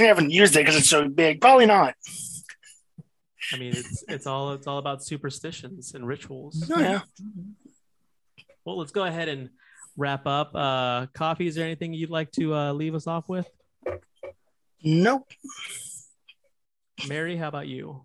I 0.00 0.04
haven't 0.04 0.30
used 0.30 0.56
it 0.56 0.60
because 0.60 0.76
it's 0.76 0.88
so 0.88 1.06
big. 1.08 1.40
Probably 1.40 1.66
not. 1.66 1.94
I 3.52 3.58
mean, 3.58 3.72
it's 3.76 4.04
it's 4.08 4.26
all 4.26 4.52
it's 4.52 4.66
all 4.66 4.78
about 4.78 5.04
superstitions 5.04 5.94
and 5.94 6.06
rituals. 6.06 6.70
Oh 6.74 6.80
yeah. 6.80 7.00
Well, 8.64 8.78
let's 8.78 8.92
go 8.92 9.04
ahead 9.04 9.28
and 9.28 9.50
wrap 9.96 10.26
up. 10.26 10.54
Uh, 10.54 11.06
coffee. 11.12 11.46
Is 11.46 11.54
there 11.54 11.66
anything 11.66 11.92
you'd 11.92 12.10
like 12.10 12.30
to 12.32 12.54
uh, 12.54 12.72
leave 12.72 12.94
us 12.94 13.06
off 13.06 13.28
with? 13.28 13.50
Nope. 14.82 15.30
Mary, 17.06 17.36
how 17.36 17.48
about 17.48 17.68
you? 17.68 18.04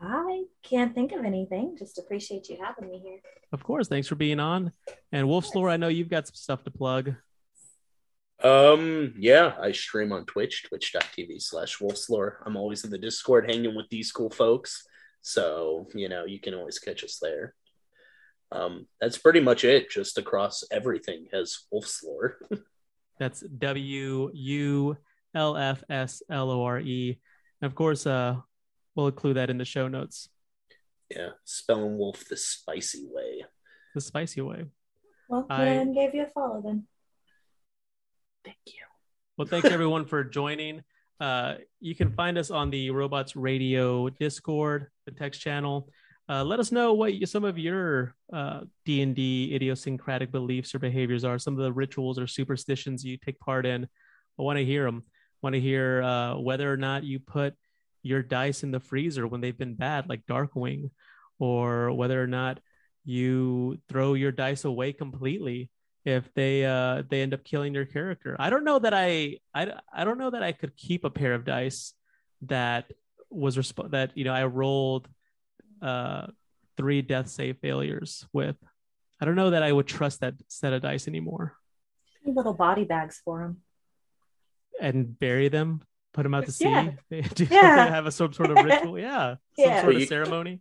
I 0.00 0.44
can't 0.62 0.94
think 0.94 1.12
of 1.12 1.24
anything. 1.24 1.76
Just 1.78 1.98
appreciate 1.98 2.48
you 2.48 2.58
having 2.62 2.90
me 2.90 2.98
here. 2.98 3.20
Of 3.52 3.62
course. 3.62 3.88
Thanks 3.88 4.08
for 4.08 4.14
being 4.14 4.40
on. 4.40 4.72
And 5.12 5.28
Wolf's 5.28 5.54
Lore, 5.54 5.70
I 5.70 5.76
know 5.76 5.88
you've 5.88 6.08
got 6.08 6.26
some 6.26 6.34
stuff 6.34 6.64
to 6.64 6.70
plug. 6.70 7.14
Um, 8.42 9.14
yeah, 9.18 9.54
I 9.60 9.72
stream 9.72 10.12
on 10.12 10.26
Twitch, 10.26 10.64
twitch.tv 10.68 11.40
slash 11.40 11.78
wolfslore. 11.78 12.34
I'm 12.44 12.56
always 12.56 12.84
in 12.84 12.90
the 12.90 12.98
Discord 12.98 13.50
hanging 13.50 13.74
with 13.74 13.88
these 13.88 14.12
cool 14.12 14.30
folks. 14.30 14.86
So, 15.22 15.88
you 15.94 16.08
know, 16.08 16.24
you 16.26 16.38
can 16.38 16.54
always 16.54 16.78
catch 16.78 17.02
us 17.02 17.18
there. 17.20 17.54
Um, 18.52 18.86
that's 19.00 19.18
pretty 19.18 19.40
much 19.40 19.64
it, 19.64 19.90
just 19.90 20.18
across 20.18 20.62
everything 20.70 21.26
as 21.32 21.60
wolfslore. 21.72 22.34
That's 23.18 23.40
W 23.40 24.30
U 24.32 24.96
L 25.34 25.56
F 25.56 25.82
S 25.88 26.22
L 26.30 26.50
O 26.50 26.62
R 26.64 26.80
E. 26.80 27.18
And 27.60 27.66
of 27.66 27.74
course, 27.74 28.06
uh, 28.06 28.36
we'll 28.94 29.06
include 29.08 29.36
that 29.36 29.50
in 29.50 29.58
the 29.58 29.64
show 29.64 29.88
notes. 29.88 30.28
yeah, 31.10 31.30
spelling 31.44 31.96
wolf 31.98 32.24
the 32.28 32.36
spicy 32.36 33.06
way. 33.10 33.44
The 33.94 34.00
spicy 34.00 34.40
way. 34.42 34.64
Well, 35.28 35.46
I- 35.48 35.64
then 35.64 35.94
gave 35.94 36.14
you 36.14 36.24
a 36.24 36.26
follow 36.28 36.60
then. 36.62 36.86
Thank 38.44 38.58
you. 38.66 38.82
Well, 39.36 39.46
thanks 39.48 39.68
everyone 39.68 40.04
for 40.06 40.22
joining. 40.24 40.82
Uh, 41.18 41.54
you 41.80 41.94
can 41.94 42.12
find 42.12 42.38
us 42.38 42.50
on 42.50 42.70
the 42.70 42.90
Robots 42.90 43.34
Radio 43.36 44.08
Discord, 44.10 44.88
the 45.04 45.12
text 45.12 45.40
channel. 45.40 45.88
Uh, 46.28 46.42
let 46.42 46.58
us 46.58 46.72
know 46.72 46.92
what 46.92 47.14
you, 47.14 47.26
some 47.26 47.44
of 47.44 47.56
your 47.58 48.14
uh, 48.32 48.60
D&D 48.84 49.54
idiosyncratic 49.54 50.32
beliefs 50.32 50.74
or 50.74 50.80
behaviors 50.80 51.24
are, 51.24 51.38
some 51.38 51.54
of 51.54 51.60
the 51.60 51.72
rituals 51.72 52.18
or 52.18 52.26
superstitions 52.26 53.04
you 53.04 53.16
take 53.16 53.38
part 53.38 53.64
in. 53.64 53.84
I 54.38 54.42
want 54.42 54.58
to 54.58 54.64
hear 54.64 54.84
them. 54.84 55.04
want 55.40 55.54
to 55.54 55.60
hear 55.60 56.02
uh, 56.02 56.36
whether 56.36 56.70
or 56.72 56.76
not 56.76 57.04
you 57.04 57.20
put 57.20 57.54
your 58.02 58.22
dice 58.22 58.62
in 58.62 58.72
the 58.72 58.80
freezer 58.80 59.26
when 59.26 59.40
they've 59.40 59.56
been 59.56 59.74
bad, 59.74 60.08
like 60.08 60.26
Darkwing, 60.26 60.90
or 61.38 61.92
whether 61.92 62.20
or 62.20 62.26
not 62.26 62.58
you 63.04 63.78
throw 63.88 64.14
your 64.14 64.32
dice 64.32 64.64
away 64.64 64.92
completely 64.92 65.70
if 66.04 66.32
they 66.34 66.64
uh 66.64 67.02
they 67.10 67.22
end 67.22 67.34
up 67.34 67.44
killing 67.44 67.74
your 67.74 67.84
character. 67.84 68.36
I 68.38 68.50
don't 68.50 68.64
know 68.64 68.78
that 68.78 68.94
I 68.94 69.38
I 69.54 69.74
I 69.92 70.04
don't 70.04 70.18
know 70.18 70.30
that 70.30 70.42
I 70.42 70.52
could 70.52 70.76
keep 70.76 71.04
a 71.04 71.10
pair 71.10 71.34
of 71.34 71.44
dice 71.44 71.94
that 72.42 72.90
was 73.30 73.56
resp- 73.56 73.90
that 73.90 74.12
you 74.16 74.24
know 74.24 74.32
I 74.32 74.44
rolled 74.44 75.08
uh 75.82 76.26
three 76.76 77.02
death 77.02 77.28
save 77.28 77.58
failures 77.58 78.26
with. 78.32 78.56
I 79.20 79.24
don't 79.24 79.34
know 79.36 79.50
that 79.50 79.62
I 79.62 79.72
would 79.72 79.86
trust 79.86 80.20
that 80.20 80.34
set 80.48 80.72
of 80.74 80.82
dice 80.82 81.08
anymore 81.08 81.54
Little 82.24 82.52
body 82.54 82.84
bags 82.84 83.20
for 83.24 83.42
him. 83.42 83.58
and 84.80 85.18
bury 85.18 85.48
them, 85.48 85.80
put 86.12 86.24
them 86.24 86.34
out 86.34 86.44
to 86.46 86.52
sea. 86.52 86.64
Yeah. 86.68 86.90
Do 87.34 87.46
Yeah. 87.50 87.88
have 87.88 88.06
a 88.06 88.12
some 88.12 88.32
sort 88.32 88.50
of 88.50 88.56
ritual, 88.64 88.98
yeah, 88.98 89.36
some 89.36 89.38
Yeah. 89.56 89.80
sort 89.80 89.86
Well, 89.86 89.96
of 89.96 90.00
you- 90.00 90.06
ceremony. 90.06 90.60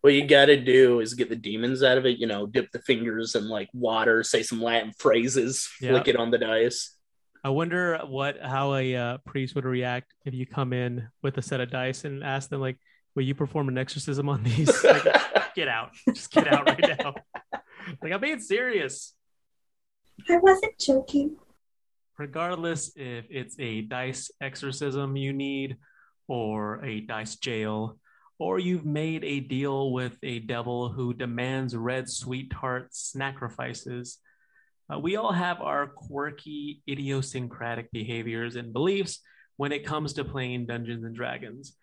What 0.00 0.14
you 0.14 0.26
got 0.26 0.46
to 0.46 0.56
do 0.56 1.00
is 1.00 1.12
get 1.14 1.28
the 1.28 1.36
demons 1.36 1.82
out 1.82 1.98
of 1.98 2.06
it, 2.06 2.18
you 2.18 2.26
know, 2.26 2.46
dip 2.46 2.70
the 2.72 2.78
fingers 2.80 3.34
in 3.34 3.48
like 3.48 3.68
water, 3.74 4.22
say 4.22 4.42
some 4.42 4.62
Latin 4.62 4.92
phrases, 4.98 5.68
Yeah. 5.80 5.90
flick 5.90 6.08
it 6.08 6.16
on 6.16 6.30
the 6.30 6.38
dice. 6.38 6.94
I 7.44 7.50
wonder 7.50 7.98
what 8.06 8.40
how 8.40 8.74
a 8.74 8.94
uh, 8.96 9.18
priest 9.26 9.54
would 9.54 9.64
react 9.64 10.14
if 10.24 10.34
you 10.34 10.46
come 10.46 10.72
in 10.72 11.08
with 11.22 11.36
a 11.38 11.42
set 11.42 11.60
of 11.60 11.70
dice 11.70 12.04
and 12.04 12.24
ask 12.24 12.48
them 12.48 12.60
like, 12.60 12.78
"Will 13.18 13.24
you 13.24 13.34
perform 13.34 13.68
an 13.68 13.76
exorcism 13.76 14.28
on 14.28 14.44
these?" 14.44 14.70
Like, 14.84 15.54
get 15.56 15.66
out, 15.66 15.90
just 16.14 16.30
get 16.30 16.46
out 16.46 16.66
right 16.66 16.98
now. 17.02 17.14
Like 18.00 18.12
I'm 18.12 18.20
being 18.20 18.38
serious. 18.38 19.14
I 20.28 20.36
wasn't 20.36 20.78
joking. 20.78 21.36
Regardless 22.16 22.92
if 22.94 23.24
it's 23.28 23.58
a 23.58 23.80
dice 23.80 24.30
exorcism 24.40 25.16
you 25.16 25.32
need, 25.32 25.78
or 26.28 26.84
a 26.84 27.00
dice 27.00 27.36
jail, 27.36 27.98
or 28.38 28.60
you've 28.60 28.84
made 28.84 29.24
a 29.24 29.40
deal 29.40 29.90
with 29.90 30.16
a 30.22 30.38
devil 30.38 30.90
who 30.90 31.12
demands 31.12 31.74
red 31.74 32.08
sweetheart 32.08 32.94
sacrifices. 32.94 34.18
Uh, 34.92 35.00
we 35.00 35.16
all 35.16 35.32
have 35.32 35.60
our 35.60 35.88
quirky, 35.88 36.82
idiosyncratic 36.88 37.90
behaviors 37.90 38.54
and 38.54 38.72
beliefs 38.72 39.22
when 39.56 39.72
it 39.72 39.84
comes 39.84 40.12
to 40.12 40.24
playing 40.24 40.66
Dungeons 40.66 41.04
and 41.04 41.16
Dragons. 41.16 41.74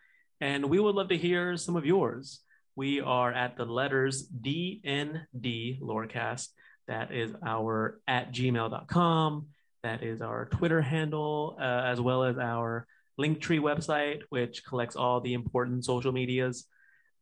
And 0.41 0.69
we 0.69 0.79
would 0.79 0.95
love 0.95 1.09
to 1.09 1.17
hear 1.17 1.57
some 1.57 1.75
of 1.75 1.85
yours. 1.85 2.41
We 2.75 2.99
are 2.99 3.31
at 3.31 3.55
the 3.55 3.65
letters 3.65 4.27
DND 4.27 5.79
Lorecast. 5.81 6.49
That 6.87 7.13
is 7.13 7.33
our 7.45 7.99
at 8.07 8.33
gmail.com. 8.33 9.47
That 9.83 10.03
is 10.03 10.21
our 10.21 10.45
Twitter 10.45 10.81
handle, 10.81 11.57
uh, 11.59 11.63
as 11.63 12.01
well 12.01 12.23
as 12.23 12.37
our 12.37 12.85
Linktree 13.19 13.59
website, 13.59 14.21
which 14.29 14.65
collects 14.65 14.95
all 14.95 15.21
the 15.21 15.33
important 15.33 15.85
social 15.85 16.11
medias. 16.11 16.65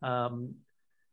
Um, 0.02 0.56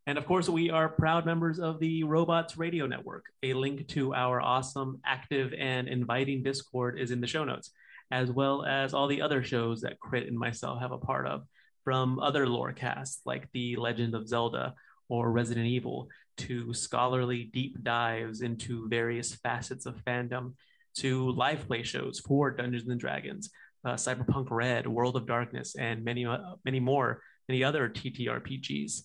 and 0.07 0.16
of 0.16 0.26
course, 0.26 0.48
we 0.48 0.70
are 0.70 0.88
proud 0.88 1.26
members 1.26 1.61
of 1.61 1.78
the 1.78 2.05
Robots 2.05 2.57
Radio 2.57 2.86
Network. 2.86 3.26
A 3.42 3.53
link 3.53 3.86
to 3.88 4.14
our 4.14 4.40
awesome, 4.40 5.01
active, 5.05 5.53
and 5.57 5.86
inviting 5.86 6.42
Discord 6.42 6.98
is 6.98 7.11
in 7.11 7.20
the 7.20 7.26
show 7.26 7.44
notes, 7.44 7.70
as 8.11 8.30
well 8.30 8.64
as 8.64 8.94
all 8.94 9.07
the 9.07 9.22
other 9.22 9.42
shows 9.44 9.82
that 9.82 10.01
Crit 10.01 10.26
and 10.26 10.38
myself 10.38 10.80
have 10.80 10.92
a 10.92 10.98
part 10.98 11.26
of, 11.26 11.44
from 11.91 12.20
other 12.20 12.47
lore 12.47 12.72
casts 12.72 13.20
like 13.26 13.49
The 13.53 13.74
Legend 13.74 14.14
of 14.14 14.28
Zelda 14.28 14.74
or 15.09 15.32
Resident 15.32 15.66
Evil, 15.66 16.07
to 16.36 16.72
scholarly 16.72 17.51
deep 17.53 17.82
dives 17.82 18.43
into 18.43 18.88
various 18.88 19.34
facets 19.34 19.86
of 19.86 19.97
fandom, 20.05 20.53
to 20.99 21.32
live 21.32 21.66
play 21.66 21.82
shows 21.82 22.20
for 22.20 22.53
Dungeons 22.53 22.88
and 22.88 23.01
Dragons, 23.01 23.51
uh, 23.84 23.95
Cyberpunk 23.95 24.53
Red, 24.53 24.86
World 24.86 25.16
of 25.16 25.26
Darkness, 25.26 25.74
and 25.74 26.05
many, 26.05 26.24
uh, 26.24 26.38
many 26.64 26.78
more, 26.78 27.22
many 27.49 27.64
other 27.64 27.88
TTRPGs 27.88 29.03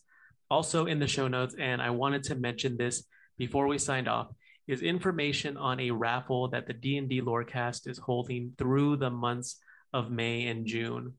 also 0.51 0.85
in 0.85 0.99
the 0.99 1.07
show 1.07 1.27
notes, 1.27 1.55
and 1.57 1.81
I 1.81 1.89
wanted 1.89 2.21
to 2.25 2.35
mention 2.35 2.77
this 2.77 3.03
before 3.39 3.65
we 3.65 3.79
signed 3.79 4.07
off, 4.07 4.27
is 4.67 4.83
information 4.83 5.57
on 5.57 5.79
a 5.79 5.89
raffle 5.89 6.49
that 6.49 6.67
the 6.67 6.73
D&D 6.73 7.21
Lorecast 7.21 7.87
is 7.87 7.97
holding 7.97 8.53
through 8.59 8.97
the 8.97 9.09
months 9.09 9.57
of 9.91 10.11
May 10.11 10.45
and 10.45 10.67
June. 10.67 11.15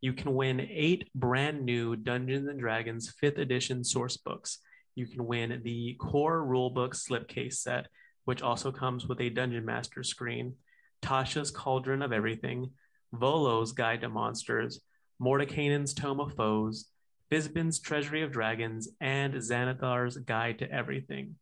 You 0.00 0.12
can 0.12 0.34
win 0.34 0.60
eight 0.60 1.08
brand 1.14 1.64
new 1.64 1.96
Dungeons 1.96 2.48
and 2.48 2.60
Dragons 2.60 3.12
5th 3.22 3.38
edition 3.38 3.82
source 3.82 4.16
books. 4.16 4.58
You 4.94 5.06
can 5.06 5.26
win 5.26 5.60
the 5.64 5.94
core 5.98 6.40
rulebook 6.40 6.94
slipcase 6.94 7.54
set, 7.54 7.86
which 8.24 8.42
also 8.42 8.70
comes 8.70 9.06
with 9.06 9.20
a 9.20 9.30
Dungeon 9.30 9.64
Master 9.64 10.02
screen, 10.02 10.54
Tasha's 11.02 11.50
Cauldron 11.50 12.02
of 12.02 12.12
Everything, 12.12 12.70
Volo's 13.12 13.72
Guide 13.72 14.02
to 14.02 14.08
Monsters, 14.08 14.80
Mordenkainen's 15.20 15.94
Tome 15.94 16.20
of 16.20 16.34
Foes, 16.34 16.86
Fizban's 17.30 17.80
Treasury 17.80 18.22
of 18.22 18.32
Dragons, 18.32 18.88
and 19.00 19.34
Xanathar's 19.34 20.16
Guide 20.16 20.60
to 20.60 20.70
Everything. 20.70 21.36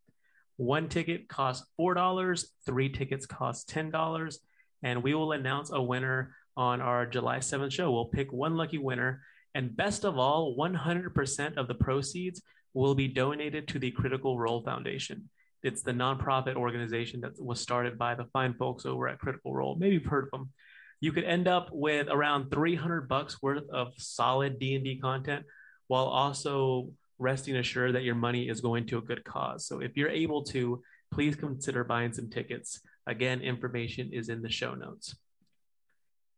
One 0.57 0.89
ticket 0.89 1.29
costs 1.29 1.67
$4, 1.79 2.47
three 2.65 2.89
tickets 2.89 3.27
cost 3.27 3.69
$10, 3.69 4.39
and 4.83 5.03
we 5.03 5.15
will 5.15 5.33
announce 5.33 5.71
a 5.71 5.83
winner 5.83 6.35
on 6.57 6.81
our 6.81 7.07
July 7.07 7.39
7th 7.39 7.73
show. 7.73 7.91
We'll 7.91 8.07
pick 8.07 8.33
one 8.33 8.57
lucky 8.57 8.79
winner. 8.79 9.23
And 9.55 9.77
best 9.77 10.05
of 10.05 10.19
all, 10.19 10.57
100% 10.57 11.57
of 11.57 11.69
the 11.69 11.75
proceeds 11.75 12.43
will 12.75 12.95
be 12.95 13.09
donated 13.09 13.69
to 13.69 13.79
the 13.79 13.91
Critical 13.91 14.39
Role 14.39 14.63
Foundation. 14.63 15.29
It's 15.63 15.83
the 15.83 15.93
nonprofit 15.93 16.57
organization 16.57 17.23
that 17.23 17.43
was 17.43 17.61
started 17.61 17.99
by 17.99 18.15
the 18.15 18.27
fine 18.33 18.55
folks 18.55 18.85
over 18.85 19.09
at 19.09 19.19
Critical 19.19 19.55
Role. 19.55 19.77
Maybe 19.79 19.95
you've 19.95 20.05
heard 20.05 20.25
of 20.25 20.31
them. 20.31 20.53
You 21.01 21.13
could 21.13 21.25
end 21.25 21.49
up 21.49 21.71
with 21.73 22.09
around 22.09 22.51
300 22.51 23.09
bucks 23.09 23.43
worth 23.43 23.69
of 23.71 23.93
solid 23.97 24.59
D&D 24.59 24.99
content 25.01 25.45
while 25.89 26.05
also 26.05 26.91
resting 27.19 27.57
assured 27.57 27.95
that 27.95 28.05
your 28.05 28.15
money 28.15 28.49
is 28.49 28.61
going 28.61 28.87
to 28.87 28.99
a 28.99 29.03
good 29.03 29.25
cause. 29.25 29.67
So 29.67 29.81
if 29.81 29.97
you're 29.97 30.11
able 30.11 30.43
to, 30.45 30.83
please 31.13 31.37
consider 31.37 31.85
buying 31.85 32.13
some 32.13 32.29
tickets. 32.29 32.81
Again, 33.07 33.41
information 33.41 34.11
is 34.13 34.29
in 34.29 34.43
the 34.43 34.51
show 34.51 34.75
notes. 34.75 35.17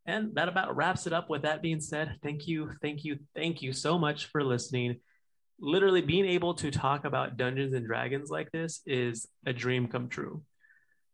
And 0.09 0.35
that 0.37 0.49
about 0.49 0.75
wraps 0.75 1.07
it 1.07 1.13
up. 1.13 1.29
With 1.29 1.43
that 1.43 1.61
being 1.61 1.83
said, 1.83 2.17
thank 2.23 2.49
you, 2.49 2.73
thank 2.81 3.05
you, 3.05 3.19
thank 3.37 3.61
you 3.61 3.75
so 3.75 3.99
much 3.99 4.25
for 4.29 4.43
listening. 4.43 5.01
Literally, 5.61 6.01
being 6.01 6.25
able 6.25 6.55
to 6.55 6.71
talk 6.71 7.05
about 7.05 7.37
Dungeons 7.37 7.75
and 7.75 7.87
Dragons 7.87 8.31
like 8.31 8.51
this 8.51 8.81
is 8.87 9.29
a 9.45 9.53
dream 9.53 9.87
come 9.87 10.09
true. 10.09 10.43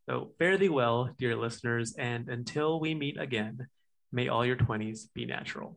So, 0.08 0.30
fare 0.38 0.56
thee 0.58 0.68
well, 0.68 1.10
dear 1.18 1.34
listeners, 1.34 1.96
and 1.98 2.28
until 2.28 2.78
we 2.78 2.94
meet 2.94 3.18
again, 3.18 3.66
may 4.12 4.28
all 4.28 4.46
your 4.46 4.56
20s 4.56 5.08
be 5.12 5.26
natural. 5.26 5.76